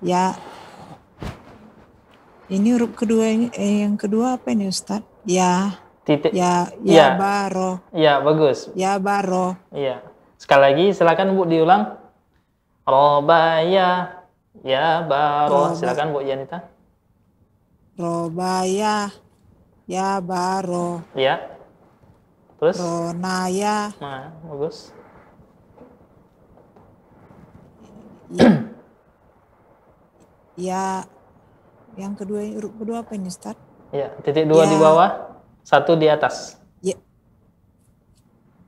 [0.00, 0.32] Ya.
[2.48, 5.04] Ini huruf kedua ini, eh, yang kedua apa ini Ustaz?
[5.22, 5.76] Ya.
[6.02, 6.32] Titik.
[6.32, 7.12] Ya, Ya.
[7.12, 7.72] ya baro.
[7.92, 8.72] Ya, bagus.
[8.72, 9.54] Ya baro.
[9.70, 10.00] Iya.
[10.40, 12.00] Sekali lagi silakan Bu diulang.
[12.82, 14.16] Robaya.
[14.64, 15.70] Ya, baro.
[15.70, 16.64] Roba- Silakan Bu Yanita.
[17.94, 19.12] Robaya.
[19.84, 21.04] Ya baro.
[21.12, 21.59] Ya.
[22.60, 22.76] Terus?
[22.76, 23.88] Ronaya.
[23.96, 24.92] Nah, bagus.
[30.60, 31.08] Ya.
[31.96, 33.56] Yang kedua huruf kedua apa ini Ustaz?
[33.90, 34.82] Ya, titik dua di Ya.
[34.84, 35.10] bawah,
[35.64, 36.60] satu di atas.
[36.84, 36.96] Ya.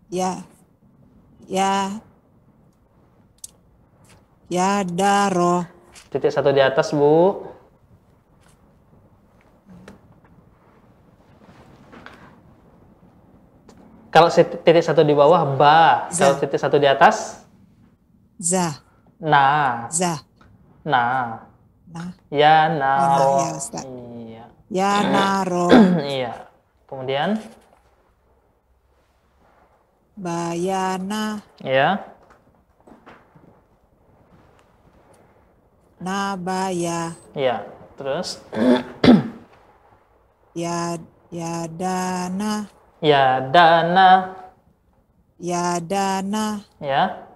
[0.08, 0.32] Ya.
[1.46, 2.00] Ya.
[4.48, 5.68] Ya daro.
[6.08, 7.44] Titik satu di atas, Bu.
[14.12, 16.12] Kalau titik satu di bawah, ba.
[16.12, 17.40] Kalau titik satu di atas,
[18.36, 18.84] Za.
[19.16, 19.88] na.
[19.88, 20.20] Za.
[20.84, 21.40] Na.
[21.88, 22.10] Nah.
[22.28, 23.40] Ya, naro.
[23.40, 23.84] nah, ya, Ustaz.
[23.88, 24.44] Iya.
[24.68, 25.68] Ya naro.
[26.20, 26.48] iya.
[26.84, 27.40] Kemudian,
[30.12, 31.40] Bayana.
[31.64, 32.04] ya.
[35.96, 37.16] Nabaya.
[37.32, 37.64] Iya.
[37.96, 38.44] Terus,
[40.52, 41.00] Ya
[41.32, 42.68] ya dana.
[43.02, 44.38] Ya, dana.
[45.42, 46.62] Ya dana.
[46.78, 47.26] Ya.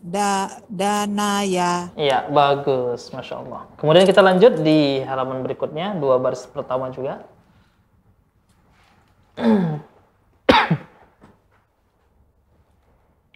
[0.00, 1.92] Da danaya.
[1.96, 3.08] Iya, bagus.
[3.12, 3.68] Masya Allah.
[3.76, 7.24] Kemudian kita lanjut di halaman berikutnya, dua baris pertama juga.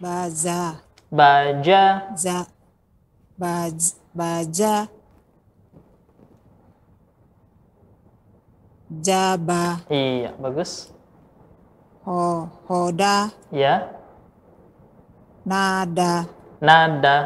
[0.01, 0.81] Baza.
[1.09, 2.13] Baja.
[2.13, 2.45] Za.
[3.37, 4.89] Baj, baja.
[9.01, 9.83] Jaba.
[9.91, 10.91] Iya, bagus.
[12.05, 13.33] Ho, hoda.
[13.51, 13.91] Ya.
[15.43, 16.29] Nada.
[16.61, 17.17] Nada.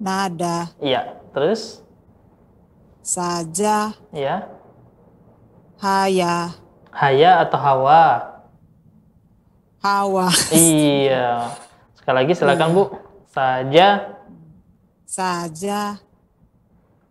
[0.00, 0.72] Nada.
[0.80, 1.20] Iya.
[1.34, 1.82] Terus?
[3.02, 3.92] Saja.
[4.14, 4.46] Ya.
[5.82, 6.54] Haya.
[6.94, 8.04] Haya atau hawa?
[9.82, 10.30] Hawa.
[10.54, 11.50] iya.
[11.98, 12.84] Sekali lagi silakan Bu.
[13.34, 14.16] Saja.
[15.02, 15.98] Saja.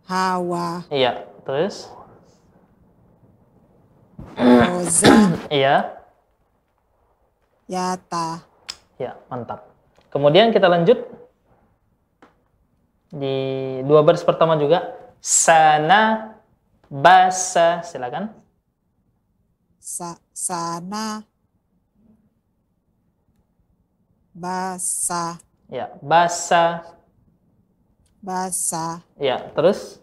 [0.07, 0.87] Hawa.
[0.87, 1.27] Iya.
[1.43, 1.91] Terus?
[4.37, 5.13] Roza.
[5.49, 5.97] Iya.
[7.67, 8.43] Yata.
[8.99, 9.67] Ya, mantap.
[10.11, 10.99] Kemudian kita lanjut
[13.11, 13.35] di
[13.83, 16.31] dua baris pertama juga sana
[16.87, 18.31] basa silakan
[19.79, 21.23] Sa sana.
[24.31, 25.35] Basa.
[25.67, 26.87] ya basa
[28.23, 29.03] Basa.
[29.19, 29.99] ya terus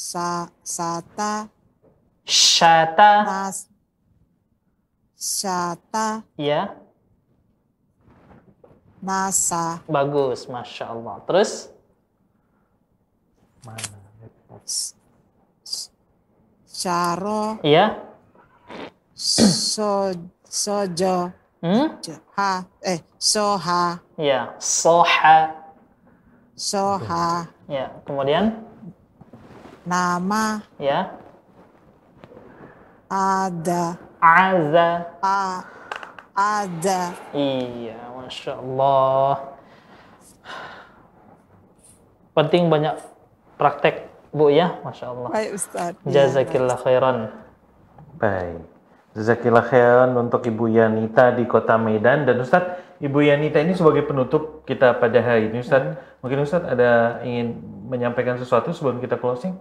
[0.00, 1.44] Sa sata.
[2.24, 3.68] syata Nas.
[5.12, 6.24] Syata.
[6.40, 6.72] ya
[9.04, 9.84] Nasa.
[9.84, 11.68] bagus masya Allah terus
[16.64, 17.60] Syaro.
[17.60, 17.92] ya
[19.12, 20.16] So
[20.48, 21.28] sojo.
[21.60, 22.00] hmm?
[22.40, 22.64] Ha.
[22.88, 23.04] Eh.
[23.20, 24.00] Soha.
[24.16, 25.52] ya soha
[26.56, 27.44] Soha.
[27.68, 28.64] ya kemudian
[29.84, 30.60] Nama.
[30.76, 31.16] ya
[33.10, 33.96] Ada.
[34.20, 34.88] aza
[35.24, 35.64] A.
[36.36, 37.12] Ada.
[37.34, 39.34] Iya, masya Allah.
[42.32, 42.94] Penting banyak
[43.58, 45.28] praktek, Bu ya, masya Allah.
[45.34, 45.92] Baik Ustaz.
[46.06, 47.34] Jazakillah khairan.
[48.16, 48.62] Baik.
[49.18, 54.62] Jazakillah khairan untuk Ibu Yanita di Kota Medan dan Ustadz, Ibu Yanita ini sebagai penutup
[54.62, 57.58] kita pada hari ini Ustadz, mungkin Ustadz ada ingin
[57.90, 59.58] menyampaikan sesuatu sebelum kita closing?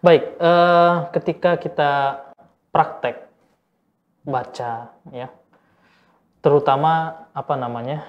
[0.00, 1.92] Baik, eh, ketika kita
[2.72, 3.28] praktek
[4.24, 5.28] baca, ya,
[6.40, 8.08] terutama apa namanya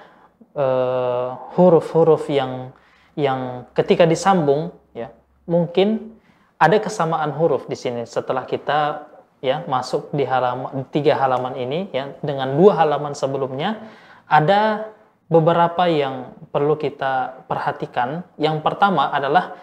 [0.56, 2.72] eh, huruf-huruf yang
[3.16, 5.12] yang ketika disambung, ya,
[5.44, 6.16] mungkin
[6.56, 9.08] ada kesamaan huruf di sini setelah kita
[9.44, 13.84] ya masuk di halaman tiga halaman ini ya dengan dua halaman sebelumnya
[14.24, 14.90] ada
[15.26, 18.22] beberapa yang perlu kita perhatikan.
[18.38, 19.58] Yang pertama adalah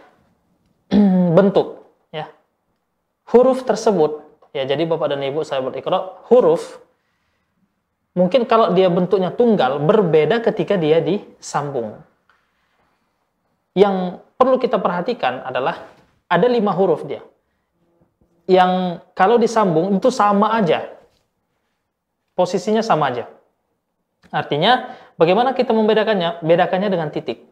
[1.37, 2.27] bentuk ya.
[3.31, 4.23] Huruf tersebut
[4.53, 6.77] ya jadi Bapak dan Ibu saya berikrar huruf
[8.13, 11.97] mungkin kalau dia bentuknya tunggal berbeda ketika dia disambung.
[13.73, 15.89] Yang perlu kita perhatikan adalah
[16.29, 17.25] ada lima huruf dia
[18.49, 20.91] yang kalau disambung itu sama aja.
[22.33, 23.29] Posisinya sama aja.
[24.33, 26.41] Artinya bagaimana kita membedakannya?
[26.41, 27.45] Bedakannya dengan titik.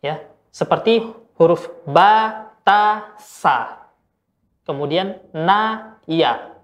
[0.00, 1.04] Ya, seperti
[1.36, 3.88] huruf ba, ta, sa.
[4.64, 6.56] Kemudian na, ya.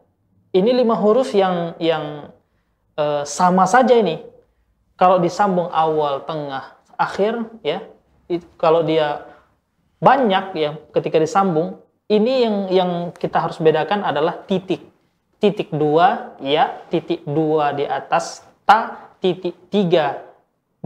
[0.57, 2.33] Ini lima huruf yang yang
[2.97, 4.25] eh, sama saja ini.
[4.97, 7.85] Kalau disambung awal, tengah, akhir, ya.
[8.27, 9.27] it- kalau dia
[10.03, 14.85] banyak ya ketika disambung ini yang yang kita harus bedakan adalah titik
[15.41, 20.26] titik dua ya titik dua di atas ta titik tiga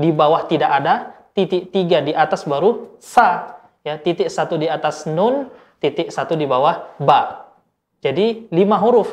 [0.01, 0.95] di bawah tidak ada
[1.37, 3.61] titik tiga di atas baru sa.
[3.85, 5.49] Ya titik satu di atas nun
[5.81, 7.53] titik satu di bawah ba.
[8.01, 9.13] Jadi lima huruf.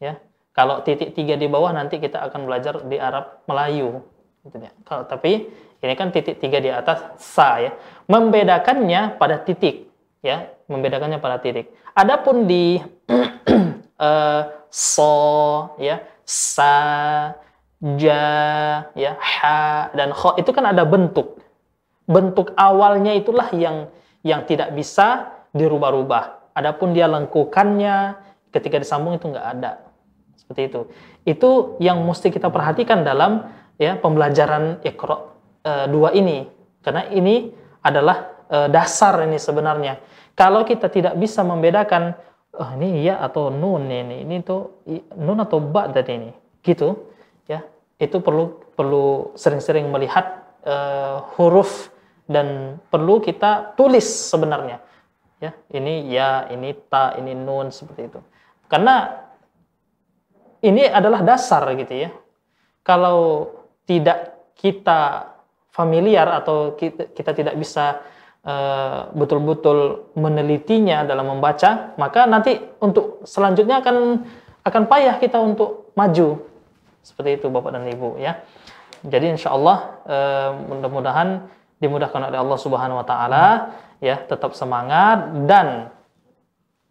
[0.00, 0.20] Ya
[0.56, 4.00] kalau titik tiga di bawah nanti kita akan belajar di Arab Melayu.
[4.44, 4.72] Gitu ya.
[4.86, 7.76] kalau tapi ini kan titik tiga di atas sa ya.
[8.08, 9.88] Membedakannya pada titik
[10.24, 10.48] ya.
[10.68, 11.72] Membedakannya pada titik.
[11.96, 12.76] Adapun di
[14.08, 15.14] eh, so
[15.80, 16.72] ya sa
[17.78, 18.26] ja
[18.98, 21.38] ya ha dan kho itu kan ada bentuk.
[22.08, 23.92] Bentuk awalnya itulah yang
[24.26, 26.54] yang tidak bisa dirubah-rubah.
[26.56, 28.18] Adapun dia lengkukannya
[28.50, 29.84] ketika disambung itu nggak ada.
[30.34, 30.80] Seperti itu.
[31.28, 33.46] Itu yang mesti kita perhatikan dalam
[33.78, 36.48] ya pembelajaran ikro eh, dua ini.
[36.82, 37.52] Karena ini
[37.84, 40.00] adalah eh, dasar ini sebenarnya.
[40.34, 42.16] Kalau kita tidak bisa membedakan
[42.58, 44.82] oh, ini ya atau nun ini ini tuh
[45.18, 46.30] nun atau ba tadi ini
[46.62, 47.07] gitu
[47.98, 51.90] itu perlu perlu sering-sering melihat eh, huruf
[52.30, 54.78] dan perlu kita tulis sebenarnya.
[55.38, 58.20] Ya ini ya ini ta ini nun seperti itu.
[58.70, 59.26] Karena
[60.62, 62.10] ini adalah dasar gitu ya.
[62.86, 63.50] Kalau
[63.86, 65.34] tidak kita
[65.70, 68.02] familiar atau kita, kita tidak bisa
[68.46, 74.22] eh, betul-betul menelitinya dalam membaca, maka nanti untuk selanjutnya akan
[74.62, 76.44] akan payah kita untuk maju
[77.08, 78.44] seperti itu Bapak dan Ibu ya.
[79.00, 81.48] Jadi insya Allah eh, mudah-mudahan
[81.80, 83.44] dimudahkan oleh Allah Subhanahu Wa Taala
[84.04, 85.90] ya tetap semangat dan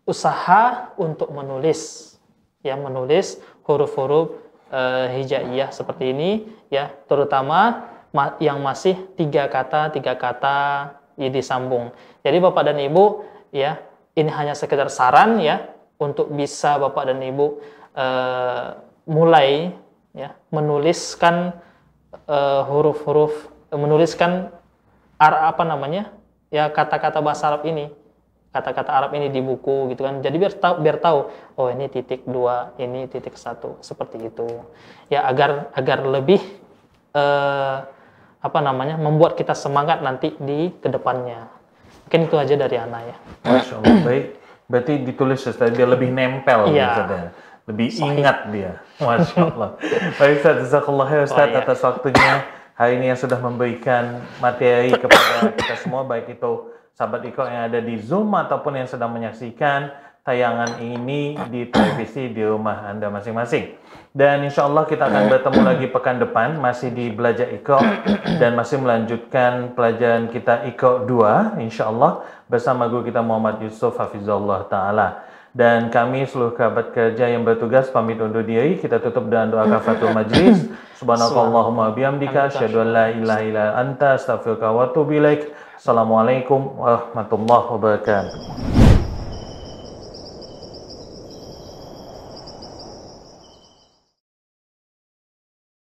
[0.08, 2.16] usaha untuk menulis
[2.64, 3.38] ya menulis
[3.68, 4.40] huruf-huruf
[4.72, 6.32] eh, hijaiyah seperti ini
[6.72, 10.58] ya terutama ma- yang masih tiga kata tiga kata
[11.20, 11.92] ya, disambung
[12.24, 13.84] jadi bapak dan ibu ya
[14.16, 17.60] ini hanya sekedar saran ya untuk bisa bapak dan ibu
[17.92, 18.66] eh,
[19.08, 19.76] mulai
[20.18, 21.54] ya menuliskan
[22.26, 23.32] eh, huruf-huruf
[23.70, 24.50] menuliskan
[25.22, 26.10] ar- apa namanya
[26.50, 27.94] ya kata-kata bahasa Arab ini
[28.48, 30.18] kata-kata Arab ini di buku gitu kan.
[30.26, 31.30] Jadi biar tahu biar tahu
[31.62, 34.48] oh ini titik dua, ini titik satu seperti itu.
[35.14, 36.42] Ya agar agar lebih
[37.14, 37.78] eh,
[38.38, 41.52] apa namanya membuat kita semangat nanti di ke depannya.
[42.08, 43.16] Mungkin itu aja dari Ana ya.
[43.46, 44.26] Masya Allah, baik.
[44.68, 46.88] Berarti ditulis Ustaz, biar lebih nempel Iya.
[46.92, 47.30] Ustaz, ya.
[47.68, 48.24] Lebih Sahih.
[48.24, 48.80] ingat dia.
[48.98, 49.70] Masya Allah.
[50.16, 51.60] baik Ustaz, Jazakallah khair Ustaz Oh, iya.
[51.60, 52.34] atas waktunya
[52.80, 57.84] hari ini yang sudah memberikan materi kepada kita semua, baik itu sahabat Iko yang ada
[57.84, 59.92] di Zoom ataupun yang sedang menyaksikan
[60.24, 63.80] tayangan ini di televisi di rumah Anda masing-masing.
[64.12, 67.80] Dan insya Allah kita akan bertemu lagi pekan depan masih di Belajar Iko
[68.42, 74.68] dan masih melanjutkan pelajaran kita Iko 2 insya Allah bersama guru kita Muhammad Yusuf Hafizullah
[74.72, 75.27] Ta'ala.
[75.58, 78.78] Dan kami seluruh kerabat kerja yang bertugas pamit undur diri.
[78.78, 80.70] Kita tutup dengan doa kafatul majlis.
[81.02, 82.54] Subhanakallahumma bihamdika.
[82.54, 85.50] Asyhadu an la ilaha illa anta astaghfiruka wa atubu ilaik.
[85.82, 88.97] Assalamualaikum warahmatullahi wabarakatuh.